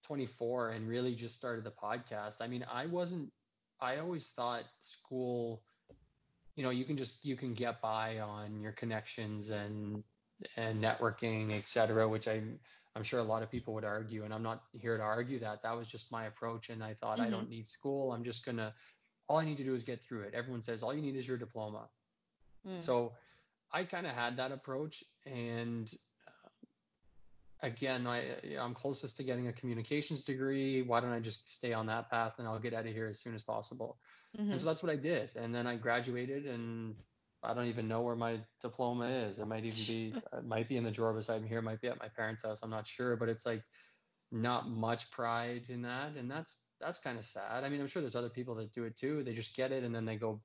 24 0.03 0.69
and 0.71 0.87
really 0.87 1.15
just 1.15 1.35
started 1.35 1.63
the 1.63 1.71
podcast, 1.71 2.41
I 2.41 2.47
mean, 2.47 2.65
I 2.71 2.85
wasn't, 2.85 3.31
I 3.81 3.97
always 3.97 4.27
thought 4.27 4.63
school, 4.81 5.61
you 6.55 6.63
know, 6.63 6.69
you 6.69 6.85
can 6.85 6.97
just, 6.97 7.25
you 7.25 7.35
can 7.35 7.53
get 7.53 7.81
by 7.81 8.19
on 8.19 8.61
your 8.61 8.73
connections 8.73 9.49
and, 9.49 10.03
and 10.57 10.83
networking, 10.83 11.51
et 11.53 11.65
cetera, 11.65 12.07
which 12.07 12.27
I, 12.27 12.41
I'm 12.95 13.03
sure 13.03 13.19
a 13.19 13.23
lot 13.23 13.41
of 13.41 13.49
people 13.49 13.73
would 13.73 13.83
argue, 13.83 14.23
and 14.23 14.33
I'm 14.33 14.43
not 14.43 14.63
here 14.73 14.97
to 14.97 15.03
argue 15.03 15.39
that. 15.39 15.63
That 15.63 15.75
was 15.75 15.87
just 15.87 16.11
my 16.11 16.25
approach. 16.25 16.69
And 16.69 16.83
I 16.83 16.93
thought, 16.93 17.17
mm-hmm. 17.17 17.27
I 17.27 17.29
don't 17.31 17.49
need 17.49 17.67
school. 17.67 18.11
I'm 18.11 18.23
just 18.23 18.45
going 18.45 18.57
to, 18.57 18.71
all 19.27 19.37
I 19.37 19.45
need 19.45 19.57
to 19.57 19.63
do 19.63 19.73
is 19.73 19.83
get 19.83 20.03
through 20.03 20.21
it. 20.23 20.33
Everyone 20.35 20.61
says, 20.61 20.83
all 20.83 20.93
you 20.93 21.01
need 21.01 21.15
is 21.15 21.27
your 21.27 21.37
diploma. 21.37 21.89
Mm. 22.67 22.79
So 22.79 23.13
I 23.71 23.83
kind 23.85 24.05
of 24.05 24.13
had 24.13 24.37
that 24.37 24.51
approach. 24.51 25.03
And 25.25 25.91
again, 27.63 28.05
I 28.05 28.35
I'm 28.59 28.73
closest 28.73 29.17
to 29.17 29.23
getting 29.23 29.47
a 29.47 29.53
communications 29.53 30.21
degree. 30.21 30.81
Why 30.83 30.99
don't 30.99 31.11
I 31.11 31.19
just 31.19 31.51
stay 31.51 31.73
on 31.73 31.87
that 31.87 32.11
path 32.11 32.33
and 32.37 32.47
I'll 32.47 32.59
get 32.59 32.73
out 32.73 32.85
of 32.85 32.93
here 32.93 33.07
as 33.07 33.19
soon 33.19 33.33
as 33.33 33.41
possible? 33.41 33.97
Mm-hmm. 34.37 34.51
And 34.51 34.61
so 34.61 34.67
that's 34.67 34.83
what 34.83 34.91
I 34.91 34.97
did. 34.97 35.35
And 35.35 35.55
then 35.55 35.65
I 35.65 35.75
graduated 35.77 36.45
and 36.45 36.95
I 37.41 37.53
don't 37.53 37.67
even 37.67 37.87
know 37.87 38.01
where 38.01 38.15
my 38.15 38.39
diploma 38.61 39.07
is. 39.07 39.39
It 39.39 39.47
might 39.47 39.65
even 39.65 39.83
be 39.87 40.13
it 40.37 40.45
might 40.45 40.69
be 40.69 40.77
in 40.77 40.83
the 40.83 40.91
drawer 40.91 41.13
beside 41.13 41.41
me 41.41 41.47
here, 41.47 41.59
it 41.59 41.63
might 41.63 41.81
be 41.81 41.87
at 41.87 41.99
my 41.99 42.09
parents' 42.09 42.43
house. 42.43 42.59
I'm 42.61 42.69
not 42.69 42.85
sure, 42.85 43.15
but 43.15 43.29
it's 43.29 43.45
like 43.45 43.63
not 44.31 44.69
much 44.69 45.09
pride 45.11 45.69
in 45.69 45.81
that, 45.83 46.15
and 46.17 46.29
that's 46.29 46.59
that's 46.81 46.99
kind 46.99 47.17
of 47.17 47.25
sad. 47.25 47.63
I 47.63 47.69
mean, 47.69 47.79
I'm 47.79 47.87
sure 47.87 48.01
there's 48.01 48.15
other 48.15 48.29
people 48.29 48.55
that 48.55 48.73
do 48.73 48.83
it 48.83 48.97
too. 48.97 49.23
They 49.23 49.33
just 49.33 49.55
get 49.55 49.71
it 49.71 49.83
and 49.83 49.95
then 49.95 50.05
they 50.05 50.17
go 50.17 50.41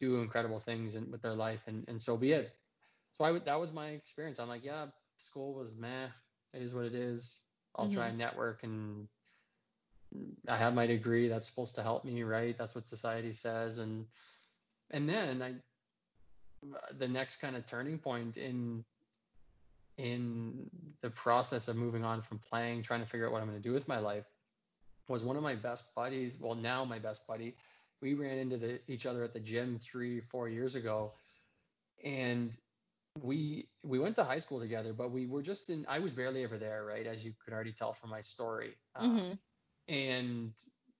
do 0.00 0.20
incredible 0.20 0.60
things 0.60 0.94
in, 0.94 1.10
with 1.10 1.22
their 1.22 1.34
life, 1.34 1.62
and 1.66 1.84
and 1.88 2.00
so 2.00 2.16
be 2.16 2.32
it. 2.32 2.52
So 3.14 3.24
I 3.24 3.30
would, 3.30 3.44
that 3.44 3.60
was 3.60 3.72
my 3.74 3.88
experience. 3.88 4.38
I'm 4.38 4.48
like, 4.48 4.64
yeah, 4.64 4.86
school 5.18 5.54
was 5.54 5.76
meh 5.76 6.08
it 6.54 6.62
is 6.62 6.74
what 6.74 6.84
it 6.84 6.94
is. 6.94 7.38
I'll 7.76 7.86
mm-hmm. 7.86 7.94
try 7.94 8.08
and 8.08 8.18
network 8.18 8.62
and 8.62 9.08
I 10.48 10.56
have 10.56 10.74
my 10.74 10.86
degree. 10.86 11.28
That's 11.28 11.46
supposed 11.46 11.74
to 11.76 11.82
help 11.82 12.04
me, 12.04 12.22
right? 12.22 12.56
That's 12.56 12.74
what 12.74 12.86
society 12.86 13.32
says. 13.32 13.78
And 13.78 14.06
and 14.90 15.08
then 15.08 15.42
I 15.42 15.54
the 16.98 17.08
next 17.08 17.36
kind 17.36 17.56
of 17.56 17.66
turning 17.66 17.98
point 17.98 18.36
in 18.36 18.84
in 19.98 20.70
the 21.02 21.10
process 21.10 21.68
of 21.68 21.76
moving 21.76 22.04
on 22.04 22.22
from 22.22 22.38
playing, 22.38 22.82
trying 22.82 23.00
to 23.00 23.06
figure 23.06 23.26
out 23.26 23.32
what 23.32 23.42
I'm 23.42 23.48
going 23.48 23.60
to 23.60 23.68
do 23.68 23.74
with 23.74 23.88
my 23.88 23.98
life, 23.98 24.24
was 25.08 25.22
one 25.22 25.36
of 25.36 25.42
my 25.42 25.54
best 25.54 25.94
buddies. 25.94 26.38
Well, 26.40 26.54
now 26.54 26.84
my 26.84 26.98
best 26.98 27.26
buddy. 27.26 27.54
We 28.00 28.14
ran 28.14 28.38
into 28.38 28.56
the, 28.56 28.80
each 28.88 29.06
other 29.06 29.22
at 29.22 29.32
the 29.32 29.38
gym 29.38 29.78
three, 29.78 30.20
four 30.20 30.48
years 30.48 30.74
ago, 30.74 31.12
and 32.04 32.56
we 33.20 33.68
we 33.82 33.98
went 33.98 34.16
to 34.16 34.24
high 34.24 34.38
school 34.38 34.60
together, 34.60 34.92
but 34.92 35.10
we 35.10 35.26
were 35.26 35.42
just 35.42 35.68
in. 35.70 35.84
I 35.88 35.98
was 35.98 36.12
barely 36.14 36.44
ever 36.44 36.58
there, 36.58 36.84
right? 36.84 37.06
As 37.06 37.24
you 37.24 37.32
could 37.44 37.52
already 37.52 37.72
tell 37.72 37.92
from 37.92 38.10
my 38.10 38.20
story, 38.20 38.74
um, 38.96 39.18
mm-hmm. 39.18 39.92
and 39.92 40.52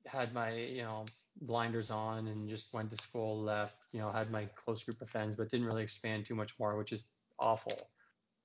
had 0.07 0.35
my 0.35 0.55
you 0.55 0.83
know 0.83 1.07
blinders 1.41 1.91
on 1.91 2.29
and 2.29 2.49
just 2.49 2.73
went 2.75 2.91
to 2.91 2.97
school, 2.97 3.41
left. 3.41 3.77
You 3.93 4.01
know, 4.01 4.11
had 4.11 4.31
my 4.31 4.45
close 4.57 4.83
group 4.83 5.01
of 5.01 5.09
friends, 5.09 5.35
but 5.35 5.49
didn't 5.49 5.67
really 5.67 5.83
expand 5.83 6.27
too 6.27 6.35
much 6.35 6.59
more, 6.59 6.77
which 6.77 6.93
is 6.93 7.05
awful. 7.39 7.89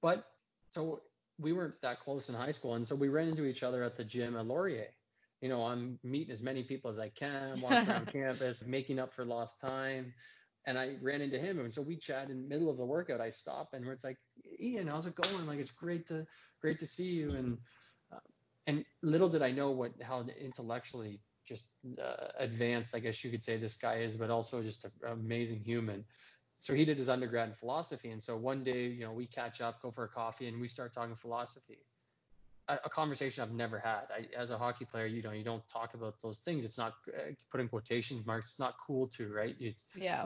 But 0.02 0.26
so 0.74 1.02
we 1.40 1.52
weren't 1.52 1.80
that 1.82 2.00
close 2.00 2.30
in 2.30 2.36
high 2.36 2.52
school, 2.52 2.76
and 2.76 2.88
so 2.88 2.96
we 2.96 3.10
ran 3.10 3.28
into 3.28 3.46
each 3.46 3.64
other 3.64 3.84
at 3.84 3.98
the 3.98 4.04
gym 4.04 4.38
at 4.38 4.46
Laurier. 4.46 4.88
You 5.42 5.50
know, 5.50 5.66
I'm 5.66 6.00
meeting 6.04 6.34
as 6.34 6.42
many 6.42 6.64
people 6.64 6.90
as 6.90 6.98
I 6.98 7.10
can, 7.10 7.62
walking 7.62 7.90
around 7.90 8.08
campus, 8.12 8.64
making 8.66 8.98
up 8.98 9.14
for 9.14 9.24
lost 9.26 9.60
time 9.60 10.14
and 10.68 10.78
I 10.78 10.98
ran 11.02 11.22
into 11.22 11.40
him, 11.40 11.60
and 11.60 11.74
so 11.74 11.82
we 11.82 11.96
chat 11.96 12.30
in 12.30 12.44
the 12.44 12.48
middle 12.48 12.70
of 12.70 12.78
the 12.78 12.86
workout. 12.86 13.22
I 13.22 13.30
stop, 13.30 13.70
and 13.74 13.88
it's 13.88 14.04
like, 14.04 14.18
Ian, 14.60 14.88
how's 14.88 15.06
it 15.06 15.16
going? 15.16 15.48
Like, 15.48 15.60
it's 15.60 15.72
great 15.72 16.06
to 16.08 16.28
great 16.62 16.78
to 16.80 16.86
see 16.86 17.06
you. 17.08 17.32
And 17.32 17.58
uh, 18.14 18.20
and 18.68 18.86
little 19.02 19.30
did 19.30 19.42
I 19.42 19.52
know 19.52 19.72
what 19.72 19.94
how 20.02 20.26
intellectually 20.40 21.22
just 21.48 21.72
uh, 22.04 22.28
advanced, 22.38 22.94
I 22.94 23.00
guess 23.00 23.24
you 23.24 23.32
could 23.32 23.42
say 23.42 23.56
this 23.56 23.76
guy 23.76 24.00
is, 24.00 24.18
but 24.18 24.30
also 24.30 24.62
just 24.62 24.84
an 24.84 24.92
amazing 25.06 25.62
human. 25.64 26.04
So 26.60 26.74
he 26.74 26.84
did 26.84 26.98
his 26.98 27.08
undergrad 27.08 27.48
in 27.48 27.56
philosophy, 27.56 28.10
and 28.10 28.22
so 28.22 28.36
one 28.36 28.64
day, 28.64 28.88
you 28.88 29.06
know, 29.06 29.14
we 29.14 29.26
catch 29.26 29.62
up, 29.62 29.82
go 29.82 29.90
for 29.90 30.04
a 30.04 30.10
coffee, 30.10 30.48
and 30.48 30.60
we 30.60 30.68
start 30.68 30.94
talking 30.94 31.16
philosophy. 31.16 31.78
A, 32.68 32.90
conversation 32.90 33.42
I've 33.42 33.54
never 33.54 33.80
had. 33.80 34.08
I, 34.14 34.28
as 34.36 34.50
a 34.50 34.58
hockey 34.58 34.84
player, 34.84 35.06
you 35.06 35.22
know, 35.22 35.32
you 35.32 35.46
don't 35.46 35.66
talk 35.70 35.94
about 35.94 36.20
those 36.22 36.40
things. 36.40 36.66
It's 36.66 36.78
not 36.78 36.96
uh, 37.08 37.32
put 37.50 37.62
in 37.62 37.70
quotation 37.70 38.22
marks. 38.26 38.48
It's 38.48 38.60
not 38.60 38.76
cool 38.86 39.08
to, 39.10 39.32
right? 39.32 39.56
It's 39.58 39.86
yeah. 39.96 40.26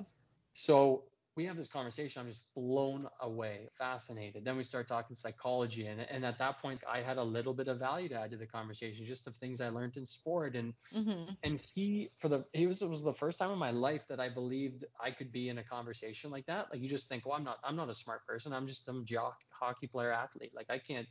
So 0.54 1.04
we 1.38 1.46
have 1.46 1.56
this 1.56 1.70
conversation. 1.70 2.22
I'm 2.22 2.28
just 2.28 2.54
blown 2.56 3.08
away, 3.22 3.70
fascinated. 3.78 4.44
Then 4.44 4.58
we 4.58 4.64
start 4.64 4.88
talking 4.88 5.16
psychology, 5.16 5.88
and 5.88 6.02
and 6.02 6.26
at 6.26 6.38
that 6.40 6.60
point, 6.62 6.82
I 6.92 7.00
had 7.00 7.18
a 7.18 7.24
little 7.24 7.54
bit 7.54 7.68
of 7.70 7.80
value 7.80 8.10
to 8.10 8.16
add 8.16 8.32
to 8.32 8.38
the 8.38 8.46
conversation, 8.46 9.06
just 9.06 9.28
of 9.28 9.36
things 9.38 9.62
I 9.62 9.70
learned 9.70 9.96
in 9.96 10.06
sport. 10.06 10.56
And 10.56 10.74
mm-hmm. 10.94 11.34
and 11.44 11.60
he 11.60 12.10
for 12.18 12.28
the 12.28 12.46
he 12.54 12.68
was 12.68 12.82
it 12.82 12.90
was 12.90 13.02
the 13.02 13.14
first 13.14 13.40
time 13.40 13.52
in 13.52 13.58
my 13.58 13.72
life 13.72 14.04
that 14.10 14.20
I 14.20 14.28
believed 14.28 14.84
I 15.00 15.12
could 15.12 15.32
be 15.32 15.48
in 15.50 15.58
a 15.58 15.64
conversation 15.64 16.32
like 16.32 16.46
that. 16.48 16.68
Like 16.72 16.82
you 16.82 16.90
just 16.90 17.08
think, 17.08 17.26
well, 17.26 17.36
I'm 17.36 17.46
not 17.46 17.60
I'm 17.64 17.78
not 17.78 17.90
a 17.90 17.96
smart 17.96 18.26
person. 18.28 18.52
I'm 18.52 18.68
just 18.68 18.88
a 18.90 19.02
jock, 19.04 19.38
hockey 19.52 19.88
player 19.88 20.12
athlete. 20.12 20.52
Like 20.54 20.70
I 20.70 20.80
can't. 20.80 21.08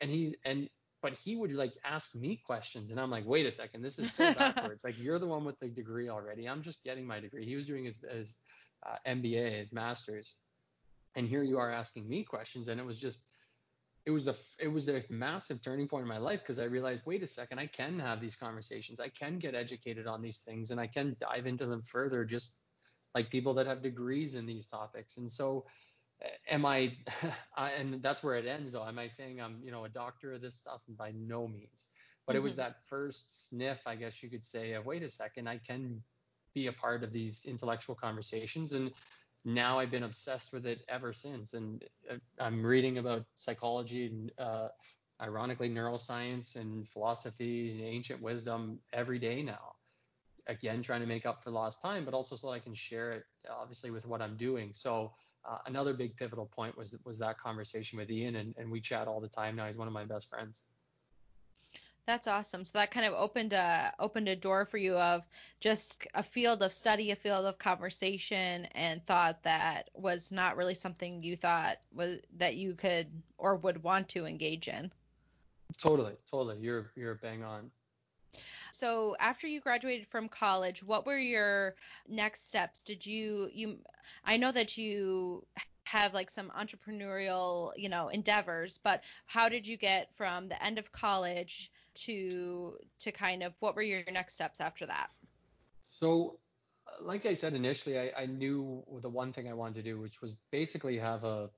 And 0.00 0.10
he 0.10 0.36
and 0.44 0.68
but 1.02 1.14
he 1.14 1.36
would 1.36 1.52
like 1.52 1.72
ask 1.84 2.14
me 2.14 2.40
questions, 2.44 2.90
and 2.90 3.00
I'm 3.00 3.10
like, 3.10 3.26
wait 3.26 3.44
a 3.46 3.52
second, 3.52 3.82
this 3.82 3.98
is 3.98 4.12
so 4.12 4.32
backwards. 4.38 4.84
like 4.84 4.98
you're 4.98 5.18
the 5.18 5.26
one 5.26 5.44
with 5.44 5.58
the 5.60 5.68
degree 5.68 6.08
already. 6.08 6.48
I'm 6.48 6.62
just 6.62 6.84
getting 6.84 7.06
my 7.06 7.20
degree. 7.20 7.44
He 7.44 7.56
was 7.56 7.66
doing 7.66 7.84
his 7.84 7.98
his 8.10 8.34
uh, 8.86 8.96
MBA, 9.06 9.58
his 9.58 9.72
master's, 9.72 10.34
and 11.14 11.28
here 11.28 11.42
you 11.42 11.58
are 11.58 11.70
asking 11.70 12.08
me 12.08 12.24
questions, 12.24 12.68
and 12.68 12.80
it 12.80 12.86
was 12.86 12.98
just 12.98 13.26
it 14.04 14.10
was 14.10 14.24
the 14.24 14.36
it 14.58 14.68
was 14.68 14.86
the 14.86 15.04
massive 15.10 15.62
turning 15.62 15.86
point 15.86 16.02
in 16.02 16.08
my 16.08 16.18
life 16.18 16.40
because 16.40 16.58
I 16.58 16.64
realized, 16.64 17.02
wait 17.06 17.22
a 17.22 17.26
second, 17.26 17.58
I 17.58 17.66
can 17.66 17.98
have 17.98 18.20
these 18.20 18.36
conversations, 18.36 18.98
I 18.98 19.08
can 19.08 19.38
get 19.38 19.54
educated 19.54 20.06
on 20.06 20.22
these 20.22 20.38
things, 20.38 20.70
and 20.70 20.80
I 20.80 20.86
can 20.86 21.16
dive 21.20 21.46
into 21.46 21.66
them 21.66 21.82
further, 21.82 22.24
just 22.24 22.54
like 23.14 23.30
people 23.30 23.54
that 23.54 23.66
have 23.66 23.82
degrees 23.82 24.34
in 24.34 24.46
these 24.46 24.66
topics. 24.66 25.18
And 25.18 25.30
so, 25.30 25.66
am 26.48 26.64
I? 26.66 26.96
and 27.56 28.02
that's 28.02 28.24
where 28.24 28.36
it 28.36 28.46
ends, 28.46 28.72
though. 28.72 28.86
Am 28.86 28.98
I 28.98 29.08
saying 29.08 29.40
I'm 29.40 29.58
you 29.62 29.70
know 29.70 29.84
a 29.84 29.88
doctor 29.88 30.32
of 30.32 30.40
this 30.40 30.56
stuff? 30.56 30.80
And 30.88 30.96
by 30.96 31.12
no 31.14 31.46
means. 31.46 31.88
But 32.26 32.32
mm-hmm. 32.32 32.38
it 32.38 32.42
was 32.42 32.52
mm-hmm. 32.54 32.62
that 32.62 32.86
first 32.88 33.48
sniff, 33.48 33.80
I 33.86 33.96
guess 33.96 34.22
you 34.22 34.30
could 34.30 34.44
say, 34.44 34.72
of 34.72 34.86
wait 34.86 35.02
a 35.02 35.08
second, 35.08 35.48
I 35.48 35.58
can 35.58 36.02
be 36.54 36.66
a 36.66 36.72
part 36.72 37.02
of 37.02 37.12
these 37.12 37.44
intellectual 37.46 37.94
conversations 37.94 38.72
and 38.72 38.92
now 39.44 39.78
I've 39.78 39.90
been 39.90 40.04
obsessed 40.04 40.52
with 40.52 40.66
it 40.66 40.80
ever 40.88 41.12
since. 41.12 41.54
And 41.54 41.84
uh, 42.10 42.16
I'm 42.38 42.64
reading 42.64 42.98
about 42.98 43.24
psychology 43.34 44.06
and, 44.06 44.32
uh, 44.38 44.68
ironically, 45.20 45.68
neuroscience 45.68 46.56
and 46.56 46.88
philosophy 46.88 47.72
and 47.72 47.80
ancient 47.80 48.22
wisdom 48.22 48.78
every 48.92 49.18
day 49.18 49.42
now. 49.42 49.74
Again, 50.48 50.82
trying 50.82 51.00
to 51.00 51.06
make 51.06 51.26
up 51.26 51.42
for 51.42 51.50
lost 51.50 51.80
time, 51.80 52.04
but 52.04 52.14
also 52.14 52.36
so 52.36 52.50
I 52.50 52.58
can 52.58 52.74
share 52.74 53.10
it, 53.10 53.24
obviously, 53.48 53.90
with 53.90 54.06
what 54.06 54.20
I'm 54.20 54.36
doing. 54.36 54.70
So 54.72 55.12
uh, 55.48 55.58
another 55.66 55.94
big 55.94 56.16
pivotal 56.16 56.46
point 56.46 56.76
was 56.76 56.96
was 57.04 57.18
that 57.18 57.38
conversation 57.38 57.98
with 57.98 58.10
Ian, 58.10 58.36
and, 58.36 58.54
and 58.58 58.70
we 58.70 58.80
chat 58.80 59.06
all 59.06 59.20
the 59.20 59.28
time 59.28 59.54
now. 59.54 59.66
He's 59.66 59.76
one 59.76 59.86
of 59.86 59.94
my 59.94 60.04
best 60.04 60.28
friends. 60.28 60.64
That's 62.06 62.26
awesome. 62.26 62.64
So 62.64 62.78
that 62.78 62.90
kind 62.90 63.06
of 63.06 63.14
opened 63.14 63.52
a 63.52 63.94
opened 64.00 64.28
a 64.28 64.34
door 64.34 64.66
for 64.66 64.76
you 64.76 64.96
of 64.96 65.22
just 65.60 66.04
a 66.14 66.22
field 66.22 66.62
of 66.62 66.72
study, 66.72 67.12
a 67.12 67.16
field 67.16 67.46
of 67.46 67.58
conversation, 67.58 68.66
and 68.72 69.04
thought 69.06 69.42
that 69.44 69.88
was 69.94 70.32
not 70.32 70.56
really 70.56 70.74
something 70.74 71.22
you 71.22 71.36
thought 71.36 71.78
was 71.94 72.18
that 72.38 72.56
you 72.56 72.74
could 72.74 73.06
or 73.38 73.54
would 73.56 73.82
want 73.84 74.08
to 74.10 74.26
engage 74.26 74.66
in. 74.66 74.90
Totally, 75.78 76.14
totally. 76.28 76.58
You're 76.60 76.90
you're 76.96 77.14
bang 77.14 77.44
on. 77.44 77.70
So 78.72 79.14
after 79.20 79.46
you 79.46 79.60
graduated 79.60 80.08
from 80.08 80.28
college, 80.28 80.82
what 80.82 81.06
were 81.06 81.18
your 81.18 81.76
next 82.08 82.48
steps? 82.48 82.82
Did 82.82 83.06
you 83.06 83.48
you 83.52 83.78
I 84.24 84.36
know 84.36 84.50
that 84.50 84.76
you 84.76 85.46
have 85.84 86.14
like 86.14 86.30
some 86.30 86.50
entrepreneurial, 86.58 87.72
you 87.76 87.88
know, 87.88 88.08
endeavors, 88.08 88.78
but 88.82 89.04
how 89.26 89.48
did 89.48 89.66
you 89.66 89.76
get 89.76 90.10
from 90.16 90.48
the 90.48 90.60
end 90.64 90.78
of 90.78 90.90
college 90.90 91.70
to 92.06 92.76
to 93.00 93.12
kind 93.12 93.42
of 93.42 93.54
what 93.60 93.74
were 93.76 93.82
your 93.82 94.02
next 94.10 94.34
steps 94.34 94.60
after 94.60 94.86
that? 94.86 95.10
So, 95.88 96.38
like 97.00 97.26
I 97.26 97.34
said 97.34 97.54
initially, 97.54 97.98
I, 97.98 98.10
I 98.16 98.26
knew 98.26 98.82
the 99.02 99.08
one 99.08 99.32
thing 99.32 99.48
I 99.48 99.54
wanted 99.54 99.74
to 99.76 99.82
do, 99.82 100.00
which 100.00 100.20
was 100.20 100.34
basically 100.50 100.98
have 100.98 101.24
a 101.24 101.50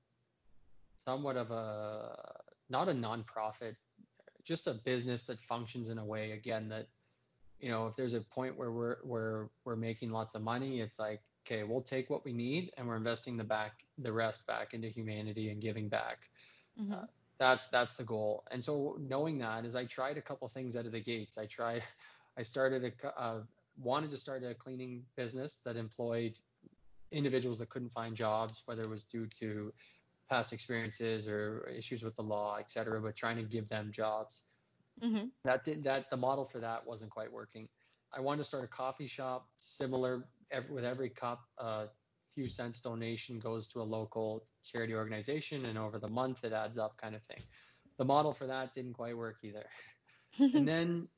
somewhat 1.07 1.37
of 1.37 1.51
a 1.51 2.17
not 2.69 2.89
a 2.89 2.93
nonprofit, 2.93 3.77
just 4.45 4.67
a 4.67 4.75
business 4.85 5.25
that 5.25 5.41
functions 5.41 5.89
in 5.89 5.99
a 5.99 6.05
way 6.05 6.33
again 6.33 6.69
that 6.69 6.89
you 7.61 7.71
know 7.71 7.87
if 7.87 7.97
there's 7.97 8.15
a 8.15 8.21
point 8.21 8.57
where 8.57 8.73
we're 8.73 8.97
where 9.03 9.49
we're 9.65 9.77
making 9.77 10.11
lots 10.11 10.35
of 10.35 10.43
money, 10.43 10.81
it's 10.81 10.99
like 10.99 11.21
okay, 11.47 11.63
we'll 11.63 11.83
take 11.83 12.09
what 12.09 12.25
we 12.25 12.33
need 12.33 12.73
and 12.77 12.89
we're 12.89 12.97
investing 12.97 13.37
the 13.37 13.45
back 13.45 13.85
the 13.99 14.13
rest 14.13 14.47
back 14.47 14.75
into 14.75 14.89
humanity 14.89 15.51
and 15.51 15.61
giving 15.61 15.89
back. 15.89 16.29
Mm-hmm. 16.81 16.95
Uh, 16.95 17.07
that's 17.39 17.69
that's 17.69 17.95
the 17.95 18.05
goal. 18.05 18.45
And 18.51 18.63
so 18.63 18.97
knowing 19.01 19.39
that 19.39 19.65
is 19.65 19.75
I 19.75 19.85
tried 19.85 20.19
a 20.19 20.23
couple 20.23 20.47
things 20.49 20.77
out 20.77 20.87
of 20.87 20.93
the 20.93 21.01
gates. 21.01 21.39
I 21.39 21.47
tried 21.47 21.83
I 22.39 22.43
started 22.43 22.93
a 23.03 23.21
uh, 23.21 23.41
wanted 23.83 24.11
to 24.11 24.17
start 24.17 24.45
a 24.45 24.55
cleaning 24.55 25.05
business 25.17 25.59
that 25.65 25.77
employed 25.77 26.39
individuals 27.11 27.59
that 27.59 27.69
couldn't 27.69 27.91
find 27.91 28.15
jobs, 28.15 28.63
whether 28.67 28.83
it 28.83 28.91
was 28.91 29.05
due 29.05 29.27
to 29.27 29.73
past 30.31 30.53
experiences 30.53 31.29
or 31.29 31.69
issues 31.77 32.03
with 32.03 32.17
the 32.17 32.23
law, 32.23 32.57
et 32.59 32.71
cetera, 32.71 33.01
but 33.01 33.15
trying 33.15 33.37
to 33.37 33.43
give 33.43 33.69
them 33.69 33.91
jobs. 33.93 34.43
Mm-hmm. 35.03 35.27
That 35.45 35.65
didn't 35.65 35.85
that 35.85 36.09
the 36.11 36.17
model 36.17 36.45
for 36.45 36.61
that 36.61 36.87
wasn't 36.87 37.11
quite 37.11 37.33
working. 37.33 37.69
I 38.17 38.21
wanted 38.21 38.39
to 38.39 38.45
start 38.45 38.65
a 38.65 38.69
coffee 38.69 39.09
shop 39.09 39.49
similar 39.59 40.25
every, 40.51 40.73
with 40.73 40.85
every 40.85 41.09
cup. 41.09 41.41
Uh, 41.59 41.87
few 42.35 42.49
cents 42.49 42.81
donation 42.81 43.39
goes 43.39 43.67
to 43.69 43.81
a 43.81 43.83
local 43.83 44.45
charity 44.65 44.95
organization, 44.95 45.67
and 45.67 45.79
over 45.79 45.99
the 45.99 46.09
month 46.09 46.45
it 46.45 46.53
adds 46.53 46.79
up, 46.79 46.97
kind 46.97 47.15
of 47.15 47.23
thing. 47.23 47.43
The 47.99 48.05
model 48.05 48.33
for 48.33 48.47
that 48.47 48.75
didn't 48.75 48.95
quite 48.95 49.17
work 49.17 49.37
either. 49.43 49.67
and 50.39 50.67
then, 50.67 51.09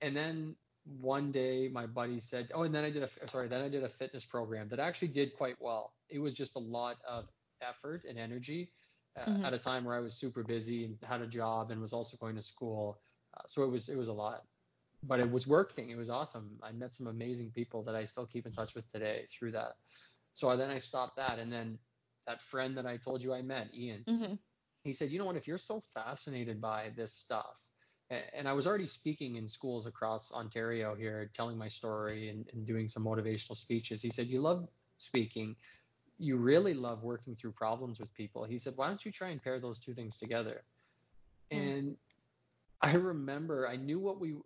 and 0.00 0.16
then 0.16 0.56
one 1.00 1.30
day 1.30 1.68
my 1.72 1.86
buddy 1.86 2.20
said, 2.20 2.48
oh, 2.54 2.62
and 2.62 2.74
then 2.74 2.84
I 2.84 2.90
did 2.90 3.02
a 3.02 3.08
sorry, 3.28 3.48
then 3.48 3.62
I 3.62 3.68
did 3.68 3.84
a 3.84 3.88
fitness 3.88 4.24
program 4.24 4.68
that 4.70 4.80
actually 4.80 5.08
did 5.08 5.36
quite 5.36 5.56
well. 5.60 5.92
It 6.08 6.18
was 6.18 6.34
just 6.34 6.56
a 6.56 6.60
lot 6.60 6.96
of 7.08 7.28
effort 7.62 8.04
and 8.08 8.18
energy 8.18 8.70
uh, 9.16 9.30
mm-hmm. 9.30 9.44
at 9.44 9.52
a 9.52 9.58
time 9.58 9.84
where 9.84 9.96
I 9.96 10.00
was 10.00 10.14
super 10.14 10.42
busy 10.42 10.84
and 10.84 10.96
had 11.02 11.20
a 11.20 11.26
job 11.26 11.70
and 11.70 11.80
was 11.80 11.92
also 11.92 12.16
going 12.16 12.36
to 12.36 12.42
school. 12.42 12.98
Uh, 13.36 13.42
so 13.46 13.62
it 13.62 13.70
was 13.70 13.88
it 13.88 13.96
was 13.96 14.08
a 14.08 14.12
lot, 14.12 14.44
but 15.02 15.20
it 15.20 15.30
was 15.30 15.46
working. 15.46 15.90
It 15.90 15.98
was 15.98 16.10
awesome. 16.10 16.50
I 16.62 16.72
met 16.72 16.94
some 16.94 17.06
amazing 17.06 17.50
people 17.50 17.82
that 17.84 17.94
I 17.94 18.04
still 18.04 18.26
keep 18.26 18.46
in 18.46 18.52
touch 18.52 18.74
with 18.74 18.88
today 18.90 19.26
through 19.30 19.52
that. 19.52 19.74
So 20.38 20.48
I, 20.48 20.54
then 20.54 20.70
I 20.70 20.78
stopped 20.78 21.16
that, 21.16 21.40
and 21.40 21.52
then 21.52 21.76
that 22.28 22.40
friend 22.40 22.76
that 22.76 22.86
I 22.86 22.96
told 22.96 23.24
you 23.24 23.34
I 23.34 23.42
met, 23.42 23.70
Ian, 23.74 24.04
mm-hmm. 24.08 24.34
he 24.84 24.92
said, 24.92 25.10
you 25.10 25.18
know 25.18 25.24
what? 25.24 25.34
If 25.34 25.48
you're 25.48 25.58
so 25.58 25.82
fascinated 25.92 26.60
by 26.60 26.92
this 26.94 27.12
stuff, 27.12 27.56
and 28.08 28.46
I 28.46 28.52
was 28.52 28.64
already 28.64 28.86
speaking 28.86 29.34
in 29.34 29.48
schools 29.48 29.86
across 29.86 30.30
Ontario 30.30 30.94
here, 30.94 31.28
telling 31.34 31.58
my 31.58 31.66
story 31.66 32.28
and, 32.28 32.46
and 32.52 32.64
doing 32.64 32.86
some 32.86 33.04
motivational 33.04 33.56
speeches. 33.56 34.00
He 34.00 34.10
said, 34.10 34.28
you 34.28 34.40
love 34.40 34.68
speaking, 34.98 35.56
you 36.20 36.36
really 36.36 36.72
love 36.72 37.02
working 37.02 37.34
through 37.34 37.52
problems 37.52 37.98
with 37.98 38.14
people. 38.14 38.44
He 38.44 38.58
said, 38.58 38.74
why 38.76 38.86
don't 38.86 39.04
you 39.04 39.10
try 39.10 39.30
and 39.30 39.42
pair 39.42 39.58
those 39.58 39.80
two 39.80 39.92
things 39.92 40.16
together? 40.16 40.62
Mm. 41.52 41.78
And 41.78 41.96
I 42.80 42.92
remember 42.94 43.66
I 43.68 43.74
knew 43.74 43.98
what 43.98 44.20
we 44.20 44.36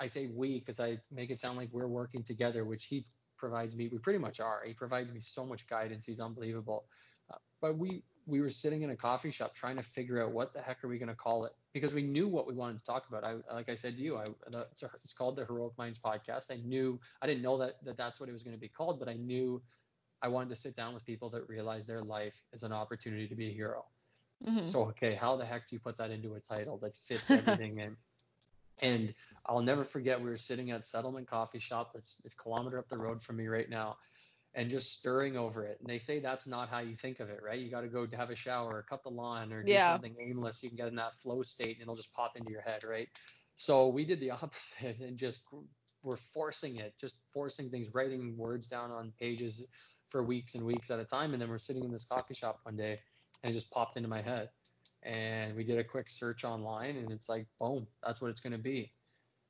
I 0.00 0.06
say 0.06 0.28
we 0.28 0.60
because 0.60 0.80
I 0.80 0.98
make 1.12 1.30
it 1.30 1.38
sound 1.38 1.58
like 1.58 1.68
we're 1.72 1.88
working 1.88 2.22
together, 2.22 2.64
which 2.64 2.86
he 2.86 3.04
provides 3.36 3.74
me. 3.74 3.88
We 3.88 3.98
pretty 3.98 4.18
much 4.18 4.40
are. 4.40 4.62
He 4.66 4.74
provides 4.74 5.12
me 5.12 5.20
so 5.20 5.44
much 5.44 5.66
guidance. 5.66 6.04
He's 6.04 6.20
unbelievable. 6.20 6.86
Uh, 7.30 7.36
but 7.60 7.76
we 7.76 8.02
we 8.26 8.40
were 8.40 8.50
sitting 8.50 8.82
in 8.82 8.90
a 8.90 8.96
coffee 8.96 9.30
shop 9.30 9.54
trying 9.54 9.76
to 9.76 9.82
figure 9.82 10.22
out 10.22 10.32
what 10.32 10.52
the 10.52 10.60
heck 10.60 10.82
are 10.82 10.88
we 10.88 10.98
going 10.98 11.08
to 11.08 11.14
call 11.14 11.44
it 11.44 11.52
because 11.72 11.94
we 11.94 12.02
knew 12.02 12.26
what 12.26 12.46
we 12.46 12.54
wanted 12.54 12.78
to 12.78 12.84
talk 12.84 13.08
about. 13.08 13.24
I 13.24 13.36
like 13.54 13.68
I 13.68 13.74
said 13.74 13.96
to 13.96 14.02
you, 14.02 14.16
I, 14.16 14.24
it's, 14.72 14.82
a, 14.82 14.90
it's 15.04 15.12
called 15.12 15.36
the 15.36 15.44
Heroic 15.44 15.78
Minds 15.78 15.98
podcast. 15.98 16.50
I 16.50 16.56
knew 16.64 16.98
I 17.22 17.26
didn't 17.26 17.42
know 17.42 17.56
that, 17.58 17.84
that 17.84 17.96
that's 17.96 18.18
what 18.18 18.28
it 18.28 18.32
was 18.32 18.42
going 18.42 18.56
to 18.56 18.60
be 18.60 18.68
called, 18.68 18.98
but 18.98 19.08
I 19.08 19.14
knew 19.14 19.62
I 20.22 20.28
wanted 20.28 20.50
to 20.50 20.56
sit 20.56 20.74
down 20.74 20.92
with 20.92 21.04
people 21.04 21.30
that 21.30 21.48
realize 21.48 21.86
their 21.86 22.02
life 22.02 22.34
is 22.52 22.62
an 22.64 22.72
opportunity 22.72 23.28
to 23.28 23.34
be 23.34 23.48
a 23.48 23.52
hero. 23.52 23.84
Mm-hmm. 24.46 24.66
So 24.66 24.86
okay, 24.86 25.14
how 25.14 25.36
the 25.36 25.44
heck 25.44 25.68
do 25.68 25.76
you 25.76 25.80
put 25.80 25.96
that 25.98 26.10
into 26.10 26.34
a 26.34 26.40
title 26.40 26.78
that 26.78 26.96
fits 26.96 27.30
everything 27.30 27.78
in? 27.78 27.96
And 28.82 29.14
I'll 29.46 29.62
never 29.62 29.84
forget, 29.84 30.20
we 30.20 30.28
were 30.28 30.36
sitting 30.36 30.70
at 30.70 30.84
Settlement 30.84 31.28
Coffee 31.28 31.58
Shop. 31.58 31.92
It's, 31.94 32.20
it's 32.24 32.34
a 32.34 32.36
kilometer 32.36 32.78
up 32.78 32.88
the 32.88 32.98
road 32.98 33.22
from 33.22 33.36
me 33.36 33.46
right 33.46 33.70
now, 33.70 33.96
and 34.54 34.68
just 34.68 34.98
stirring 34.98 35.36
over 35.36 35.64
it. 35.64 35.78
And 35.80 35.88
they 35.88 35.98
say 35.98 36.20
that's 36.20 36.46
not 36.46 36.68
how 36.68 36.80
you 36.80 36.96
think 36.96 37.20
of 37.20 37.30
it, 37.30 37.40
right? 37.42 37.58
You 37.58 37.70
got 37.70 37.82
to 37.82 37.88
go 37.88 38.06
have 38.14 38.30
a 38.30 38.36
shower, 38.36 38.76
or 38.76 38.82
cut 38.82 39.02
the 39.02 39.10
lawn, 39.10 39.52
or 39.52 39.62
do 39.62 39.72
yeah. 39.72 39.92
something 39.92 40.14
aimless. 40.20 40.62
You 40.62 40.68
can 40.68 40.76
get 40.76 40.88
in 40.88 40.96
that 40.96 41.14
flow 41.22 41.42
state, 41.42 41.76
and 41.76 41.82
it'll 41.82 41.96
just 41.96 42.12
pop 42.12 42.36
into 42.36 42.50
your 42.50 42.62
head, 42.62 42.84
right? 42.84 43.08
So 43.54 43.88
we 43.88 44.04
did 44.04 44.20
the 44.20 44.30
opposite 44.42 45.00
and 45.00 45.16
just 45.16 45.40
we're 46.02 46.16
forcing 46.16 46.76
it, 46.76 46.94
just 47.00 47.22
forcing 47.32 47.70
things, 47.70 47.88
writing 47.94 48.36
words 48.36 48.66
down 48.68 48.90
on 48.90 49.12
pages 49.18 49.62
for 50.10 50.22
weeks 50.22 50.54
and 50.54 50.64
weeks 50.64 50.90
at 50.90 51.00
a 51.00 51.04
time. 51.04 51.32
And 51.32 51.42
then 51.42 51.48
we're 51.48 51.58
sitting 51.58 51.82
in 51.82 51.90
this 51.90 52.04
coffee 52.04 52.34
shop 52.34 52.60
one 52.62 52.76
day, 52.76 53.00
and 53.42 53.50
it 53.50 53.54
just 53.54 53.70
popped 53.70 53.96
into 53.96 54.08
my 54.08 54.22
head 54.22 54.50
and 55.06 55.56
we 55.56 55.64
did 55.64 55.78
a 55.78 55.84
quick 55.84 56.10
search 56.10 56.44
online 56.44 56.96
and 56.96 57.12
it's 57.12 57.30
like 57.30 57.48
boom 57.60 57.88
that's 58.04 58.22
what 58.22 58.30
it's 58.30 58.40
going 58.42 58.52
to 58.54 58.58
be 58.58 58.94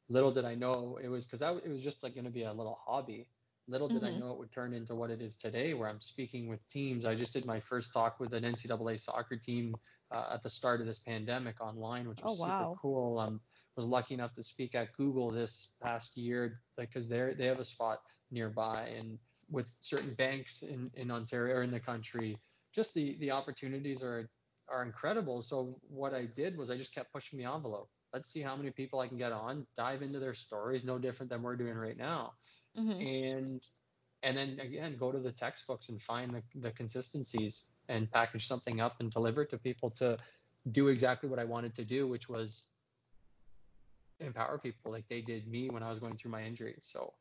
little 0.09 0.33
did 0.33 0.45
I 0.47 0.55
know 0.55 0.99
it 1.03 1.09
was 1.09 1.27
because 1.27 1.43
it 1.65 1.71
was 1.71 1.85
just 1.85 2.05
like 2.05 2.15
going 2.15 2.27
to 2.27 2.33
be 2.33 2.45
a 2.45 2.53
little 2.55 2.79
hobby. 2.87 3.31
Little 3.69 3.89
did 3.91 4.05
Mm-hmm. 4.05 4.13
I 4.13 4.15
know 4.15 4.33
it 4.33 4.39
would 4.39 4.53
turn 4.53 4.75
into 4.75 4.95
what 4.97 5.11
it 5.11 5.23
is 5.23 5.37
today, 5.37 5.75
where 5.75 5.89
I'm 5.89 6.01
speaking 6.01 6.49
with 6.49 6.69
teams. 6.69 7.07
I 7.07 7.17
just 7.17 7.33
did 7.35 7.47
my 7.47 7.61
first 7.61 7.93
talk 7.93 8.21
with 8.21 8.35
an 8.35 8.45
NCAA 8.45 8.97
soccer 8.97 9.37
team 9.37 9.77
uh, 10.13 10.31
at 10.35 10.43
the 10.43 10.51
start 10.51 10.81
of 10.81 10.87
this 10.87 11.01
pandemic 11.01 11.61
online, 11.61 12.09
which 12.09 12.23
was 12.23 12.33
Oh, 12.33 12.35
wow. 12.35 12.63
super 12.63 12.69
cool. 12.81 13.19
Um, 13.19 13.41
was 13.77 13.87
lucky 13.87 14.15
enough 14.15 14.35
to 14.35 14.43
speak 14.45 14.75
at 14.75 14.93
Google 14.97 15.31
this 15.33 15.77
past 15.83 16.17
year, 16.17 16.63
like 16.79 16.91
because 16.91 17.09
they 17.09 17.35
they 17.35 17.47
have 17.47 17.61
a 17.61 17.65
spot 17.65 18.03
nearby, 18.31 18.89
and 18.97 19.19
with 19.51 19.75
certain 19.81 20.15
banks 20.15 20.63
in 20.63 20.91
in 20.95 21.11
Ontario 21.11 21.57
or 21.57 21.63
in 21.63 21.71
the 21.73 21.81
country, 21.81 22.41
just 22.73 22.95
the 22.95 23.17
the 23.19 23.31
opportunities 23.31 24.03
are 24.03 24.31
are 24.69 24.83
incredible. 24.83 25.43
So 25.43 25.79
what 25.89 26.15
I 26.15 26.27
did 26.27 26.57
was 26.57 26.71
I 26.71 26.77
just 26.77 26.95
kept 26.95 27.13
pushing 27.13 27.39
the 27.39 27.45
envelope. 27.45 27.91
Let's 28.13 28.31
see 28.33 28.41
how 28.43 28.57
many 28.57 28.71
people 28.71 29.01
I 29.01 29.09
can 29.09 29.19
get 29.19 29.33
on, 29.33 29.67
dive 29.77 30.03
into 30.03 30.19
their 30.19 30.35
stories, 30.35 30.85
no 30.85 30.99
different 30.99 31.31
than 31.31 31.43
we're 31.43 31.57
doing 31.57 31.75
right 31.77 31.97
now 31.97 32.33
Mm-hmm. 32.79 33.05
and 33.05 33.67
and 34.23 34.37
then 34.37 34.59
again 34.61 34.97
go 34.99 35.13
to 35.13 35.19
the 35.19 35.33
textbooks 35.33 35.89
and 35.89 36.01
find 36.01 36.35
the, 36.35 36.43
the 36.61 36.71
consistencies 36.73 37.67
and 37.89 38.11
package 38.11 38.47
something 38.47 38.81
up 38.81 38.97
and 39.01 39.11
deliver 39.11 39.43
it 39.43 39.51
to 39.51 39.59
people 39.59 39.91
to 39.91 40.17
do 40.73 40.89
exactly 40.89 41.29
what 41.29 41.39
I 41.39 41.45
wanted 41.45 41.75
to 41.75 41.85
do, 41.85 42.09
which 42.09 42.29
was 42.29 42.65
empower 44.21 44.59
people 44.59 44.93
like 44.93 45.07
they 45.09 45.21
did 45.21 45.47
me 45.49 45.71
when 45.71 45.83
I 45.83 45.89
was 45.91 45.99
going 45.99 46.17
through 46.17 46.31
my 46.33 46.43
injury. 46.43 46.77
So 46.81 47.15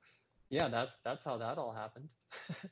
yeah, 0.50 0.68
that's 0.70 0.98
that's 1.04 1.24
how 1.24 1.38
that 1.38 1.58
all 1.58 1.74
happened. 1.74 2.14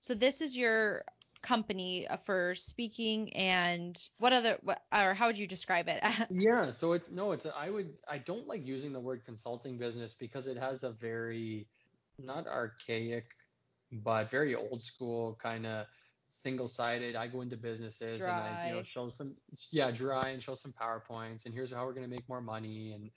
So 0.00 0.14
this 0.14 0.40
is 0.40 0.56
your 0.56 1.04
company 1.46 2.06
uh, 2.08 2.16
for 2.16 2.54
speaking 2.54 3.32
and 3.34 3.96
what 4.18 4.32
other 4.32 4.58
what 4.62 4.82
or 4.92 5.14
how 5.14 5.26
would 5.28 5.38
you 5.38 5.46
describe 5.46 5.88
it? 5.88 6.02
yeah, 6.30 6.70
so 6.70 6.92
it's 6.92 7.10
no, 7.10 7.32
it's 7.32 7.46
I 7.56 7.70
would 7.70 7.94
I 8.08 8.18
don't 8.18 8.46
like 8.46 8.66
using 8.66 8.92
the 8.92 9.00
word 9.00 9.24
consulting 9.24 9.78
business 9.78 10.14
because 10.14 10.46
it 10.46 10.58
has 10.58 10.82
a 10.82 10.90
very 10.90 11.68
not 12.18 12.46
archaic 12.46 13.26
but 13.92 14.30
very 14.30 14.54
old 14.54 14.82
school 14.82 15.38
kind 15.40 15.66
of 15.66 15.86
single-sided. 16.28 17.16
I 17.16 17.28
go 17.28 17.40
into 17.40 17.56
businesses 17.56 18.22
and 18.22 18.30
I 18.30 18.68
you 18.68 18.74
know 18.74 18.82
show 18.82 19.08
some 19.08 19.34
yeah 19.70 19.90
dry 19.90 20.30
and 20.30 20.42
show 20.42 20.54
some 20.54 20.74
powerpoints 20.80 21.46
and 21.46 21.54
here's 21.54 21.72
how 21.72 21.84
we're 21.84 21.94
gonna 21.94 22.08
make 22.08 22.28
more 22.28 22.40
money 22.40 22.92
and 22.92 23.10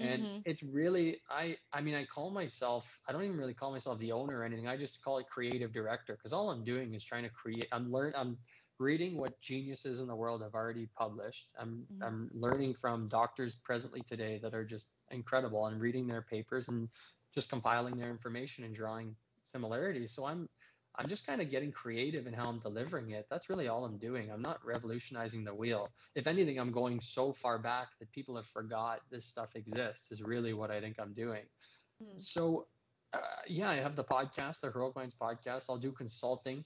and 0.00 0.28
Mhm. 0.28 0.44
it's 0.44 0.62
really 0.62 1.20
I 1.30 1.58
I 1.72 1.80
mean 1.80 1.94
I 1.94 2.04
call 2.06 2.30
myself 2.30 3.00
I 3.08 3.12
don't 3.12 3.24
even 3.24 3.36
really 3.36 3.54
call 3.54 3.72
myself 3.72 3.98
the 3.98 4.12
owner 4.12 4.38
or 4.38 4.44
anything. 4.44 4.68
I 4.68 4.76
just 4.76 5.02
call 5.02 5.18
it 5.18 5.28
creative 5.28 5.72
director 5.72 6.14
because 6.14 6.32
all 6.32 6.50
I'm 6.50 6.64
doing 6.64 6.94
is 6.94 7.04
trying 7.04 7.24
to 7.24 7.30
create. 7.30 7.68
I'm 7.72 7.90
learn 7.90 8.12
I'm 8.16 8.38
reading 8.78 9.18
what 9.18 9.40
geniuses 9.40 10.00
in 10.00 10.06
the 10.06 10.14
world 10.16 10.42
have 10.42 10.54
already 10.54 10.86
published. 10.86 11.52
I'm 11.58 11.88
Mhm. 11.90 11.98
I'm 12.00 12.30
learning 12.32 12.74
from 12.74 13.06
doctors 13.06 13.56
presently 13.56 14.02
today 14.02 14.38
that 14.38 14.54
are 14.54 14.64
just 14.64 14.90
incredible 15.10 15.66
and 15.66 15.80
reading 15.80 16.06
their 16.06 16.22
papers 16.22 16.68
and 16.68 16.88
just 17.34 17.50
compiling 17.50 17.96
their 17.96 18.10
information 18.10 18.64
and 18.64 18.74
drawing 18.74 19.16
similarities. 19.42 20.14
So 20.14 20.26
I'm 20.26 20.48
I'm 20.98 21.08
just 21.08 21.26
kind 21.26 21.40
of 21.40 21.48
getting 21.50 21.70
creative 21.70 22.26
in 22.26 22.32
how 22.34 22.48
I'm 22.48 22.58
delivering 22.58 23.12
it. 23.12 23.26
That's 23.30 23.48
really 23.48 23.68
all 23.68 23.84
I'm 23.84 23.98
doing. 23.98 24.30
I'm 24.32 24.42
not 24.42 24.58
revolutionizing 24.64 25.44
the 25.44 25.54
wheel. 25.54 25.90
If 26.16 26.26
anything, 26.26 26.58
I'm 26.58 26.72
going 26.72 27.00
so 27.00 27.32
far 27.32 27.58
back 27.58 27.88
that 28.00 28.10
people 28.10 28.34
have 28.36 28.46
forgot 28.46 29.00
this 29.10 29.24
stuff 29.24 29.54
exists. 29.54 30.10
Is 30.10 30.22
really 30.22 30.54
what 30.54 30.70
I 30.72 30.80
think 30.80 30.98
I'm 30.98 31.12
doing. 31.12 31.44
Mhm. 32.02 32.20
So 32.20 32.66
uh, 33.14 33.18
yeah, 33.46 33.70
I 33.70 33.76
have 33.76 33.96
the 33.96 34.04
podcast, 34.04 34.60
the 34.60 34.70
Heroic 34.70 34.94
Minds 34.96 35.14
podcast. 35.14 35.66
I'll 35.70 35.78
do 35.78 35.92
consulting. 35.92 36.64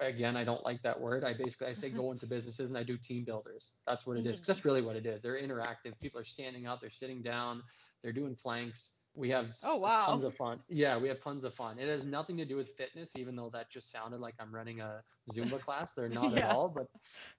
Again, 0.00 0.36
I 0.36 0.42
don't 0.42 0.64
like 0.64 0.82
that 0.82 0.98
word. 1.00 1.22
I 1.22 1.34
basically 1.34 1.68
I 1.68 1.72
say 1.72 1.90
go 2.04 2.10
into 2.10 2.26
businesses 2.26 2.70
and 2.70 2.78
I 2.78 2.82
do 2.82 2.96
team 2.96 3.22
builders. 3.24 3.72
That's 3.86 4.06
what 4.06 4.16
it 4.16 4.26
is. 4.26 4.40
'cause 4.40 4.46
that's 4.48 4.64
really 4.64 4.82
what 4.82 4.96
it 4.96 5.06
is. 5.06 5.22
They're 5.22 5.40
interactive. 5.40 5.96
People 6.00 6.18
are 6.20 6.24
standing 6.24 6.66
up. 6.66 6.80
They're 6.80 6.90
sitting 6.90 7.22
down. 7.22 7.62
They're 8.02 8.12
doing 8.12 8.34
planks. 8.34 8.92
We 9.14 9.30
have 9.30 9.56
Oh, 9.64 9.76
wow. 9.76 10.06
tons 10.06 10.24
of 10.24 10.34
fun. 10.34 10.64
Yeah, 10.68 10.98
we 10.98 11.08
have 11.08 11.20
tons 11.20 11.44
of 11.44 11.54
fun. 11.54 11.78
It 11.78 11.88
has 11.88 12.04
nothing 12.04 12.36
to 12.38 12.44
do 12.46 12.56
with 12.56 12.70
fitness, 12.70 13.14
even 13.16 13.36
though 13.36 13.50
that 13.50 13.70
just 13.70 13.90
sounded 13.90 14.20
like 14.20 14.34
I'm 14.40 14.54
running 14.54 14.80
a 14.80 15.04
Zumba 15.30 15.60
class. 15.66 15.92
They're 15.94 16.08
not 16.08 16.34
at 16.34 16.44
all, 16.44 16.68
but 16.70 16.86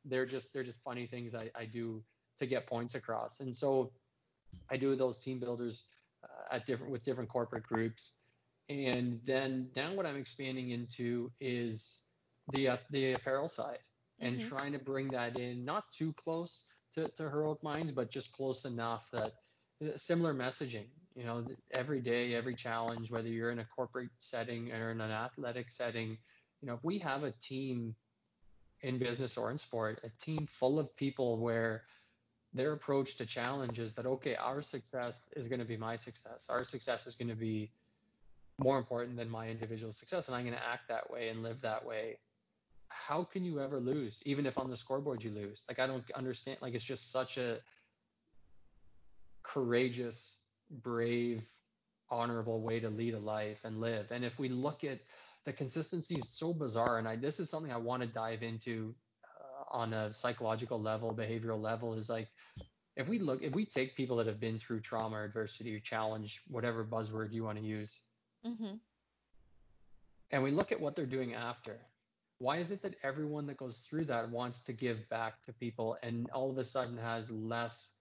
they're 0.05 0.25
just 0.25 0.53
they're 0.53 0.63
just 0.63 0.81
funny 0.83 1.07
things 1.07 1.33
I, 1.35 1.51
I 1.55 1.65
do 1.65 2.05
to 2.37 2.45
get 2.45 2.67
points 2.67 2.95
across. 2.95 3.39
And 3.39 3.55
so 3.55 3.93
I 4.69 4.77
do 4.77 4.95
those 4.95 5.19
team 5.19 5.39
builders 5.39 5.87
uh, 6.23 6.55
at 6.55 6.65
different 6.65 6.91
with 6.91 7.03
different 7.03 7.29
corporate 7.29 7.63
groups. 7.63 8.19
And 8.69 9.21
then 9.25 9.71
now 9.75 9.93
what 9.93 10.05
I'm 10.05 10.17
expanding 10.17 10.71
into 10.71 11.31
is 11.39 12.05
the 12.51 12.69
uh, 12.69 12.77
the 12.91 13.13
apparel 13.13 13.47
side 13.47 13.79
and 14.19 14.39
Mhm. 14.39 14.49
trying 14.49 14.73
to 14.73 14.79
bring 14.79 15.09
that 15.11 15.35
in, 15.37 15.65
not 15.65 15.91
too 15.91 16.13
close 16.13 16.67
to, 16.93 17.09
to 17.09 17.29
Heroic 17.29 17.63
Minds, 17.63 17.91
but 17.91 18.11
just 18.11 18.31
close 18.31 18.65
enough 18.65 19.09
that 19.11 19.33
uh, 19.83 19.97
similar 19.97 20.33
messaging. 20.33 20.89
You 21.15 21.25
know, 21.25 21.45
every 21.71 22.01
day, 22.01 22.33
every 22.33 22.55
challenge, 22.55 23.11
whether 23.11 23.27
you're 23.27 23.51
in 23.51 23.59
a 23.59 23.65
corporate 23.65 24.09
setting 24.17 24.71
or 24.71 24.91
in 24.91 25.01
an 25.01 25.11
athletic 25.11 25.69
setting, 25.69 26.17
you 26.61 26.67
know, 26.67 26.73
if 26.73 26.83
we 26.83 26.97
have 26.99 27.23
a 27.23 27.31
team 27.31 27.95
in 28.81 28.97
business 28.97 29.37
or 29.37 29.51
in 29.51 29.57
sport, 29.57 30.01
a 30.03 30.09
team 30.23 30.47
full 30.47 30.79
of 30.79 30.95
people 30.95 31.37
where 31.37 31.83
their 32.53 32.73
approach 32.73 33.15
to 33.17 33.25
challenge 33.25 33.79
is 33.79 33.93
that 33.93 34.05
okay, 34.05 34.35
our 34.35 34.61
success 34.61 35.29
is 35.35 35.47
going 35.47 35.59
to 35.59 35.65
be 35.65 35.77
my 35.77 35.95
success. 35.95 36.47
Our 36.49 36.63
success 36.63 37.07
is 37.07 37.15
going 37.15 37.29
to 37.29 37.35
be 37.35 37.71
more 38.59 38.77
important 38.77 39.17
than 39.17 39.29
my 39.29 39.49
individual 39.49 39.91
success, 39.91 40.27
and 40.27 40.35
I'm 40.35 40.43
going 40.43 40.55
to 40.55 40.65
act 40.65 40.87
that 40.89 41.09
way 41.09 41.29
and 41.29 41.41
live 41.41 41.61
that 41.61 41.83
way. 41.83 42.19
How 42.89 43.23
can 43.23 43.43
you 43.43 43.59
ever 43.59 43.79
lose, 43.79 44.21
even 44.25 44.45
if 44.45 44.57
on 44.57 44.69
the 44.69 44.77
scoreboard 44.77 45.23
you 45.23 45.31
lose? 45.31 45.65
Like 45.67 45.79
I 45.79 45.87
don't 45.87 46.03
understand. 46.15 46.59
Like 46.61 46.75
it's 46.75 46.83
just 46.83 47.11
such 47.11 47.37
a 47.37 47.57
courageous, 49.41 50.37
brave, 50.69 51.49
honorable 52.09 52.61
way 52.61 52.79
to 52.79 52.89
lead 52.89 53.13
a 53.13 53.19
life 53.19 53.61
and 53.63 53.79
live. 53.79 54.11
And 54.11 54.23
if 54.23 54.39
we 54.39 54.49
look 54.49 54.83
at 54.83 54.99
the 55.45 55.53
consistency 55.53 56.15
is 56.15 56.29
so 56.29 56.53
bizarre, 56.53 56.99
and 56.99 57.07
I 57.07 57.15
this 57.15 57.39
is 57.39 57.49
something 57.49 57.71
I 57.71 57.77
want 57.77 58.01
to 58.01 58.07
dive 58.07 58.43
into 58.43 58.95
uh, 59.25 59.77
on 59.77 59.93
a 59.93 60.13
psychological 60.13 60.81
level, 60.81 61.15
behavioral 61.15 61.61
level, 61.61 61.93
is 61.93 62.09
like 62.09 62.29
if 62.95 63.07
we 63.07 63.19
look 63.19 63.41
if 63.43 63.53
we 63.55 63.65
take 63.65 63.95
people 63.95 64.17
that 64.17 64.27
have 64.27 64.39
been 64.39 64.59
through 64.59 64.81
trauma 64.81 65.17
or 65.17 65.23
adversity 65.25 65.75
or 65.75 65.79
challenge, 65.79 66.41
whatever 66.47 66.85
buzzword 66.85 67.31
you 67.33 67.43
want 67.43 67.57
to 67.57 67.63
use, 67.63 68.01
Mhm. 68.43 68.79
and 70.31 70.43
we 70.43 70.51
look 70.51 70.71
at 70.71 70.79
what 70.79 70.95
they're 70.95 71.05
doing 71.05 71.33
after. 71.33 71.79
Why 72.39 72.57
is 72.57 72.71
it 72.71 72.81
that 72.81 72.95
everyone 73.03 73.45
that 73.47 73.57
goes 73.57 73.79
through 73.79 74.05
that 74.05 74.29
wants 74.29 74.61
to 74.63 74.73
give 74.73 75.07
back 75.09 75.41
to 75.43 75.53
people 75.53 75.97
and 76.03 76.29
all 76.31 76.49
of 76.49 76.57
a 76.57 76.63
sudden 76.63 76.97
has 76.97 77.31
less 77.31 77.95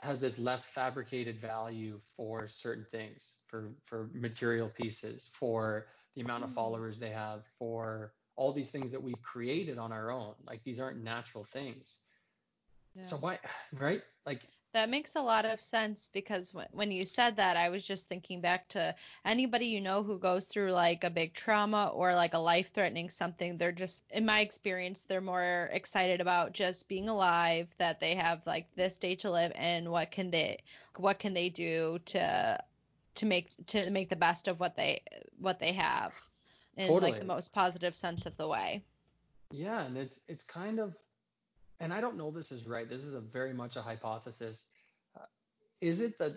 has 0.00 0.20
this 0.20 0.38
less 0.38 0.66
fabricated 0.66 1.38
value 1.38 2.00
for 2.16 2.46
certain 2.48 2.86
things, 2.90 3.34
for 3.46 3.72
for 3.84 4.10
material 4.12 4.68
pieces, 4.68 5.30
for 5.34 5.86
the 6.14 6.22
amount 6.22 6.44
of 6.44 6.50
Hmm. 6.50 6.54
followers 6.54 6.98
they 6.98 7.10
have, 7.10 7.44
for 7.58 8.12
all 8.36 8.52
these 8.52 8.70
things 8.70 8.90
that 8.90 9.02
we've 9.02 9.22
created 9.22 9.78
on 9.78 9.92
our 9.92 10.10
own. 10.10 10.34
Like 10.44 10.62
these 10.64 10.80
aren't 10.80 11.02
natural 11.02 11.44
things. 11.44 12.00
Yeah. 12.94 13.02
So 13.02 13.16
why, 13.16 13.38
right? 13.72 14.02
Like 14.26 14.48
That 14.72 14.90
makes 14.90 15.16
a 15.16 15.22
lot 15.22 15.46
of 15.46 15.60
sense 15.60 16.10
because 16.12 16.52
when, 16.52 16.66
when 16.70 16.90
you 16.90 17.02
said 17.02 17.36
that, 17.36 17.56
I 17.56 17.70
was 17.70 17.82
just 17.82 18.08
thinking 18.08 18.42
back 18.42 18.68
to 18.68 18.94
anybody 19.24 19.66
you 19.66 19.80
know 19.80 20.02
who 20.02 20.18
goes 20.18 20.46
through 20.46 20.72
like 20.72 21.02
a 21.02 21.08
big 21.10 21.32
trauma 21.32 21.90
or 21.94 22.14
like 22.14 22.34
a 22.34 22.38
life 22.38 22.72
threatening 22.74 23.08
something. 23.08 23.56
They're 23.56 23.72
just, 23.72 24.04
in 24.10 24.26
my 24.26 24.40
experience, 24.40 25.02
they're 25.02 25.22
more 25.22 25.70
excited 25.72 26.20
about 26.20 26.52
just 26.52 26.88
being 26.88 27.08
alive, 27.08 27.68
that 27.78 28.00
they 28.00 28.14
have 28.16 28.46
like 28.46 28.66
this 28.76 28.98
day 28.98 29.14
to 29.16 29.30
live, 29.30 29.52
and 29.54 29.90
what 29.90 30.10
can 30.10 30.30
they, 30.30 30.62
what 30.96 31.18
can 31.18 31.32
they 31.32 31.48
do 31.48 31.98
to, 32.06 32.58
to 33.14 33.24
make 33.24 33.48
to 33.68 33.90
make 33.90 34.10
the 34.10 34.16
best 34.16 34.46
of 34.46 34.60
what 34.60 34.76
they 34.76 35.00
what 35.38 35.58
they 35.58 35.72
have, 35.72 36.14
in 36.76 36.92
like 37.00 37.18
the 37.18 37.24
most 37.24 37.50
positive 37.50 37.96
sense 37.96 38.26
of 38.26 38.36
the 38.36 38.46
way. 38.46 38.84
Yeah, 39.50 39.86
and 39.86 39.96
it's 39.96 40.20
it's 40.28 40.44
kind 40.44 40.78
of, 40.78 40.94
and 41.80 41.92
I 41.92 42.00
don't 42.00 42.16
know 42.16 42.30
this 42.30 42.52
is 42.52 42.66
right. 42.66 42.88
This 42.88 43.04
is 43.04 43.14
a 43.14 43.20
very 43.20 43.52
much 43.52 43.76
a 43.76 43.82
hypothesis. 43.82 44.68
Uh, 45.16 45.24
is 45.80 46.00
it 46.00 46.18
that, 46.18 46.32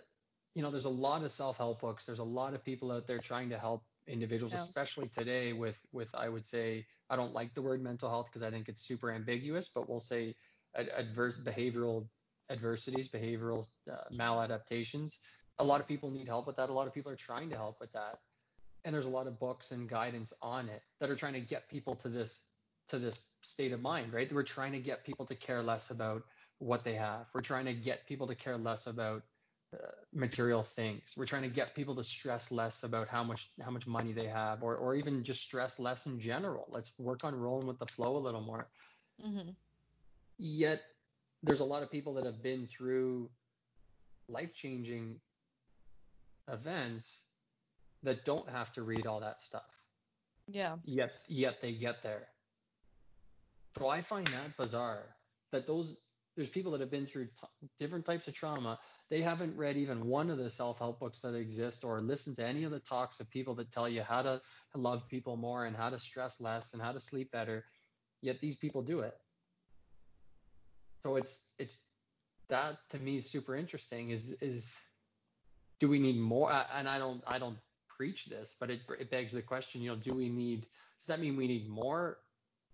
you 0.55 0.61
know, 0.63 0.71
there's 0.71 0.85
a 0.85 0.89
lot 0.89 1.23
of 1.23 1.31
self-help 1.31 1.81
books. 1.81 2.05
There's 2.05 2.19
a 2.19 2.23
lot 2.23 2.53
of 2.53 2.63
people 2.63 2.91
out 2.91 3.07
there 3.07 3.19
trying 3.19 3.49
to 3.49 3.57
help 3.57 3.83
individuals, 4.07 4.53
Yeah. 4.53 4.59
especially 4.63 5.07
today 5.07 5.53
with 5.53 5.79
with 5.91 6.13
I 6.15 6.29
would 6.29 6.45
say 6.45 6.85
I 7.09 7.15
don't 7.15 7.33
like 7.33 7.53
the 7.53 7.61
word 7.61 7.81
mental 7.81 8.09
health 8.09 8.27
because 8.27 8.43
I 8.43 8.51
think 8.51 8.69
it's 8.69 8.81
super 8.81 9.11
ambiguous, 9.11 9.69
but 9.69 9.87
we'll 9.87 9.99
say 9.99 10.35
ad- 10.75 10.89
adverse 10.95 11.37
behavioral 11.37 12.07
adversities, 12.49 13.07
behavioral 13.09 13.67
uh, 13.91 13.95
maladaptations. 14.11 15.17
A 15.59 15.63
lot 15.63 15.81
of 15.81 15.87
people 15.87 16.09
need 16.09 16.27
help 16.27 16.47
with 16.47 16.55
that. 16.55 16.69
A 16.69 16.73
lot 16.73 16.87
of 16.87 16.93
people 16.93 17.11
are 17.11 17.15
trying 17.17 17.49
to 17.49 17.55
help 17.55 17.79
with 17.79 17.91
that 17.93 18.19
and 18.85 18.93
there's 18.93 19.05
a 19.05 19.09
lot 19.09 19.27
of 19.27 19.37
books 19.39 19.71
and 19.71 19.89
guidance 19.89 20.31
on 20.41 20.69
it 20.69 20.81
that 20.99 21.09
are 21.09 21.15
trying 21.15 21.33
to 21.33 21.41
get 21.41 21.67
people 21.69 21.95
to 21.95 22.07
this 22.09 22.43
to 22.89 22.99
this 22.99 23.19
state 23.41 23.71
of 23.71 23.81
mind 23.81 24.13
right 24.13 24.31
we're 24.33 24.43
trying 24.43 24.71
to 24.71 24.79
get 24.79 25.05
people 25.05 25.25
to 25.25 25.35
care 25.35 25.61
less 25.61 25.91
about 25.91 26.23
what 26.59 26.83
they 26.83 26.93
have 26.95 27.27
we're 27.33 27.41
trying 27.41 27.65
to 27.65 27.73
get 27.73 28.05
people 28.07 28.27
to 28.27 28.35
care 28.35 28.57
less 28.57 28.87
about 28.87 29.23
uh, 29.73 29.91
material 30.13 30.63
things 30.63 31.13
we're 31.17 31.25
trying 31.25 31.43
to 31.43 31.49
get 31.49 31.75
people 31.75 31.95
to 31.95 32.03
stress 32.03 32.51
less 32.51 32.83
about 32.83 33.07
how 33.07 33.23
much 33.23 33.51
how 33.63 33.71
much 33.71 33.87
money 33.87 34.13
they 34.13 34.27
have 34.27 34.63
or 34.63 34.75
or 34.75 34.95
even 34.95 35.23
just 35.23 35.41
stress 35.41 35.79
less 35.79 36.05
in 36.07 36.19
general 36.19 36.65
let's 36.71 36.97
work 36.99 37.23
on 37.23 37.35
rolling 37.35 37.67
with 37.67 37.79
the 37.79 37.85
flow 37.85 38.17
a 38.17 38.19
little 38.19 38.41
more 38.41 38.67
hmm 39.21 39.51
yet 40.39 40.81
there's 41.43 41.59
a 41.59 41.65
lot 41.65 41.83
of 41.83 41.91
people 41.91 42.13
that 42.15 42.25
have 42.25 42.41
been 42.41 42.65
through 42.65 43.29
life-changing 44.27 45.19
events 46.51 47.23
that 48.03 48.25
don't 48.25 48.49
have 48.49 48.71
to 48.73 48.83
read 48.83 49.05
all 49.05 49.19
that 49.19 49.41
stuff. 49.41 49.69
Yeah. 50.47 50.77
Yet 50.83 51.11
yet 51.27 51.61
they 51.61 51.73
get 51.73 52.01
there. 52.03 52.27
So 53.79 53.87
I 53.87 54.01
find 54.01 54.27
that 54.27 54.57
bizarre 54.57 55.15
that 55.53 55.65
those 55.65 55.95
there's 56.35 56.49
people 56.49 56.71
that 56.73 56.81
have 56.81 56.91
been 56.91 57.05
through 57.05 57.27
t- 57.27 57.67
different 57.77 58.05
types 58.05 58.27
of 58.27 58.33
trauma. 58.33 58.77
They 59.09 59.21
haven't 59.21 59.57
read 59.57 59.77
even 59.77 60.05
one 60.05 60.29
of 60.29 60.37
the 60.37 60.49
self-help 60.49 60.99
books 60.99 61.21
that 61.21 61.33
exist 61.33 61.83
or 61.83 61.99
listened 62.01 62.35
to 62.37 62.45
any 62.45 62.63
of 62.63 62.71
the 62.71 62.79
talks 62.79 63.19
of 63.19 63.29
people 63.29 63.55
that 63.55 63.71
tell 63.71 63.89
you 63.89 64.03
how 64.03 64.21
to 64.21 64.41
love 64.75 65.07
people 65.09 65.35
more 65.37 65.65
and 65.65 65.75
how 65.75 65.89
to 65.89 65.97
stress 65.97 66.39
less 66.39 66.73
and 66.73 66.81
how 66.81 66.91
to 66.91 66.99
sleep 66.99 67.31
better. 67.31 67.65
Yet 68.21 68.39
these 68.41 68.57
people 68.57 68.81
do 68.81 68.99
it. 68.99 69.17
So 71.05 71.15
it's 71.15 71.47
it's 71.57 71.77
that 72.49 72.77
to 72.89 72.99
me 72.99 73.17
is 73.17 73.29
super 73.29 73.55
interesting. 73.55 74.09
Is 74.09 74.33
is 74.41 74.75
do 75.79 75.87
we 75.87 75.99
need 75.99 76.19
more? 76.19 76.51
And 76.73 76.87
I 76.87 76.99
don't 76.99 77.23
I 77.25 77.39
don't 77.39 77.57
preach 77.87 78.25
this, 78.25 78.55
but 78.59 78.69
it 78.69 78.81
it 78.99 79.09
begs 79.09 79.31
the 79.33 79.41
question. 79.41 79.81
You 79.81 79.91
know, 79.91 79.97
do 79.97 80.13
we 80.13 80.29
need? 80.29 80.67
Does 80.99 81.07
that 81.07 81.21
mean 81.21 81.37
we 81.37 81.47
need 81.47 81.69
more 81.69 82.17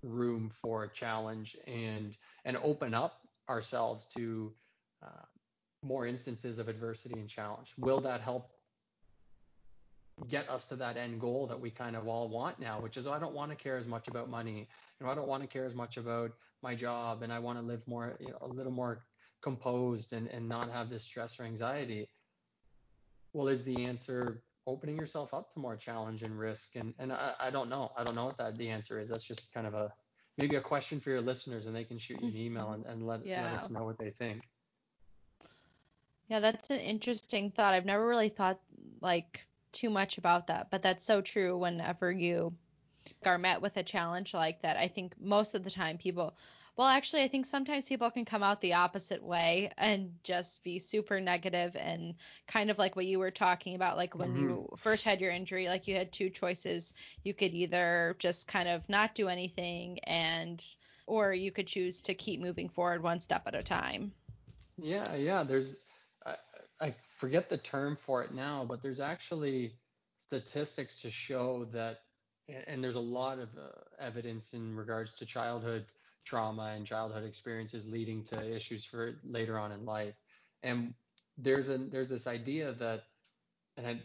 room 0.05 0.51
for 0.61 0.83
a 0.83 0.89
challenge 0.89 1.57
and 1.67 2.17
and 2.45 2.57
open 2.57 2.93
up 2.93 3.21
ourselves 3.49 4.05
to 4.15 4.53
uh, 5.03 5.25
more 5.81 6.07
instances 6.07 6.59
of 6.59 6.67
adversity 6.67 7.19
and 7.19 7.29
challenge? 7.29 7.73
Will 7.77 8.01
that 8.01 8.21
help 8.21 8.51
get 10.29 10.49
us 10.49 10.63
to 10.65 10.75
that 10.77 10.95
end 10.97 11.19
goal 11.19 11.47
that 11.47 11.59
we 11.59 11.69
kind 11.69 11.95
of 11.95 12.07
all 12.07 12.29
want 12.29 12.59
now, 12.59 12.79
which 12.79 12.97
is 12.97 13.07
oh, 13.07 13.11
I 13.11 13.19
don't 13.19 13.33
want 13.33 13.51
to 13.51 13.55
care 13.55 13.77
as 13.77 13.87
much 13.87 14.07
about 14.07 14.29
money, 14.29 14.67
you 14.99 15.05
know, 15.05 15.11
I 15.11 15.15
don't 15.15 15.27
want 15.27 15.43
to 15.43 15.47
care 15.47 15.65
as 15.65 15.75
much 15.75 15.97
about 15.97 16.31
my 16.61 16.73
job, 16.73 17.21
and 17.21 17.33
I 17.33 17.39
want 17.39 17.59
to 17.59 17.65
live 17.65 17.85
more, 17.87 18.17
you 18.19 18.31
know, 18.31 18.37
a 18.41 18.47
little 18.47 18.71
more 18.71 19.03
composed 19.41 20.13
and, 20.13 20.27
and 20.27 20.47
not 20.47 20.71
have 20.71 20.89
this 20.89 21.03
stress 21.03 21.39
or 21.39 21.43
anxiety. 21.43 22.07
Well, 23.33 23.49
is 23.49 23.63
the 23.63 23.83
answer 23.85 24.41
opening 24.67 24.97
yourself 24.97 25.33
up 25.33 25.51
to 25.53 25.59
more 25.59 25.75
challenge 25.75 26.23
and 26.23 26.37
risk? 26.37 26.75
And 26.75 26.93
and 26.99 27.13
I, 27.13 27.33
I 27.39 27.49
don't 27.49 27.69
know. 27.69 27.91
I 27.97 28.03
don't 28.03 28.15
know 28.15 28.25
what 28.25 28.37
that 28.37 28.57
the 28.57 28.69
answer 28.69 28.99
is. 28.99 29.09
That's 29.09 29.23
just 29.23 29.53
kind 29.53 29.67
of 29.67 29.73
a 29.73 29.91
maybe 30.37 30.55
a 30.55 30.61
question 30.61 30.99
for 30.99 31.09
your 31.09 31.21
listeners, 31.21 31.65
and 31.65 31.75
they 31.75 31.83
can 31.83 31.97
shoot 31.97 32.21
you 32.21 32.27
an 32.27 32.37
email 32.37 32.71
and, 32.71 32.85
and 32.85 33.05
let, 33.07 33.25
yeah. 33.25 33.43
let 33.43 33.53
us 33.53 33.69
know 33.69 33.83
what 33.83 33.97
they 33.97 34.09
think. 34.09 34.41
Yeah, 36.27 36.39
that's 36.39 36.69
an 36.69 36.79
interesting 36.79 37.51
thought. 37.51 37.73
I've 37.73 37.85
never 37.85 38.07
really 38.07 38.29
thought 38.29 38.59
like 39.01 39.45
too 39.71 39.89
much 39.89 40.17
about 40.17 40.47
that, 40.47 40.71
but 40.71 40.81
that's 40.81 41.05
so 41.05 41.21
true 41.21 41.57
whenever 41.57 42.11
you 42.11 42.53
are 43.25 43.37
met 43.37 43.61
with 43.61 43.77
a 43.77 43.83
challenge 43.83 44.33
like 44.33 44.61
that. 44.63 44.77
I 44.77 44.87
think 44.87 45.13
most 45.21 45.53
of 45.53 45.63
the 45.63 45.69
time 45.69 45.97
people 45.97 46.35
well, 46.77 46.87
actually, 46.87 47.23
I 47.23 47.29
think 47.29 47.45
sometimes 47.45 47.87
people 47.87 48.11
can 48.11 48.25
come 48.25 48.43
out 48.43 48.59
the 48.59 48.73
opposite 48.73 49.23
way 49.23 49.71
and 49.77 50.11
just 50.23 50.61
be 50.61 50.77
super 50.77 51.21
negative 51.21 51.73
and 51.77 52.15
kind 52.47 52.69
of 52.69 52.77
like 52.77 52.97
what 52.97 53.05
you 53.05 53.17
were 53.17 53.31
talking 53.31 53.75
about, 53.75 53.95
like 53.95 54.13
when 54.13 54.33
mm-hmm. 54.33 54.49
you 54.49 54.69
first 54.77 55.05
had 55.05 55.21
your 55.21 55.31
injury, 55.31 55.69
like 55.69 55.87
you 55.87 55.95
had 55.95 56.11
two 56.11 56.29
choices. 56.29 56.93
You 57.23 57.33
could 57.33 57.53
either 57.53 58.17
just 58.19 58.47
kind 58.47 58.67
of 58.67 58.87
not 58.89 59.15
do 59.15 59.29
anything 59.29 59.99
and, 60.03 60.61
or 61.07 61.33
you 61.33 61.49
could 61.49 61.67
choose 61.67 62.01
to 62.03 62.13
keep 62.13 62.41
moving 62.41 62.67
forward 62.67 63.01
one 63.01 63.21
step 63.21 63.43
at 63.47 63.55
a 63.55 63.63
time. 63.63 64.11
Yeah, 64.77 65.15
yeah. 65.15 65.43
There's, 65.43 65.77
I, 66.25 66.35
I 66.81 66.95
forget 67.17 67.49
the 67.49 67.57
term 67.57 67.95
for 67.95 68.21
it 68.21 68.33
now, 68.33 68.65
but 68.67 68.81
there's 68.81 68.99
actually 68.99 69.75
statistics 70.19 71.01
to 71.03 71.09
show 71.09 71.65
that, 71.71 71.99
and 72.67 72.83
there's 72.83 72.95
a 72.95 72.99
lot 72.99 73.39
of 73.39 73.47
uh, 73.57 73.69
evidence 73.97 74.53
in 74.53 74.75
regards 74.75 75.13
to 75.15 75.25
childhood 75.25 75.85
trauma 76.25 76.73
and 76.75 76.85
childhood 76.85 77.23
experiences 77.23 77.85
leading 77.85 78.23
to 78.23 78.55
issues 78.55 78.83
for 78.83 79.15
later 79.23 79.57
on 79.57 79.71
in 79.71 79.85
life. 79.85 80.15
And 80.63 80.93
there's 81.37 81.69
a 81.69 81.77
there's 81.77 82.09
this 82.09 82.27
idea 82.27 82.73
that, 82.73 83.03
and 83.77 83.87
I 83.87 84.01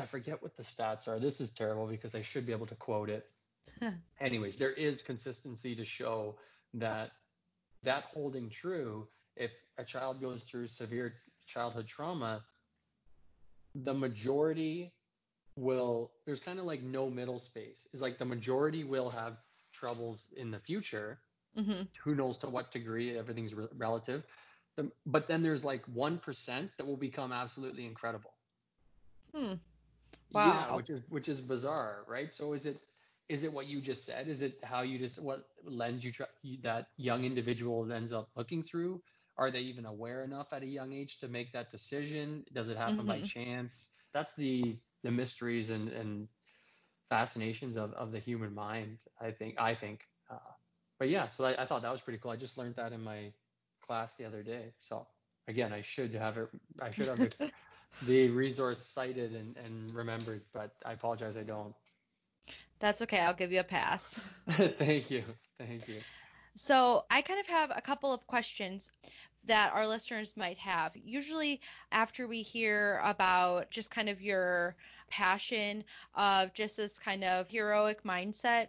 I 0.00 0.06
forget 0.06 0.42
what 0.42 0.56
the 0.56 0.62
stats 0.62 1.08
are. 1.08 1.18
This 1.18 1.40
is 1.40 1.50
terrible 1.50 1.86
because 1.86 2.14
I 2.14 2.22
should 2.22 2.46
be 2.46 2.52
able 2.52 2.66
to 2.66 2.76
quote 2.76 3.10
it. 3.10 3.26
Anyways, 4.20 4.56
there 4.56 4.72
is 4.72 5.02
consistency 5.02 5.74
to 5.74 5.84
show 5.84 6.36
that 6.74 7.10
that 7.82 8.04
holding 8.04 8.48
true 8.48 9.08
if 9.36 9.50
a 9.76 9.84
child 9.84 10.20
goes 10.20 10.42
through 10.44 10.68
severe 10.68 11.14
childhood 11.46 11.86
trauma, 11.86 12.44
the 13.74 13.94
majority 13.94 14.92
will 15.56 16.12
there's 16.26 16.40
kind 16.40 16.58
of 16.58 16.64
like 16.64 16.82
no 16.82 17.10
middle 17.10 17.38
space. 17.38 17.88
Is 17.92 18.02
like 18.02 18.18
the 18.18 18.24
majority 18.24 18.84
will 18.84 19.10
have 19.10 19.38
troubles 19.72 20.28
in 20.36 20.50
the 20.50 20.58
future 20.58 21.18
Mm-hmm. 21.58 21.82
Who 22.04 22.14
knows 22.14 22.36
to 22.38 22.48
what 22.48 22.70
degree? 22.70 23.18
Everything's 23.18 23.54
re- 23.54 23.66
relative. 23.76 24.24
The, 24.76 24.90
but 25.06 25.26
then 25.26 25.42
there's 25.42 25.64
like 25.64 25.84
1% 25.86 26.70
that 26.78 26.86
will 26.86 26.96
become 26.96 27.32
absolutely 27.32 27.84
incredible. 27.84 28.32
Hmm. 29.34 29.54
Wow. 30.32 30.46
Yeah, 30.46 30.76
which 30.76 30.90
is 30.90 31.02
which 31.08 31.28
is 31.28 31.40
bizarre, 31.40 32.04
right? 32.06 32.32
So 32.32 32.52
is 32.52 32.66
it 32.66 32.78
is 33.28 33.44
it 33.44 33.52
what 33.52 33.66
you 33.66 33.80
just 33.80 34.04
said? 34.06 34.28
Is 34.28 34.42
it 34.42 34.58
how 34.62 34.82
you 34.82 34.98
just 34.98 35.22
what 35.22 35.48
lens 35.64 36.04
you 36.04 36.12
try 36.12 36.26
that 36.62 36.88
young 36.96 37.24
individual 37.24 37.90
ends 37.92 38.12
up 38.12 38.28
looking 38.36 38.62
through? 38.62 39.02
Are 39.36 39.50
they 39.50 39.60
even 39.60 39.86
aware 39.86 40.22
enough 40.22 40.52
at 40.52 40.62
a 40.62 40.66
young 40.66 40.92
age 40.92 41.18
to 41.18 41.28
make 41.28 41.52
that 41.52 41.70
decision? 41.70 42.44
Does 42.52 42.68
it 42.68 42.76
happen 42.76 42.98
mm-hmm. 42.98 43.06
by 43.06 43.20
chance? 43.22 43.90
That's 44.12 44.34
the 44.34 44.76
the 45.02 45.10
mysteries 45.10 45.70
and 45.70 45.88
and 45.88 46.28
fascinations 47.08 47.76
of, 47.76 47.92
of 47.94 48.12
the 48.12 48.18
human 48.18 48.54
mind. 48.54 48.98
I 49.20 49.30
think 49.30 49.54
I 49.58 49.74
think 49.74 50.06
but 50.98 51.08
yeah, 51.08 51.28
so 51.28 51.44
I, 51.44 51.62
I, 51.62 51.64
thought 51.64 51.82
that 51.82 51.92
was 51.92 52.00
pretty 52.00 52.18
cool. 52.18 52.30
I 52.30 52.36
just 52.36 52.58
learned 52.58 52.76
that 52.76 52.92
in 52.92 53.02
my 53.02 53.32
class 53.86 54.16
the 54.16 54.24
other 54.24 54.42
day. 54.42 54.72
So 54.78 55.06
again, 55.46 55.72
I 55.72 55.80
should 55.80 56.14
have 56.14 56.36
it. 56.38 56.48
I 56.82 56.90
should 56.90 57.08
have 57.08 57.18
the, 57.18 57.50
the 58.06 58.28
resource 58.28 58.80
cited 58.84 59.34
and, 59.34 59.56
and 59.64 59.94
remembered, 59.94 60.42
but 60.52 60.72
I 60.84 60.92
apologize, 60.92 61.36
I 61.36 61.42
don't. 61.42 61.74
That's 62.80 63.02
okay. 63.02 63.20
I'll 63.20 63.34
give 63.34 63.52
you 63.52 63.60
a 63.60 63.64
pass. 63.64 64.20
Thank 64.78 65.10
you. 65.10 65.24
Thank 65.58 65.88
you. 65.88 65.98
So 66.54 67.04
I 67.10 67.22
kind 67.22 67.40
of 67.40 67.46
have 67.46 67.72
a 67.74 67.80
couple 67.80 68.12
of 68.12 68.26
questions 68.26 68.90
that 69.44 69.72
our 69.72 69.86
listeners 69.86 70.36
might 70.36 70.58
have. 70.58 70.92
Usually, 70.96 71.60
after 71.92 72.26
we 72.26 72.42
hear 72.42 73.00
about 73.04 73.70
just 73.70 73.90
kind 73.90 74.08
of 74.08 74.20
your 74.20 74.76
passion 75.08 75.84
of 76.14 76.52
just 76.54 76.76
this 76.76 76.98
kind 76.98 77.24
of 77.24 77.48
heroic 77.48 78.02
mindset, 78.04 78.68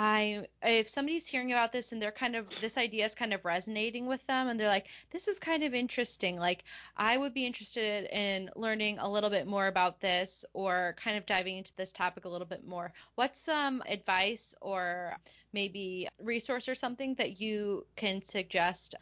I 0.00 0.46
if 0.62 0.88
somebody's 0.88 1.26
hearing 1.26 1.50
about 1.50 1.72
this 1.72 1.90
and 1.90 2.00
they're 2.00 2.12
kind 2.12 2.36
of 2.36 2.48
this 2.60 2.78
idea 2.78 3.04
is 3.04 3.16
kind 3.16 3.34
of 3.34 3.44
resonating 3.44 4.06
with 4.06 4.24
them 4.28 4.46
and 4.46 4.58
they're 4.58 4.68
like 4.68 4.86
this 5.10 5.26
is 5.26 5.40
kind 5.40 5.64
of 5.64 5.74
interesting 5.74 6.38
like 6.38 6.62
I 6.96 7.16
would 7.16 7.34
be 7.34 7.44
interested 7.44 8.08
in 8.16 8.48
learning 8.54 9.00
a 9.00 9.10
little 9.10 9.28
bit 9.28 9.48
more 9.48 9.66
about 9.66 10.00
this 10.00 10.44
or 10.52 10.94
kind 11.02 11.16
of 11.16 11.26
diving 11.26 11.56
into 11.56 11.72
this 11.74 11.90
topic 11.90 12.26
a 12.26 12.28
little 12.28 12.46
bit 12.46 12.64
more. 12.64 12.92
What's 13.16 13.40
some 13.40 13.82
advice 13.88 14.54
or 14.60 15.16
maybe 15.52 16.06
resource 16.20 16.68
or 16.68 16.76
something 16.76 17.16
that 17.16 17.40
you 17.40 17.84
can 17.96 18.22
suggest 18.22 18.94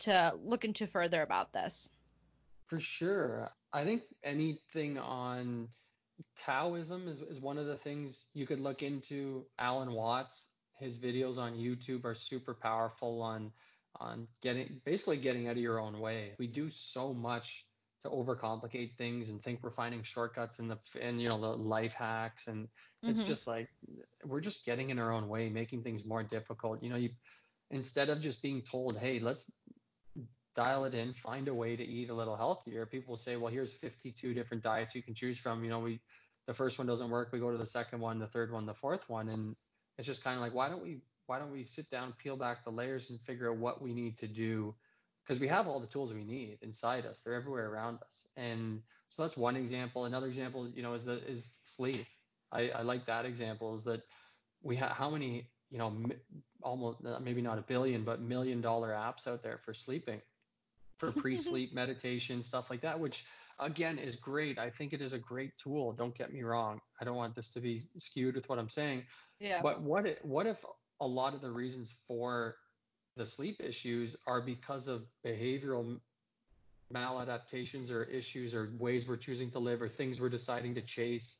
to 0.00 0.34
look 0.44 0.66
into 0.66 0.86
further 0.86 1.22
about 1.22 1.54
this? 1.54 1.88
For 2.66 2.78
sure. 2.78 3.48
I 3.72 3.84
think 3.84 4.02
anything 4.22 4.98
on 4.98 5.68
Taoism 6.36 7.08
is, 7.08 7.20
is 7.20 7.40
one 7.40 7.58
of 7.58 7.66
the 7.66 7.76
things 7.76 8.26
you 8.34 8.46
could 8.46 8.60
look 8.60 8.82
into. 8.82 9.46
Alan 9.58 9.92
Watts, 9.92 10.48
his 10.78 10.98
videos 10.98 11.38
on 11.38 11.54
YouTube 11.54 12.04
are 12.04 12.14
super 12.14 12.54
powerful 12.54 13.22
on 13.22 13.52
on 14.00 14.26
getting 14.40 14.80
basically 14.84 15.18
getting 15.18 15.48
out 15.48 15.56
of 15.56 15.62
your 15.62 15.78
own 15.78 16.00
way. 16.00 16.32
We 16.38 16.46
do 16.46 16.70
so 16.70 17.12
much 17.12 17.66
to 18.02 18.08
overcomplicate 18.08 18.96
things 18.96 19.28
and 19.28 19.40
think 19.40 19.60
we're 19.62 19.70
finding 19.70 20.02
shortcuts 20.02 20.58
in 20.58 20.68
the 20.68 20.78
and 21.00 21.20
you 21.20 21.28
know 21.28 21.40
the 21.40 21.48
life 21.48 21.92
hacks 21.92 22.48
and 22.48 22.68
it's 23.02 23.20
mm-hmm. 23.20 23.28
just 23.28 23.46
like 23.46 23.68
we're 24.24 24.40
just 24.40 24.64
getting 24.66 24.90
in 24.90 24.98
our 24.98 25.12
own 25.12 25.28
way, 25.28 25.48
making 25.48 25.82
things 25.82 26.04
more 26.04 26.22
difficult. 26.22 26.82
You 26.82 26.90
know, 26.90 26.96
you 26.96 27.10
instead 27.70 28.08
of 28.08 28.20
just 28.20 28.42
being 28.42 28.62
told, 28.62 28.98
"Hey, 28.98 29.20
let's 29.20 29.50
dial 30.54 30.84
it 30.84 30.94
in, 30.94 31.12
find 31.12 31.48
a 31.48 31.54
way 31.54 31.76
to 31.76 31.84
eat 31.84 32.10
a 32.10 32.14
little 32.14 32.36
healthier. 32.36 32.86
People 32.86 33.16
say, 33.16 33.36
well, 33.36 33.52
here's 33.52 33.72
52 33.72 34.34
different 34.34 34.62
diets 34.62 34.94
you 34.94 35.02
can 35.02 35.14
choose 35.14 35.38
from. 35.38 35.64
You 35.64 35.70
know, 35.70 35.80
we 35.80 36.00
the 36.46 36.54
first 36.54 36.78
one 36.78 36.86
doesn't 36.86 37.10
work, 37.10 37.30
we 37.32 37.38
go 37.38 37.50
to 37.52 37.58
the 37.58 37.66
second 37.66 38.00
one, 38.00 38.18
the 38.18 38.26
third 38.26 38.52
one, 38.52 38.66
the 38.66 38.74
fourth 38.74 39.08
one, 39.08 39.28
and 39.28 39.54
it's 39.96 40.06
just 40.06 40.24
kind 40.24 40.36
of 40.36 40.42
like, 40.42 40.54
why 40.54 40.68
don't 40.68 40.82
we 40.82 41.00
why 41.26 41.38
don't 41.38 41.52
we 41.52 41.62
sit 41.62 41.88
down, 41.88 42.12
peel 42.18 42.36
back 42.36 42.64
the 42.64 42.70
layers, 42.70 43.10
and 43.10 43.20
figure 43.20 43.50
out 43.50 43.58
what 43.58 43.80
we 43.80 43.94
need 43.94 44.18
to 44.18 44.26
do? 44.26 44.74
Because 45.24 45.40
we 45.40 45.46
have 45.48 45.68
all 45.68 45.78
the 45.78 45.86
tools 45.86 46.12
we 46.12 46.24
need 46.24 46.58
inside 46.62 47.06
us. 47.06 47.22
They're 47.22 47.34
everywhere 47.34 47.70
around 47.70 48.00
us. 48.04 48.26
And 48.36 48.82
so 49.08 49.22
that's 49.22 49.36
one 49.36 49.54
example. 49.54 50.04
Another 50.04 50.26
example, 50.26 50.68
you 50.68 50.82
know, 50.82 50.94
is 50.94 51.04
that 51.04 51.22
is 51.22 51.52
sleep. 51.62 52.04
I, 52.50 52.70
I 52.70 52.82
like 52.82 53.06
that 53.06 53.24
example. 53.24 53.72
Is 53.74 53.84
that 53.84 54.02
we 54.62 54.74
have 54.76 54.90
how 54.90 55.10
many, 55.10 55.46
you 55.70 55.78
know, 55.78 55.94
almost 56.60 57.06
uh, 57.06 57.20
maybe 57.20 57.40
not 57.40 57.56
a 57.56 57.62
billion, 57.62 58.02
but 58.02 58.20
million 58.20 58.60
dollar 58.60 58.90
apps 58.90 59.28
out 59.28 59.42
there 59.44 59.58
for 59.58 59.72
sleeping 59.72 60.20
for 61.02 61.10
pre-sleep 61.10 61.74
meditation, 61.74 62.44
stuff 62.44 62.70
like 62.70 62.80
that, 62.80 62.98
which 62.98 63.24
again 63.58 63.98
is 63.98 64.14
great. 64.14 64.56
I 64.56 64.70
think 64.70 64.92
it 64.92 65.02
is 65.02 65.12
a 65.12 65.18
great 65.18 65.50
tool. 65.58 65.92
Don't 65.92 66.16
get 66.16 66.32
me 66.32 66.44
wrong. 66.44 66.80
I 67.00 67.04
don't 67.04 67.16
want 67.16 67.34
this 67.34 67.50
to 67.50 67.60
be 67.60 67.80
skewed 67.96 68.36
with 68.36 68.48
what 68.48 68.60
I'm 68.60 68.68
saying. 68.68 69.02
Yeah. 69.40 69.60
But 69.62 69.82
what 69.82 70.06
if, 70.06 70.24
what 70.24 70.46
if 70.46 70.64
a 71.00 71.06
lot 71.06 71.34
of 71.34 71.40
the 71.40 71.50
reasons 71.50 71.96
for 72.06 72.54
the 73.16 73.26
sleep 73.26 73.56
issues 73.58 74.14
are 74.28 74.40
because 74.40 74.86
of 74.86 75.02
behavioral 75.26 75.98
maladaptations 76.94 77.90
or 77.90 78.04
issues 78.04 78.54
or 78.54 78.72
ways 78.78 79.08
we're 79.08 79.16
choosing 79.16 79.50
to 79.50 79.58
live 79.58 79.82
or 79.82 79.88
things 79.88 80.20
we're 80.20 80.28
deciding 80.28 80.72
to 80.76 80.82
chase 80.82 81.38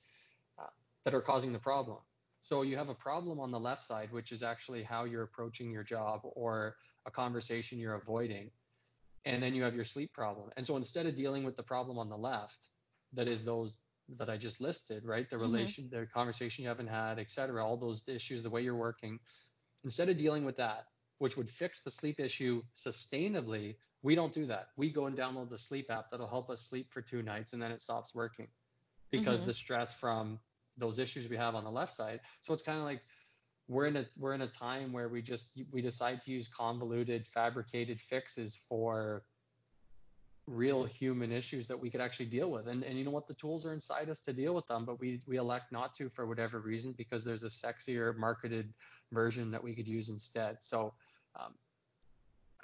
uh, 0.59 0.67
that 1.05 1.15
are 1.15 1.21
causing 1.21 1.53
the 1.53 1.59
problem. 1.61 1.99
So 2.41 2.63
you 2.63 2.77
have 2.77 2.89
a 2.89 2.95
problem 2.95 3.39
on 3.39 3.53
the 3.53 3.61
left 3.61 3.85
side, 3.85 4.11
which 4.11 4.33
is 4.33 4.43
actually 4.43 4.83
how 4.83 5.05
you're 5.05 5.23
approaching 5.23 5.71
your 5.71 5.85
job 5.85 6.23
or 6.25 6.75
a 7.07 7.13
conversation 7.13 7.79
you're 7.79 7.95
avoiding. 7.95 8.51
And 9.25 9.43
then 9.43 9.55
you 9.55 9.63
have 9.63 9.75
your 9.75 9.85
sleep 9.85 10.13
problem. 10.13 10.51
And 10.57 10.67
so 10.67 10.77
instead 10.77 11.07
of 11.07 11.15
dealing 11.15 11.45
with 11.45 11.57
the 11.57 11.63
problem 11.63 11.99
on 11.99 12.09
the 12.09 12.17
left, 12.17 12.69
that 13.13 13.29
is 13.29 13.45
those 13.45 13.79
that 14.17 14.29
I 14.29 14.37
just 14.37 14.61
listed, 14.61 15.05
right? 15.05 15.29
The 15.29 15.37
mm-hmm. 15.37 15.45
relation, 15.45 15.85
mm-hmm. 15.85 16.01
the 16.01 16.07
conversation 16.07 16.63
you 16.63 16.69
haven't 16.69 16.89
had, 16.89 17.19
et 17.19 17.31
cetera, 17.31 17.65
all 17.65 17.77
those 17.77 18.03
issues, 18.09 18.43
the 18.43 18.51
way 18.51 18.63
you're 18.63 18.75
working, 18.75 19.19
instead 19.85 20.09
of 20.09 20.17
dealing 20.17 20.45
with 20.45 20.57
that, 20.57 20.87
which 21.19 21.37
would 21.37 21.49
fix 21.49 21.83
the 21.83 21.91
sleep 21.91 22.19
issue 22.19 22.63
sustainably, 22.75 23.77
we 24.03 24.15
don't 24.15 24.35
do 24.35 24.47
that. 24.47 24.69
We 24.77 24.91
go 24.91 25.07
and 25.07 25.17
download 25.17 25.51
the 25.51 25.59
sleep 25.59 25.91
app 25.91 26.11
that'll 26.11 26.27
help 26.27 26.51
us 26.51 26.63
sleep 26.63 26.89
for 26.91 27.01
two 27.01 27.23
nights 27.23 27.53
and 27.53 27.63
then 27.63 27.71
it 27.71 27.81
stops 27.81 28.15
working 28.15 28.49
because 29.11 29.39
mm-hmm. 29.39 29.49
the 29.49 29.53
stress 29.53 29.95
from 29.95 30.41
those 30.77 30.99
issues 30.99 31.29
we 31.29 31.37
have 31.37 31.55
on 31.55 31.65
the 31.65 31.71
left 31.71 31.95
side. 31.95 32.21
So 32.41 32.53
it's 32.53 32.63
kind 32.63 32.79
of 32.79 32.85
like 32.85 33.03
we're 33.69 33.87
in 33.87 33.97
a 33.97 34.07
we're 34.19 34.35
in 34.35 34.43
a 34.43 34.49
time 34.49 34.93
where 34.93 35.09
we 35.09 35.23
just 35.23 35.51
we 35.71 35.81
decide 35.81 36.21
to 36.23 36.31
use 36.31 36.49
convoluted 36.49 37.27
fabricated 37.27 38.01
fixes 38.01 38.57
for 38.69 39.23
real 40.49 40.85
human 40.85 41.31
issues 41.31 41.69
that 41.69 41.79
we 41.79 41.89
could 41.89 42.01
actually 42.01 42.27
deal 42.27 42.51
with. 42.51 42.67
And 42.67 42.83
and 42.83 42.99
you 42.99 43.05
know 43.05 43.11
what? 43.11 43.29
The 43.29 43.35
tools 43.35 43.65
are 43.65 43.73
inside 43.73 44.09
us 44.11 44.21
to 44.21 44.33
deal 44.33 44.55
with 44.55 44.67
them 44.67 44.85
but 44.85 45.01
we 45.01 45.21
we 45.27 45.37
elect 45.37 45.73
not 45.73 45.95
to 45.95 46.09
for 46.09 46.27
whatever 46.27 46.61
reason 46.61 46.93
because 46.97 47.25
there's 47.25 47.45
a 47.45 47.47
sexier 47.47 48.17
marketed 48.17 48.73
version 49.13 49.51
that 49.51 49.63
we 49.63 49.75
could 49.75 49.87
use 49.87 50.09
instead. 50.09 50.57
So 50.61 50.95
um, 51.39 51.55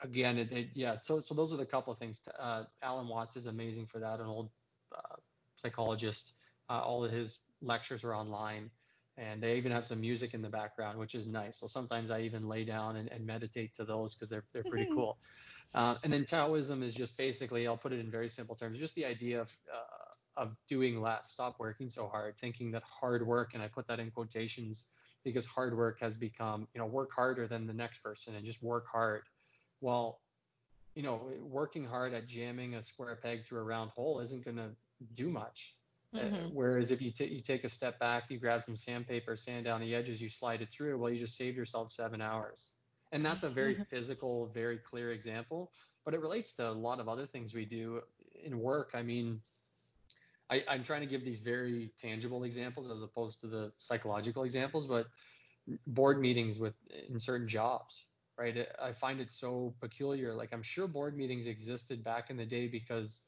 again 0.03 0.38
it, 0.38 0.53
it, 0.53 0.68
yeah 0.74 0.96
so 1.01 1.20
so 1.20 1.34
those 1.34 1.53
are 1.53 1.57
the 1.57 1.66
couple 1.66 1.92
of 1.92 1.99
things. 1.99 2.20
Uh, 2.38 2.64
alan 2.82 3.09
watts 3.09 3.36
is 3.36 3.46
amazing 3.46 3.86
for 3.86 3.99
that 4.01 4.20
an 4.20 4.26
old 4.26 4.51
uh, 4.94 5.16
psychologist. 5.62 6.32
Uh, 6.68 6.80
all 6.80 7.05
of 7.05 7.11
his 7.11 7.38
lectures 7.62 8.05
are 8.05 8.14
online 8.14 8.70
and 9.19 9.43
they 9.43 9.57
even 9.57 9.73
have 9.73 9.87
some 9.87 10.01
music 10.01 10.33
in 10.33 10.41
the 10.41 10.49
background 10.49 10.99
which 10.99 11.14
is 11.14 11.27
nice 11.27 11.59
so 11.59 11.66
sometimes 11.66 12.11
i 12.11 12.21
even 12.21 12.49
lay 12.49 12.64
down 12.64 12.97
and, 12.97 13.11
and 13.11 13.27
meditate 13.27 13.75
to 13.75 13.85
those 13.85 14.14
because 14.14 14.31
they're, 14.31 14.45
they're 14.53 14.64
pretty 14.64 14.89
cool 14.95 15.19
uh, 15.75 15.97
and 16.03 16.12
then 16.12 16.25
Taoism 16.25 16.83
is 16.83 16.95
just 16.95 17.16
basically, 17.16 17.66
I'll 17.66 17.77
put 17.77 17.93
it 17.93 18.01
in 18.01 18.11
very 18.11 18.29
simple 18.29 18.55
terms, 18.55 18.79
just 18.79 18.95
the 18.95 19.05
idea 19.05 19.41
of 19.41 19.51
uh, 19.73 20.43
of 20.43 20.57
doing 20.69 21.01
less, 21.01 21.33
stop 21.33 21.57
working 21.59 21.91
so 21.91 22.07
hard, 22.07 22.37
thinking 22.39 22.71
that 22.71 22.83
hard 22.85 23.27
work, 23.27 23.55
and 23.55 23.62
I 23.62 23.66
put 23.66 23.89
that 23.89 23.99
in 23.99 24.11
quotations 24.11 24.87
because 25.25 25.45
hard 25.45 25.77
work 25.77 25.99
has 26.01 26.16
become, 26.16 26.69
you 26.73 26.81
know, 26.81 26.87
work 26.87 27.11
harder 27.12 27.49
than 27.49 27.66
the 27.66 27.73
next 27.73 27.99
person 27.99 28.37
and 28.37 28.47
just 28.47 28.62
work 28.62 28.87
hard. 28.87 29.23
Well, 29.81 30.21
you 30.95 31.03
know, 31.03 31.33
working 31.43 31.85
hard 31.85 32.14
at 32.14 32.29
jamming 32.29 32.77
a 32.77 32.83
square 32.83 33.19
peg 33.21 33.47
through 33.47 33.59
a 33.59 33.64
round 33.64 33.91
hole 33.91 34.21
isn't 34.21 34.45
going 34.45 34.57
to 34.57 34.71
do 35.12 35.29
much. 35.29 35.75
Uh, 36.15 36.19
mm-hmm. 36.19 36.35
Uh, 36.35 36.49
whereas 36.53 36.91
if 36.91 37.03
you, 37.03 37.11
t- 37.11 37.27
you 37.27 37.41
take 37.41 37.65
a 37.65 37.69
step 37.69 37.99
back, 37.99 38.25
you 38.31 38.39
grab 38.39 38.63
some 38.63 38.77
sandpaper, 38.77 39.37
sand 39.37 39.65
down 39.65 39.81
the 39.81 39.95
edges, 39.95 40.21
you 40.21 40.29
slide 40.29 40.63
it 40.63 40.71
through, 40.71 40.99
well, 40.99 41.11
you 41.11 41.19
just 41.19 41.37
saved 41.37 41.57
yourself 41.57 41.91
seven 41.91 42.21
hours. 42.21 42.71
And 43.13 43.25
that's 43.25 43.43
a 43.43 43.49
very 43.49 43.75
physical, 43.75 44.51
very 44.53 44.79
clear 44.79 45.13
example, 45.13 45.73
but 46.05 46.15
it 46.15 46.21
relates 46.21 46.53
to 46.55 46.69
a 46.69 46.73
lot 46.73 47.01
of 47.01 47.09
other 47.09 47.25
things 47.25 47.55
we 47.55 47.65
do 47.65 48.03
in 48.45 48.59
work. 48.59 48.91
I 48.95 49.03
mean, 49.03 49.41
I, 50.51 50.65
I'm 50.69 50.83
trying 50.83 51.01
to 51.01 51.07
give 51.07 51.25
these 51.25 51.41
very 51.41 51.93
tangible 52.01 52.45
examples 52.45 52.91
as 52.91 53.03
opposed 53.03 53.41
to 53.41 53.47
the 53.47 53.73
psychological 53.77 54.45
examples, 54.45 54.87
but 54.87 55.07
board 55.87 56.21
meetings 56.21 56.59
with 56.59 56.75
in 57.09 57.19
certain 57.19 57.49
jobs, 57.49 58.05
right? 58.39 58.67
I 58.83 58.93
find 58.93 59.21
it 59.21 59.31
so 59.31 59.75
peculiar. 59.81 60.35
Like 60.35 60.51
I'm 60.53 60.63
sure 60.63 60.87
board 60.87 61.17
meetings 61.17 61.47
existed 61.47 62.03
back 62.03 62.31
in 62.31 62.37
the 62.37 62.47
day 62.47 62.69
because 62.69 63.23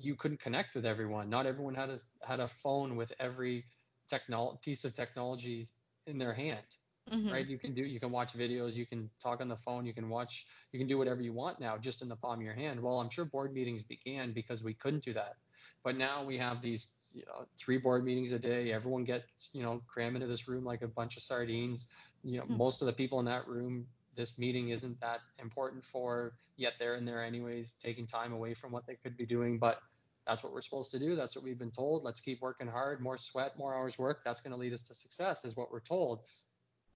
you 0.00 0.14
couldn't 0.14 0.40
connect 0.40 0.74
with 0.74 0.86
everyone. 0.86 1.28
Not 1.30 1.46
everyone 1.46 1.74
had 1.74 1.90
a 1.90 1.98
had 2.26 2.40
a 2.40 2.48
phone 2.48 2.96
with 2.96 3.12
every 3.18 3.64
technol 4.10 4.60
piece 4.62 4.84
of 4.84 4.94
technology 4.94 5.68
in 6.06 6.18
their 6.18 6.32
hand 6.32 6.66
mm-hmm. 7.12 7.32
right? 7.32 7.46
You 7.46 7.58
can 7.58 7.74
do, 7.74 7.82
you 7.82 8.00
can 8.00 8.10
watch 8.10 8.34
videos, 8.34 8.74
you 8.74 8.86
can 8.86 9.08
talk 9.22 9.40
on 9.40 9.48
the 9.48 9.56
phone, 9.56 9.86
you 9.86 9.94
can 9.94 10.08
watch, 10.08 10.46
you 10.72 10.78
can 10.78 10.88
do 10.88 10.98
whatever 10.98 11.20
you 11.20 11.32
want 11.32 11.60
now 11.60 11.76
just 11.76 12.02
in 12.02 12.08
the 12.08 12.16
palm 12.16 12.38
of 12.38 12.42
your 12.42 12.54
hand. 12.54 12.80
Well, 12.80 13.00
I'm 13.00 13.10
sure 13.10 13.24
board 13.24 13.52
meetings 13.52 13.82
began 13.82 14.32
because 14.32 14.62
we 14.62 14.74
couldn't 14.74 15.04
do 15.04 15.12
that, 15.14 15.36
but 15.84 15.96
now 15.96 16.24
we 16.24 16.38
have 16.38 16.62
these 16.62 16.92
you 17.12 17.22
know, 17.26 17.46
three 17.58 17.78
board 17.78 18.04
meetings 18.04 18.32
a 18.32 18.38
day. 18.38 18.72
Everyone 18.72 19.04
gets, 19.04 19.50
you 19.52 19.62
know, 19.62 19.82
cram 19.86 20.16
into 20.16 20.26
this 20.26 20.48
room 20.48 20.64
like 20.64 20.82
a 20.82 20.88
bunch 20.88 21.16
of 21.16 21.22
sardines. 21.22 21.86
You 22.22 22.38
know, 22.38 22.44
mm-hmm. 22.44 22.58
most 22.58 22.82
of 22.82 22.86
the 22.86 22.92
people 22.92 23.20
in 23.20 23.24
that 23.26 23.46
room, 23.46 23.86
this 24.16 24.38
meeting 24.38 24.70
isn't 24.70 25.00
that 25.00 25.20
important 25.38 25.84
for, 25.84 26.32
yet 26.56 26.74
they're 26.78 26.96
in 26.96 27.04
there 27.04 27.22
anyways, 27.24 27.74
taking 27.82 28.06
time 28.06 28.32
away 28.32 28.54
from 28.54 28.72
what 28.72 28.86
they 28.86 28.94
could 28.94 29.16
be 29.16 29.26
doing. 29.26 29.58
But 29.58 29.80
that's 30.26 30.42
what 30.42 30.52
we're 30.52 30.62
supposed 30.62 30.90
to 30.92 30.98
do. 30.98 31.14
That's 31.14 31.36
what 31.36 31.44
we've 31.44 31.58
been 31.58 31.70
told. 31.70 32.02
Let's 32.02 32.20
keep 32.20 32.40
working 32.40 32.66
hard. 32.66 33.00
More 33.00 33.18
sweat, 33.18 33.56
more 33.58 33.74
hours 33.74 33.98
work. 33.98 34.22
That's 34.24 34.40
going 34.40 34.52
to 34.52 34.58
lead 34.58 34.72
us 34.72 34.82
to 34.84 34.94
success, 34.94 35.44
is 35.44 35.56
what 35.56 35.70
we're 35.70 35.80
told. 35.80 36.20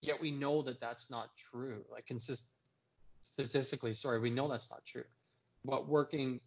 Yet 0.02 0.20
we 0.20 0.30
know 0.30 0.62
that 0.62 0.80
that's 0.80 1.10
not 1.10 1.30
true. 1.36 1.84
Like 1.92 2.06
consist 2.06 2.44
statistically, 3.22 3.92
sorry, 3.92 4.18
we 4.18 4.30
know 4.30 4.48
that's 4.48 4.70
not 4.70 4.84
true. 4.84 5.04
But 5.64 5.88
working 5.88 6.40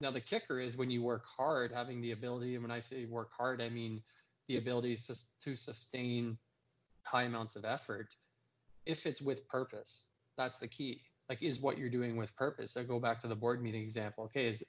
now, 0.00 0.10
the 0.10 0.20
kicker 0.20 0.58
is 0.58 0.76
when 0.76 0.90
you 0.90 1.02
work 1.02 1.24
hard, 1.24 1.70
having 1.72 2.00
the 2.00 2.12
ability. 2.12 2.54
And 2.54 2.64
when 2.64 2.70
I 2.70 2.80
say 2.80 3.04
work 3.04 3.30
hard, 3.36 3.62
I 3.62 3.68
mean 3.68 4.02
the 4.48 4.56
ability 4.56 4.98
to 5.44 5.56
sustain 5.56 6.36
high 7.04 7.22
amounts 7.24 7.56
of 7.56 7.64
effort. 7.64 8.16
If 8.86 9.06
it's 9.06 9.22
with 9.22 9.46
purpose, 9.48 10.06
that's 10.36 10.58
the 10.58 10.68
key. 10.68 11.00
Like, 11.28 11.42
is 11.42 11.60
what 11.60 11.78
you're 11.78 11.90
doing 11.90 12.16
with 12.16 12.34
purpose? 12.36 12.76
I 12.76 12.82
go 12.82 13.00
back 13.00 13.18
to 13.20 13.28
the 13.28 13.34
board 13.34 13.62
meeting 13.62 13.82
example. 13.82 14.24
Okay, 14.24 14.46
is 14.46 14.62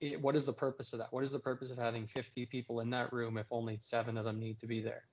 it, 0.00 0.20
what 0.20 0.36
is 0.36 0.44
the 0.44 0.52
purpose 0.52 0.92
of 0.92 0.98
that? 1.00 1.12
What 1.12 1.24
is 1.24 1.30
the 1.30 1.38
purpose 1.38 1.70
of 1.70 1.78
having 1.78 2.06
50 2.06 2.46
people 2.46 2.80
in 2.80 2.90
that 2.90 3.12
room 3.12 3.36
if 3.36 3.46
only 3.50 3.78
seven 3.80 4.16
of 4.16 4.24
them 4.24 4.38
need 4.38 4.58
to 4.60 4.66
be 4.66 4.80
there? 4.80 5.04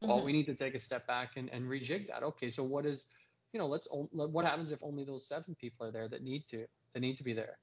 Well, 0.00 0.16
mm-hmm. 0.16 0.26
we 0.26 0.32
need 0.32 0.46
to 0.46 0.54
take 0.54 0.74
a 0.74 0.78
step 0.78 1.06
back 1.06 1.36
and, 1.36 1.48
and 1.50 1.64
rejig 1.66 2.08
that. 2.08 2.22
Okay, 2.22 2.50
so 2.50 2.62
what 2.64 2.86
is, 2.86 3.06
you 3.52 3.60
know, 3.60 3.66
let's 3.66 3.86
what 3.90 4.44
happens 4.44 4.72
if 4.72 4.82
only 4.82 5.04
those 5.04 5.26
seven 5.28 5.54
people 5.60 5.86
are 5.86 5.92
there 5.92 6.08
that 6.08 6.22
need 6.22 6.46
to 6.48 6.66
that 6.94 7.00
need 7.00 7.16
to 7.18 7.24
be 7.24 7.32
there? 7.32 7.58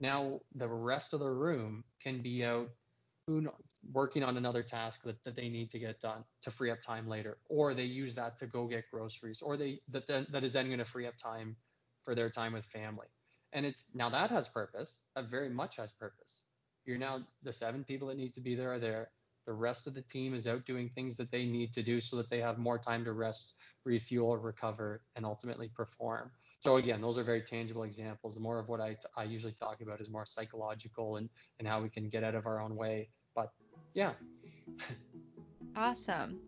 Now 0.00 0.40
the 0.54 0.68
rest 0.68 1.12
of 1.12 1.20
the 1.20 1.30
room 1.30 1.84
can 2.02 2.22
be 2.22 2.44
out 2.44 2.70
working 3.92 4.22
on 4.22 4.36
another 4.36 4.62
task 4.62 5.02
that, 5.04 5.22
that 5.24 5.36
they 5.36 5.48
need 5.48 5.70
to 5.70 5.78
get 5.78 6.00
done 6.00 6.24
to 6.42 6.50
free 6.50 6.70
up 6.70 6.82
time 6.82 7.08
later, 7.08 7.38
or 7.48 7.74
they 7.74 7.84
use 7.84 8.14
that 8.14 8.38
to 8.38 8.46
go 8.46 8.66
get 8.66 8.84
groceries, 8.90 9.42
or 9.42 9.56
they 9.56 9.80
that 9.88 10.06
then, 10.06 10.26
that 10.32 10.44
is 10.44 10.52
then 10.52 10.66
going 10.66 10.78
to 10.78 10.84
free 10.84 11.06
up 11.06 11.16
time 11.16 11.56
for 12.02 12.14
their 12.14 12.30
time 12.30 12.52
with 12.52 12.64
family. 12.64 13.06
And 13.52 13.66
it's 13.66 13.86
now 13.94 14.08
that 14.10 14.30
has 14.30 14.48
purpose. 14.48 15.00
That 15.16 15.30
very 15.30 15.48
much 15.48 15.76
has 15.76 15.92
purpose. 15.92 16.42
You're 16.84 16.98
now 16.98 17.20
the 17.42 17.52
seven 17.52 17.84
people 17.84 18.08
that 18.08 18.16
need 18.16 18.34
to 18.34 18.40
be 18.40 18.54
there 18.54 18.72
are 18.72 18.78
there. 18.78 19.10
The 19.46 19.52
rest 19.52 19.86
of 19.86 19.94
the 19.94 20.02
team 20.02 20.34
is 20.34 20.46
out 20.46 20.66
doing 20.66 20.88
things 20.88 21.16
that 21.16 21.30
they 21.30 21.44
need 21.44 21.72
to 21.72 21.82
do 21.82 22.00
so 22.00 22.16
that 22.16 22.30
they 22.30 22.40
have 22.40 22.58
more 22.58 22.78
time 22.78 23.04
to 23.04 23.12
rest, 23.12 23.54
refuel, 23.84 24.36
recover, 24.36 25.02
and 25.16 25.24
ultimately 25.24 25.68
perform. 25.68 26.30
So 26.60 26.76
again, 26.76 27.00
those 27.00 27.16
are 27.16 27.24
very 27.24 27.40
tangible 27.40 27.84
examples. 27.84 28.38
More 28.38 28.58
of 28.58 28.68
what 28.68 28.80
I, 28.80 28.96
I 29.16 29.24
usually 29.24 29.54
talk 29.54 29.80
about 29.80 30.00
is 30.00 30.10
more 30.10 30.26
psychological 30.26 31.16
and, 31.16 31.28
and 31.58 31.66
how 31.66 31.82
we 31.82 31.88
can 31.88 32.10
get 32.10 32.22
out 32.22 32.34
of 32.34 32.46
our 32.46 32.60
own 32.60 32.76
way. 32.76 33.08
Yeah. 33.94 34.12
awesome. 35.76 36.38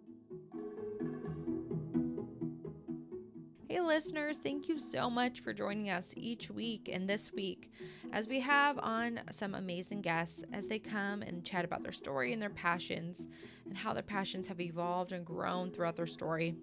Hey, 3.68 3.80
listeners, 3.80 4.38
thank 4.42 4.68
you 4.68 4.78
so 4.78 5.08
much 5.08 5.40
for 5.40 5.54
joining 5.54 5.88
us 5.88 6.12
each 6.16 6.50
week 6.50 6.90
and 6.92 7.08
this 7.08 7.32
week 7.32 7.70
as 8.12 8.28
we 8.28 8.38
have 8.40 8.78
on 8.78 9.20
some 9.30 9.54
amazing 9.54 10.02
guests 10.02 10.44
as 10.52 10.66
they 10.66 10.78
come 10.78 11.22
and 11.22 11.44
chat 11.44 11.64
about 11.64 11.82
their 11.82 11.92
story 11.92 12.32
and 12.34 12.42
their 12.42 12.50
passions 12.50 13.26
and 13.68 13.76
how 13.76 13.94
their 13.94 14.02
passions 14.02 14.46
have 14.46 14.60
evolved 14.60 15.12
and 15.12 15.24
grown 15.24 15.70
throughout 15.70 15.96
their 15.96 16.06
story. 16.06 16.54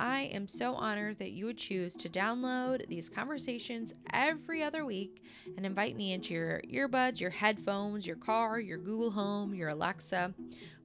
I 0.00 0.30
am 0.32 0.46
so 0.46 0.74
honored 0.76 1.18
that 1.18 1.32
you 1.32 1.46
would 1.46 1.58
choose 1.58 1.96
to 1.96 2.08
download 2.08 2.86
these 2.86 3.08
conversations 3.10 3.92
every 4.12 4.62
other 4.62 4.84
week 4.84 5.24
and 5.56 5.66
invite 5.66 5.96
me 5.96 6.12
into 6.12 6.34
your 6.34 6.62
earbuds, 6.72 7.18
your 7.18 7.30
headphones, 7.30 8.06
your 8.06 8.14
car, 8.14 8.60
your 8.60 8.78
Google 8.78 9.10
Home, 9.10 9.52
your 9.52 9.70
Alexa, 9.70 10.32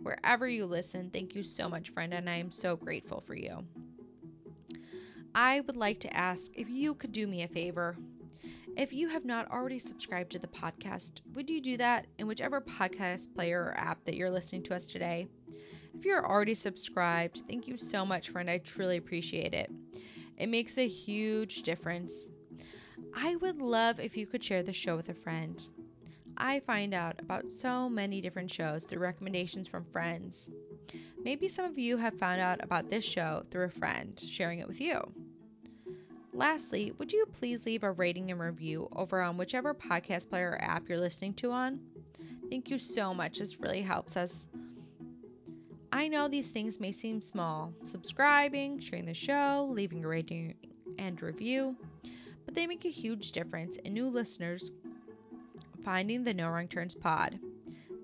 wherever 0.02 0.48
you 0.48 0.66
listen. 0.66 1.12
Thank 1.12 1.36
you 1.36 1.44
so 1.44 1.70
much, 1.70 1.92
friend, 1.92 2.12
and 2.12 2.28
I 2.28 2.38
am 2.38 2.50
so 2.50 2.76
grateful 2.76 3.22
for 3.22 3.36
you. 3.36 3.64
I 5.36 5.60
would 5.62 5.78
like 5.78 6.00
to 6.00 6.18
ask 6.18 6.52
if 6.56 6.68
you 6.68 6.96
could 6.96 7.12
do 7.12 7.28
me 7.28 7.44
a 7.44 7.48
favor. 7.48 7.96
If 8.76 8.94
you 8.94 9.10
have 9.10 9.26
not 9.26 9.52
already 9.52 9.78
subscribed 9.78 10.32
to 10.32 10.40
the 10.40 10.48
podcast, 10.48 11.22
would 11.36 11.52
you 11.52 11.62
do 11.62 11.78
that 11.78 12.08
in 12.18 12.26
whichever 12.26 12.62
podcast 12.62 13.32
player 13.36 13.62
or 13.62 13.78
app 13.78 14.04
that 14.06 14.16
you're 14.16 14.32
listening 14.32 14.64
to 14.64 14.76
us 14.76 14.88
today? 14.88 15.28
If 15.94 16.06
you're 16.06 16.28
already 16.28 16.56
subscribed, 16.56 17.44
thank 17.48 17.68
you 17.68 17.78
so 17.78 18.06
much, 18.06 18.30
friend. 18.30 18.50
I 18.50 18.58
truly 18.58 18.98
appreciate 18.98 19.54
it. 19.54 19.72
It 20.38 20.48
makes 20.48 20.78
a 20.78 20.88
huge 20.88 21.64
difference. 21.64 22.30
I 23.16 23.36
would 23.38 23.62
love 23.62 24.00
if 24.00 24.18
you 24.18 24.26
could 24.26 24.44
share 24.44 24.64
the 24.64 24.74
show 24.74 24.96
with 24.96 25.10
a 25.10 25.14
friend. 25.14 25.66
I 26.36 26.62
find 26.62 26.94
out 26.94 27.20
about 27.20 27.52
so 27.52 27.88
many 27.88 28.22
different 28.22 28.52
shows 28.52 28.86
through 28.86 29.00
recommendations 29.00 29.68
from 29.68 29.86
friends. 29.86 30.50
Maybe 31.24 31.48
some 31.48 31.66
of 31.66 31.78
you 31.78 31.98
have 31.98 32.18
found 32.18 32.42
out 32.42 32.64
about 32.64 32.90
this 32.90 33.06
show 33.06 33.46
through 33.52 33.66
a 33.66 33.70
friend 33.70 34.20
sharing 34.20 34.60
it 34.60 34.68
with 34.68 34.82
you. 34.82 35.00
Lastly, 36.34 36.92
would 36.98 37.14
you 37.14 37.28
please 37.28 37.66
leave 37.66 37.84
a 37.84 37.92
rating 37.92 38.32
and 38.32 38.40
review 38.40 38.90
over 38.96 39.22
on 39.22 39.38
whichever 39.38 39.76
podcast 39.76 40.30
player 40.30 40.52
or 40.52 40.62
app 40.64 40.90
you're 40.90 40.98
listening 40.98 41.36
to 41.36 41.52
on? 41.52 41.80
Thank 42.50 42.72
you 42.72 42.80
so 42.80 43.14
much. 43.14 43.38
This 43.38 43.60
really 43.60 43.84
helps 43.84 44.18
us. 44.18 44.48
I 45.94 46.10
know 46.10 46.28
these 46.28 46.52
things 46.52 46.80
may 46.80 46.92
seem 46.92 47.22
small 47.22 47.72
subscribing, 47.84 48.80
sharing 48.80 49.06
the 49.06 49.14
show, 49.14 49.70
leaving 49.72 50.04
a 50.04 50.08
rating 50.08 50.56
and 50.98 51.22
review 51.22 51.78
but 52.46 52.56
they 52.56 52.68
make 52.68 52.86
a 52.86 52.90
huge 52.90 53.32
difference 53.32 53.78
in 53.78 53.94
new 53.94 54.10
listeners 54.10 54.72
finding 55.84 56.24
the 56.24 56.34
No 56.34 56.50
Wrong 56.50 56.68
Turns 56.68 56.96
pod. 56.96 57.40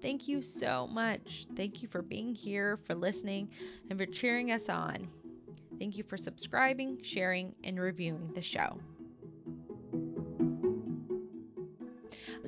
Thank 0.02 0.28
you 0.28 0.42
so 0.42 0.88
much. 0.88 1.46
Thank 1.56 1.82
you 1.82 1.88
for 1.88 2.02
being 2.02 2.34
here, 2.34 2.78
for 2.86 2.96
listening, 2.96 3.50
and 3.90 4.00
for 4.00 4.06
cheering 4.06 4.52
us 4.52 4.70
on. 4.70 5.08
Thank 5.78 5.98
you 5.98 6.04
for 6.04 6.18
subscribing, 6.18 7.00
sharing, 7.04 7.54
and 7.64 7.80
reviewing 7.80 8.32
the 8.34 8.42
show. 8.42 8.80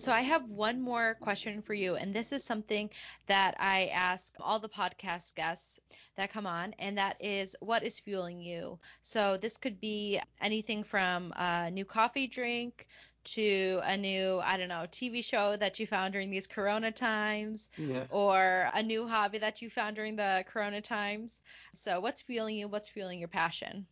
So, 0.01 0.11
I 0.11 0.21
have 0.21 0.49
one 0.49 0.81
more 0.81 1.13
question 1.21 1.61
for 1.61 1.75
you, 1.75 1.93
and 1.95 2.11
this 2.11 2.31
is 2.31 2.43
something 2.43 2.89
that 3.27 3.55
I 3.59 3.85
ask 3.93 4.33
all 4.39 4.59
the 4.59 4.67
podcast 4.67 5.35
guests 5.35 5.79
that 6.15 6.33
come 6.33 6.47
on, 6.47 6.73
and 6.79 6.97
that 6.97 7.23
is 7.23 7.55
what 7.59 7.83
is 7.83 7.99
fueling 7.99 8.41
you? 8.41 8.79
So, 9.03 9.37
this 9.37 9.57
could 9.57 9.79
be 9.79 10.19
anything 10.41 10.83
from 10.83 11.31
a 11.35 11.69
new 11.69 11.85
coffee 11.85 12.25
drink 12.25 12.87
to 13.25 13.79
a 13.83 13.95
new, 13.95 14.39
I 14.39 14.57
don't 14.57 14.69
know, 14.69 14.87
TV 14.91 15.23
show 15.23 15.55
that 15.57 15.79
you 15.79 15.85
found 15.85 16.13
during 16.13 16.31
these 16.31 16.47
corona 16.47 16.91
times 16.91 17.69
Yeah. 17.77 18.05
or 18.09 18.71
a 18.73 18.81
new 18.81 19.07
hobby 19.07 19.37
that 19.37 19.61
you 19.61 19.69
found 19.69 19.95
during 19.97 20.15
the 20.15 20.43
corona 20.47 20.81
times. 20.81 21.41
So, 21.75 21.99
what's 21.99 22.23
fueling 22.23 22.55
you? 22.55 22.67
What's 22.67 22.89
fueling 22.89 23.19
your 23.19 23.27
passion? 23.27 23.85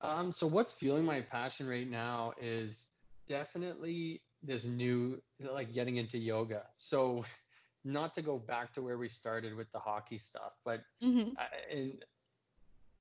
Um, 0.00 0.32
so 0.32 0.48
what's 0.48 0.72
fueling 0.72 1.04
my 1.04 1.20
passion 1.20 1.68
right 1.68 1.88
now 1.88 2.32
is 2.40 2.88
definitely 3.28 4.22
this 4.46 4.64
new 4.64 5.22
like 5.40 5.74
getting 5.74 5.96
into 5.96 6.18
yoga. 6.18 6.64
So 6.76 7.24
not 7.84 8.14
to 8.16 8.22
go 8.22 8.38
back 8.38 8.74
to 8.74 8.82
where 8.82 8.98
we 8.98 9.08
started 9.08 9.54
with 9.56 9.70
the 9.72 9.80
hockey 9.80 10.18
stuff, 10.18 10.52
but 10.64 10.82
Mm-hmm. 11.02 11.34
I, 11.36 11.46
and 11.72 12.04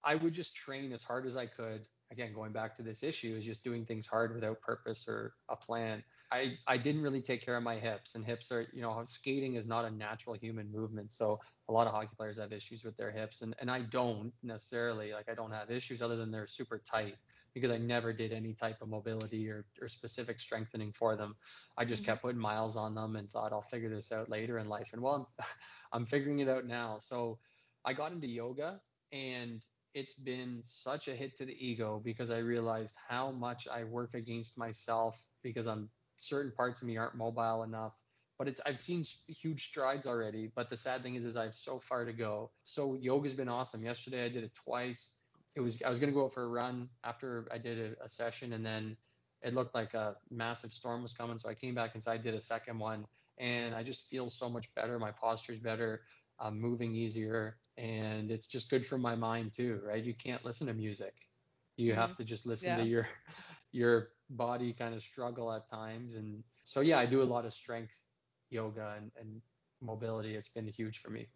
I 0.03 0.15
would 0.15 0.33
just 0.33 0.55
train 0.55 0.93
as 0.93 1.03
hard 1.03 1.25
as 1.25 1.37
I 1.37 1.47
could. 1.47 1.87
Again, 2.11 2.33
going 2.33 2.53
back 2.53 2.75
to 2.75 2.83
this 2.83 3.03
issue 3.03 3.35
is 3.35 3.45
just 3.45 3.63
doing 3.63 3.85
things 3.85 4.07
hard 4.07 4.33
without 4.35 4.61
purpose 4.61 5.07
or 5.07 5.33
a 5.49 5.55
plan. 5.55 6.03
I, 6.31 6.57
I 6.67 6.77
didn't 6.77 7.01
really 7.01 7.21
take 7.21 7.43
care 7.43 7.57
of 7.57 7.63
my 7.63 7.77
hips 7.77 8.15
and 8.15 8.25
hips 8.25 8.51
are, 8.51 8.67
you 8.73 8.81
know, 8.81 9.01
skating 9.03 9.55
is 9.55 9.67
not 9.67 9.85
a 9.85 9.91
natural 9.91 10.35
human 10.35 10.71
movement. 10.71 11.11
So 11.13 11.39
a 11.67 11.73
lot 11.73 11.87
of 11.87 11.93
hockey 11.93 12.15
players 12.15 12.37
have 12.39 12.53
issues 12.53 12.83
with 12.83 12.97
their 12.97 13.11
hips 13.11 13.41
and, 13.41 13.55
and 13.59 13.71
I 13.71 13.81
don't 13.81 14.33
necessarily 14.43 15.13
like 15.13 15.29
I 15.29 15.35
don't 15.35 15.51
have 15.51 15.71
issues 15.71 16.01
other 16.01 16.15
than 16.15 16.31
they're 16.31 16.47
super 16.47 16.79
tight 16.85 17.15
because 17.55 17.71
I 17.71 17.79
never 17.79 18.13
did 18.13 18.33
any 18.33 18.53
type 18.53 18.83
of 18.83 18.89
mobility 18.89 19.49
or, 19.49 19.65
or 19.81 19.89
specific 19.89 20.39
strengthening 20.39 20.93
for 20.93 21.17
them. 21.17 21.37
I 21.77 21.85
just 21.85 22.05
Mhm. 22.05 22.05
kept 22.05 22.23
putting 22.23 22.41
miles 22.41 22.77
on 22.77 22.95
them 22.95 23.17
and 23.17 23.31
thought 23.31 23.53
I'll 23.53 23.63
figure 23.63 23.89
this 23.89 24.13
out 24.13 24.29
later 24.29 24.59
in 24.59 24.69
life. 24.69 24.93
And 24.93 25.01
well, 25.03 25.31
I'm, 25.39 25.45
I'm 25.93 26.07
figuring 26.07 26.39
it 26.39 26.49
out 26.49 26.67
now. 26.67 26.99
So 26.99 27.39
I 27.85 27.93
got 27.93 28.13
into 28.13 28.27
yoga 28.27 28.81
and 29.13 29.63
it's 29.95 30.15
been 30.15 30.61
such 30.63 31.07
a 31.09 31.15
hit 31.15 31.37
to 31.37 31.45
the 31.45 31.53
ego 31.65 32.01
because 32.03 32.31
I 32.31 32.39
realized 32.39 32.97
how 33.07 33.31
much 33.31 33.67
I 33.67 33.85
work 33.85 34.15
against 34.15 34.57
myself 34.57 35.27
because 35.43 35.67
I'm 35.67 35.89
certain 36.17 36.51
parts 36.51 36.81
of 36.81 36.87
me 36.87 36.97
aren't 36.97 37.15
mobile 37.15 37.63
enough. 37.63 37.93
But 38.37 38.47
it's 38.49 38.61
I've 38.65 38.79
seen 38.79 39.03
huge 39.27 39.67
strides 39.67 40.07
already. 40.07 40.51
But 40.55 40.69
the 40.69 40.77
sad 40.77 41.03
thing 41.03 41.15
is, 41.15 41.25
is 41.25 41.37
I 41.37 41.45
have 41.45 41.55
so 41.55 41.79
far 41.79 42.05
to 42.05 42.13
go. 42.13 42.51
So 42.65 42.95
yoga's 42.95 43.33
been 43.33 43.49
awesome. 43.49 43.83
Yesterday 43.83 44.25
I 44.25 44.29
did 44.29 44.43
it 44.43 44.53
twice. 44.53 45.17
It 45.55 45.61
was 45.61 45.81
I 45.83 45.89
was 45.89 45.99
gonna 45.99 46.11
go 46.11 46.25
out 46.25 46.33
for 46.33 46.43
a 46.43 46.49
run 46.49 46.89
after 47.03 47.47
I 47.51 47.57
did 47.57 47.79
a, 47.99 48.03
a 48.03 48.09
session, 48.09 48.53
and 48.53 48.65
then 48.65 48.97
it 49.41 49.53
looked 49.53 49.75
like 49.75 49.93
a 49.93 50.15
massive 50.29 50.73
storm 50.73 51.01
was 51.01 51.13
coming. 51.13 51.37
So 51.37 51.49
I 51.49 51.55
came 51.55 51.75
back 51.75 51.95
inside, 51.95 52.21
did 52.21 52.35
a 52.35 52.41
second 52.41 52.79
one, 52.79 53.05
and 53.37 53.75
I 53.75 53.83
just 53.83 54.09
feel 54.09 54.29
so 54.29 54.49
much 54.49 54.73
better. 54.75 54.99
My 54.99 55.11
posture's 55.11 55.59
better. 55.59 56.01
I'm 56.39 56.59
moving 56.59 56.93
easier, 56.95 57.57
and 57.77 58.31
it's 58.31 58.47
just 58.47 58.69
good 58.69 58.85
for 58.85 58.97
my 58.97 59.15
mind 59.15 59.53
too, 59.53 59.81
right? 59.85 60.03
You 60.03 60.13
can't 60.13 60.43
listen 60.45 60.67
to 60.67 60.73
music. 60.73 61.29
You 61.77 61.93
Mhm. 61.93 61.95
have 61.95 62.15
to 62.15 62.23
just 62.25 62.45
listen 62.45 62.75
Yeah. 62.75 62.77
to 62.77 62.83
your 62.83 63.07
your 63.71 64.09
body 64.29 64.73
kind 64.73 64.93
of 64.95 65.03
struggle 65.03 65.51
at 65.53 65.69
times. 65.69 66.15
And 66.15 66.43
so 66.65 66.81
yeah, 66.81 66.99
I 66.99 67.05
do 67.05 67.21
a 67.21 67.23
lot 67.35 67.45
of 67.45 67.53
strength 67.53 68.01
yoga 68.49 68.95
and, 68.97 69.11
and 69.19 69.41
mobility. 69.81 70.35
It's 70.35 70.49
been 70.49 70.67
huge 70.67 70.99
for 70.99 71.09
me. 71.11 71.27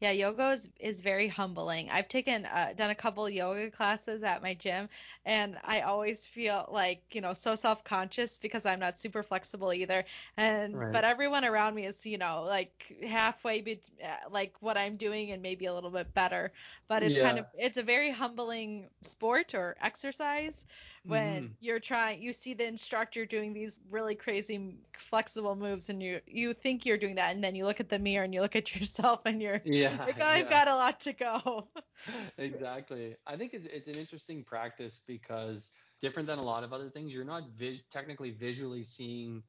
Yeah, 0.00 0.10
yoga 0.10 0.50
is, 0.50 0.68
is 0.78 1.00
very 1.00 1.28
humbling. 1.28 1.90
I've 1.90 2.08
taken 2.08 2.46
uh, 2.46 2.72
done 2.76 2.90
a 2.90 2.94
couple 2.94 3.28
yoga 3.28 3.70
classes 3.70 4.22
at 4.22 4.42
my 4.42 4.54
gym, 4.54 4.88
and 5.24 5.58
I 5.64 5.80
always 5.82 6.26
feel 6.26 6.66
like, 6.70 7.02
you 7.14 7.20
know, 7.20 7.32
so 7.34 7.54
self-conscious 7.54 8.38
because 8.38 8.66
I'm 8.66 8.80
not 8.80 8.98
super 8.98 9.22
flexible 9.22 9.72
either. 9.72 10.04
And 10.36 10.82
Right. 10.82 10.90
but 10.90 11.04
everyone 11.04 11.44
around 11.44 11.74
me 11.74 11.86
is, 11.86 12.06
you 12.06 12.18
know, 12.18 12.42
like 12.44 12.96
halfway 13.06 13.60
bet 13.60 13.86
uh, 14.02 14.28
like 14.30 14.56
what 14.60 14.76
I'm 14.76 14.96
doing 14.96 15.30
and 15.30 15.42
maybe 15.42 15.66
a 15.66 15.74
little 15.74 15.90
bit 15.90 16.12
better. 16.14 16.52
But 16.88 17.02
it's 17.02 17.18
kind 17.18 17.38
of 17.38 17.46
it's 17.54 17.76
a 17.78 17.82
very 17.82 18.10
humbling 18.10 18.88
sport 19.02 19.54
or 19.54 19.76
exercise 19.80 20.64
when 21.04 21.44
Mhm. 21.44 21.56
you're 21.60 21.80
trying 21.80 22.22
you 22.22 22.32
see 22.32 22.54
the 22.54 22.66
instructor 22.66 23.24
doing 23.24 23.52
these 23.52 23.80
really 23.90 24.14
crazy 24.14 24.76
flexible 24.96 25.56
moves 25.56 25.88
and 25.88 26.02
you 26.02 26.20
you 26.26 26.52
think 26.52 26.84
you're 26.84 26.98
doing 26.98 27.16
that 27.16 27.34
and 27.34 27.42
then 27.42 27.54
you 27.54 27.64
look 27.64 27.80
at 27.80 27.88
the 27.88 27.98
mirror 27.98 28.24
and 28.24 28.34
you 28.34 28.40
look 28.40 28.56
at 28.56 28.74
yourself 28.78 29.22
and 29.26 29.42
you're 29.42 29.62
Yeah. 29.64 30.06
like 30.06 30.20
I've 30.20 30.48
yeah. 30.48 30.50
got 30.50 30.68
a 30.68 30.74
lot 30.74 31.00
to 31.00 31.12
go. 31.12 31.70
exactly. 32.38 33.16
I 33.26 33.36
think 33.36 33.54
it's 33.54 33.66
it's 33.66 33.88
an 33.88 33.96
interesting 33.98 34.44
practice 34.44 34.98
because 35.06 35.72
different 36.00 36.26
than 36.26 36.38
a 36.38 36.42
lot 36.42 36.64
of 36.64 36.72
other 36.72 36.88
things, 36.90 37.12
you're 37.12 37.24
not 37.24 37.50
vis- 37.50 37.84
technically 37.90 38.30
visually 38.30 38.82
seeing, 38.82 39.42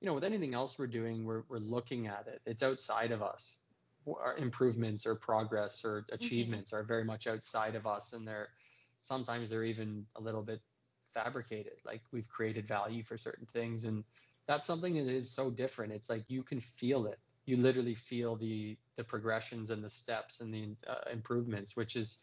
you 0.00 0.06
know, 0.06 0.14
with 0.14 0.24
anything 0.24 0.54
else 0.54 0.78
we're 0.78 0.86
doing, 0.86 1.24
we're 1.24 1.44
we're 1.48 1.58
looking 1.58 2.06
at 2.06 2.26
it. 2.26 2.40
It's 2.46 2.62
outside 2.62 3.12
of 3.12 3.22
us. 3.22 3.62
Our 4.06 4.36
improvements 4.38 5.06
or 5.06 5.16
progress 5.16 5.84
or 5.84 6.06
achievements 6.10 6.72
are 6.72 6.84
very 6.84 7.04
much 7.04 7.26
outside 7.26 7.74
of 7.74 7.86
us, 7.86 8.12
and 8.12 8.26
they're 8.26 8.48
sometimes 9.00 9.50
they're 9.50 9.64
even 9.64 10.06
a 10.16 10.20
little 10.20 10.42
bit 10.42 10.62
fabricated. 11.22 11.80
Like 11.84 12.02
we've 12.12 12.28
created 12.28 12.66
value 12.66 13.02
for 13.02 13.16
certain 13.16 13.46
things, 13.46 13.84
and 13.84 14.04
that's 14.46 14.66
something 14.66 14.94
that 14.94 15.12
is 15.12 15.30
so 15.30 15.50
different. 15.50 15.92
It's 15.92 16.10
like 16.10 16.24
you 16.28 16.42
can 16.42 16.60
feel 16.60 17.06
it 17.06 17.18
you 17.48 17.56
literally 17.56 17.94
feel 17.94 18.36
the 18.36 18.76
the 18.96 19.02
progressions 19.02 19.70
and 19.70 19.82
the 19.82 19.88
steps 19.88 20.40
and 20.40 20.52
the 20.52 20.76
uh, 20.86 21.10
improvements, 21.10 21.76
which 21.76 21.96
is 21.96 22.18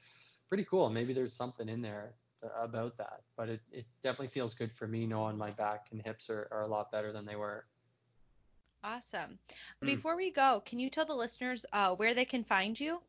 pretty 0.47 0.63
cool. 0.65 0.89
Maybe 0.89 1.13
there's 1.13 1.33
something 1.33 1.67
in 1.67 1.81
there 1.81 2.13
uh, 2.43 2.63
about 2.63 2.95
that, 2.97 3.21
but 3.35 3.49
it, 3.49 3.61
it 3.71 3.85
definitely 4.03 4.27
feels 4.27 4.53
good 4.53 4.71
for 4.71 4.87
me 4.87 5.07
knowing 5.07 5.35
my 5.37 5.49
back 5.51 5.87
and 5.91 6.01
hips 6.01 6.29
are, 6.29 6.47
are 6.51 6.61
a 6.61 6.67
lot 6.67 6.91
better 6.91 7.11
than 7.11 7.25
they 7.25 7.35
were. 7.35 7.65
Awesome. 8.83 9.39
Mm. 9.83 9.87
Before 9.87 10.15
we 10.15 10.31
go, 10.31 10.61
can 10.63 10.77
you 10.77 10.91
tell 10.91 11.05
the 11.05 11.15
listeners 11.15 11.65
uh, 11.73 11.95
where 11.95 12.13
they 12.13 12.25
can 12.25 12.43
find 12.43 12.79
you? 12.79 12.99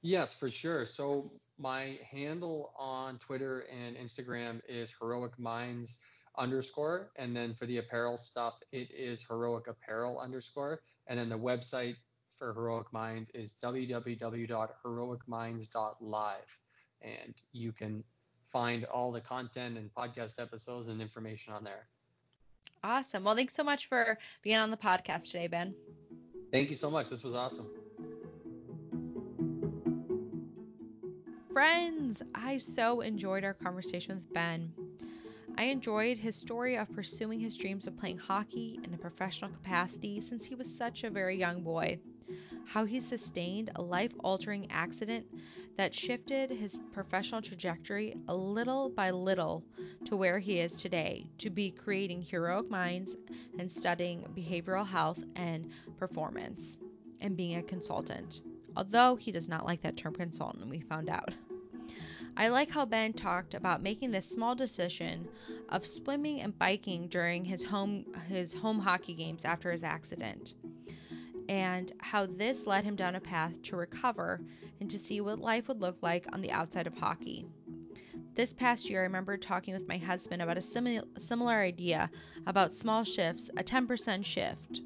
Yes, 0.00 0.32
for 0.32 0.48
sure. 0.48 0.86
So 0.86 1.30
my 1.58 1.98
handle 2.10 2.72
on 2.78 3.18
Twitter 3.18 3.66
and 3.70 3.96
Instagram 3.96 4.60
is 4.68 4.94
heroic 4.98 5.38
minds 5.38 5.98
underscore, 6.38 7.10
and 7.16 7.36
then 7.36 7.54
for 7.54 7.66
the 7.66 7.78
apparel 7.78 8.16
stuff, 8.16 8.54
it 8.72 8.90
is 8.90 9.24
heroic 9.28 9.68
apparel 9.68 10.18
underscore, 10.18 10.80
and 11.06 11.16
then 11.18 11.28
the 11.28 11.38
website 11.38 11.96
for 12.36 12.54
heroic 12.54 12.90
minds 12.92 13.30
is 13.34 13.54
www.heroicminds.live, 13.62 16.58
and 17.02 17.34
you 17.52 17.72
can 17.72 18.02
find 18.50 18.84
all 18.84 19.12
the 19.12 19.20
content 19.20 19.78
and 19.78 19.94
podcast 19.94 20.40
episodes 20.40 20.88
and 20.88 21.00
information 21.00 21.52
on 21.52 21.64
there. 21.64 21.88
Awesome. 22.84 23.24
Well, 23.24 23.36
thanks 23.36 23.54
so 23.54 23.62
much 23.62 23.86
for 23.86 24.18
being 24.42 24.56
on 24.56 24.70
the 24.70 24.76
podcast 24.76 25.26
today, 25.26 25.46
Ben. 25.46 25.74
Thank 26.50 26.68
you 26.68 26.76
so 26.76 26.90
much. 26.90 27.08
This 27.08 27.22
was 27.22 27.34
awesome. 27.34 27.70
Friends, 31.52 32.22
I 32.34 32.56
so 32.56 33.02
enjoyed 33.02 33.44
our 33.44 33.52
conversation 33.52 34.14
with 34.14 34.32
Ben. 34.32 34.72
I 35.58 35.64
enjoyed 35.64 36.16
his 36.16 36.34
story 36.34 36.78
of 36.78 36.90
pursuing 36.94 37.40
his 37.40 37.58
dreams 37.58 37.86
of 37.86 37.98
playing 37.98 38.16
hockey 38.16 38.80
in 38.82 38.94
a 38.94 38.96
professional 38.96 39.50
capacity 39.50 40.22
since 40.22 40.46
he 40.46 40.54
was 40.54 40.66
such 40.66 41.04
a 41.04 41.10
very 41.10 41.36
young 41.36 41.62
boy. 41.62 41.98
How 42.64 42.86
he 42.86 43.00
sustained 43.00 43.70
a 43.76 43.82
life 43.82 44.12
altering 44.24 44.70
accident 44.70 45.26
that 45.76 45.94
shifted 45.94 46.50
his 46.50 46.78
professional 46.90 47.42
trajectory 47.42 48.14
a 48.28 48.34
little 48.34 48.88
by 48.88 49.10
little 49.10 49.62
to 50.06 50.16
where 50.16 50.38
he 50.38 50.58
is 50.58 50.76
today, 50.76 51.26
to 51.36 51.50
be 51.50 51.70
creating 51.70 52.22
heroic 52.22 52.70
minds 52.70 53.14
and 53.58 53.70
studying 53.70 54.24
behavioral 54.34 54.86
health 54.86 55.22
and 55.36 55.68
performance 55.98 56.78
and 57.20 57.36
being 57.36 57.56
a 57.56 57.62
consultant. 57.62 58.40
Although 58.74 59.16
he 59.16 59.32
does 59.32 59.50
not 59.50 59.66
like 59.66 59.82
that 59.82 59.98
term 59.98 60.14
consultant, 60.14 60.70
we 60.70 60.80
found 60.80 61.10
out. 61.10 61.34
I 62.36 62.48
like 62.48 62.70
how 62.70 62.86
Ben 62.86 63.12
talked 63.12 63.54
about 63.54 63.82
making 63.82 64.10
this 64.10 64.26
small 64.26 64.54
decision 64.54 65.28
of 65.68 65.86
swimming 65.86 66.40
and 66.40 66.58
biking 66.58 67.08
during 67.08 67.44
his 67.44 67.64
home 67.64 68.06
his 68.28 68.54
home 68.54 68.78
hockey 68.78 69.14
games 69.14 69.44
after 69.44 69.70
his 69.70 69.82
accident. 69.82 70.54
And 71.48 71.92
how 71.98 72.26
this 72.26 72.66
led 72.66 72.84
him 72.84 72.96
down 72.96 73.14
a 73.14 73.20
path 73.20 73.60
to 73.62 73.76
recover 73.76 74.40
and 74.80 74.90
to 74.90 74.98
see 74.98 75.20
what 75.20 75.38
life 75.38 75.68
would 75.68 75.80
look 75.80 76.02
like 76.02 76.26
on 76.32 76.40
the 76.40 76.52
outside 76.52 76.86
of 76.86 76.94
hockey. 76.94 77.46
This 78.34 78.54
past 78.54 78.88
year, 78.88 79.00
I 79.00 79.02
remember 79.04 79.36
talking 79.36 79.74
with 79.74 79.86
my 79.88 79.98
husband 79.98 80.40
about 80.40 80.56
a 80.56 80.62
simi- 80.62 81.02
similar 81.18 81.60
idea 81.60 82.10
about 82.46 82.74
small 82.74 83.04
shifts, 83.04 83.50
a 83.58 83.62
10% 83.62 84.24
shift, 84.24 84.80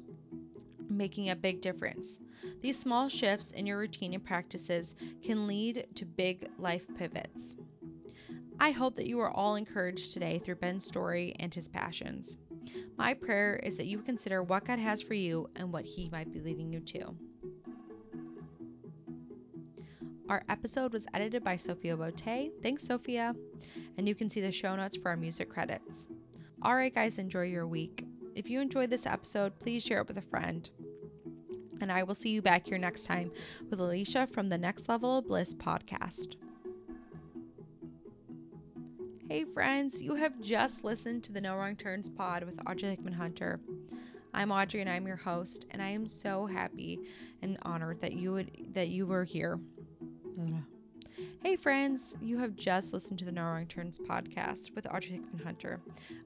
making 0.89 1.29
a 1.29 1.35
big 1.35 1.61
difference. 1.61 2.19
These 2.61 2.79
small 2.79 3.09
shifts 3.09 3.51
in 3.51 3.65
your 3.65 3.77
routine 3.77 4.13
and 4.13 4.23
practices 4.23 4.95
can 5.23 5.47
lead 5.47 5.87
to 5.95 6.05
big 6.05 6.49
life 6.57 6.85
pivots. 6.97 7.55
I 8.59 8.71
hope 8.71 8.95
that 8.95 9.07
you 9.07 9.19
are 9.19 9.31
all 9.31 9.55
encouraged 9.55 10.13
today 10.13 10.39
through 10.39 10.55
Ben's 10.55 10.85
story 10.85 11.35
and 11.39 11.53
his 11.53 11.67
passions. 11.67 12.37
My 12.97 13.13
prayer 13.13 13.57
is 13.57 13.77
that 13.77 13.85
you 13.85 13.99
consider 13.99 14.41
what 14.41 14.65
God 14.65 14.79
has 14.79 15.01
for 15.01 15.13
you 15.13 15.49
and 15.55 15.71
what 15.71 15.85
He 15.85 16.09
might 16.09 16.31
be 16.33 16.39
leading 16.39 16.73
you 16.73 16.79
to. 16.81 17.15
Our 20.29 20.43
episode 20.49 20.91
was 20.91 21.07
edited 21.13 21.43
by 21.43 21.55
Sophia 21.55 21.95
Bote. 21.95 22.51
Thanks, 22.61 22.85
Sophia. 22.85 23.33
And 23.97 24.07
you 24.07 24.15
can 24.15 24.29
see 24.29 24.41
the 24.41 24.51
show 24.51 24.75
notes 24.75 24.97
for 24.97 25.09
our 25.09 25.15
music 25.15 25.49
credits. 25.49 26.09
All 26.61 26.75
right, 26.75 26.93
guys, 26.93 27.17
enjoy 27.17 27.43
your 27.43 27.67
week. 27.67 28.03
If 28.35 28.49
you 28.49 28.59
enjoyed 28.59 28.89
this 28.89 29.05
episode, 29.05 29.57
please 29.59 29.83
share 29.83 30.01
it 30.01 30.07
with 30.07 30.17
a 30.17 30.21
friend. 30.21 30.69
And 31.79 31.91
I 31.91 32.03
will 32.03 32.15
see 32.15 32.29
you 32.29 32.41
back 32.41 32.67
here 32.67 32.77
next 32.77 33.03
time 33.05 33.31
with 33.69 33.79
Alicia 33.79 34.27
from 34.27 34.49
the 34.49 34.57
Next 34.57 34.89
Level 34.89 35.19
of 35.19 35.27
Bliss 35.27 35.53
podcast. 35.53 36.35
Hey, 39.29 39.43
friends, 39.43 40.01
you 40.01 40.15
have 40.15 40.39
just 40.41 40.83
listened 40.83 41.23
to 41.25 41.33
the 41.33 41.41
No 41.41 41.55
Wrong 41.55 41.75
Turns 41.75 42.09
pod 42.09 42.43
with 42.43 42.59
Audrey 42.67 42.89
Hickman 42.89 43.13
Hunter. 43.13 43.59
I'm 44.33 44.51
Audrey 44.51 44.81
and 44.81 44.89
I'm 44.89 45.05
your 45.05 45.17
host, 45.17 45.65
and 45.71 45.81
I 45.81 45.89
am 45.89 46.07
so 46.07 46.45
happy 46.45 46.99
and 47.41 47.57
honored 47.63 47.99
that 48.01 48.13
you 48.13 48.31
would 48.33 48.51
that 48.73 48.87
you 48.87 49.05
were 49.05 49.23
here. 49.23 49.59
Hey 51.43 51.55
friends, 51.55 52.15
you 52.21 52.37
have 52.37 52.55
just 52.55 52.93
listened 52.93 53.19
to 53.19 53.25
the 53.25 53.31
No 53.31 53.43
Wrong 53.43 53.65
Turns 53.65 53.99
podcast 53.99 54.75
with 54.75 54.87
Audrey 54.87 55.13
Hickman 55.13 55.43
Hunter. 55.43 55.79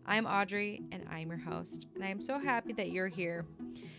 I'm 0.05 0.25
Audrey 0.25 0.81
and 0.91 1.05
I'm 1.09 1.29
your 1.29 1.39
host, 1.39 1.87
and 1.95 2.03
I 2.03 2.07
am 2.07 2.21
so 2.21 2.37
happy 2.39 2.73
that 2.73 2.91
you're 2.91 3.07
here. 3.07 3.45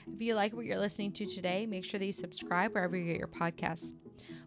If 0.07 0.20
you 0.20 0.34
like 0.34 0.55
what 0.55 0.64
you're 0.64 0.78
listening 0.78 1.12
to 1.12 1.26
today, 1.26 1.66
make 1.66 1.84
sure 1.84 1.98
that 1.98 2.07
you 2.07 2.12
subscribe 2.12 2.74
wherever 2.74 2.96
you 2.96 3.05
get 3.05 3.18
your 3.18 3.28
podcasts. 3.28 3.92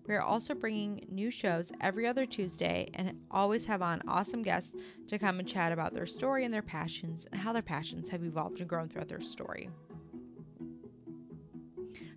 We 0.07 0.13
are 0.13 0.21
also 0.21 0.53
bringing 0.53 1.05
new 1.09 1.31
shows 1.31 1.71
every 1.81 2.05
other 2.07 2.25
Tuesday 2.25 2.89
and 2.93 3.17
always 3.31 3.65
have 3.65 3.81
on 3.81 4.01
awesome 4.07 4.43
guests 4.43 4.75
to 5.07 5.17
come 5.17 5.39
and 5.39 5.47
chat 5.47 5.71
about 5.71 5.93
their 5.93 6.05
story 6.05 6.45
and 6.45 6.53
their 6.53 6.61
passions 6.61 7.25
and 7.31 7.41
how 7.41 7.53
their 7.53 7.61
passions 7.61 8.09
have 8.09 8.23
evolved 8.23 8.59
and 8.59 8.69
grown 8.69 8.87
throughout 8.87 9.09
their 9.09 9.21
story. 9.21 9.69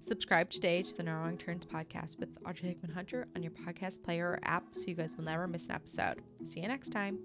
Subscribe 0.03 0.49
today 0.49 0.83
to 0.83 0.97
the 0.97 1.03
No 1.03 1.31
Turns 1.39 1.67
podcast 1.67 2.19
with 2.19 2.31
Audrey 2.47 2.69
Hickman 2.69 2.93
Hunter 2.93 3.27
on 3.37 3.43
your 3.43 3.53
podcast 3.53 4.03
player 4.03 4.29
or 4.29 4.39
app 4.43 4.65
so 4.73 4.85
you 4.87 4.95
guys 4.95 5.17
will 5.17 5.25
never 5.25 5.47
miss 5.47 5.67
an 5.67 5.73
episode. 5.73 6.23
See 6.45 6.61
you 6.61 6.69
next 6.69 6.91
time. 6.91 7.19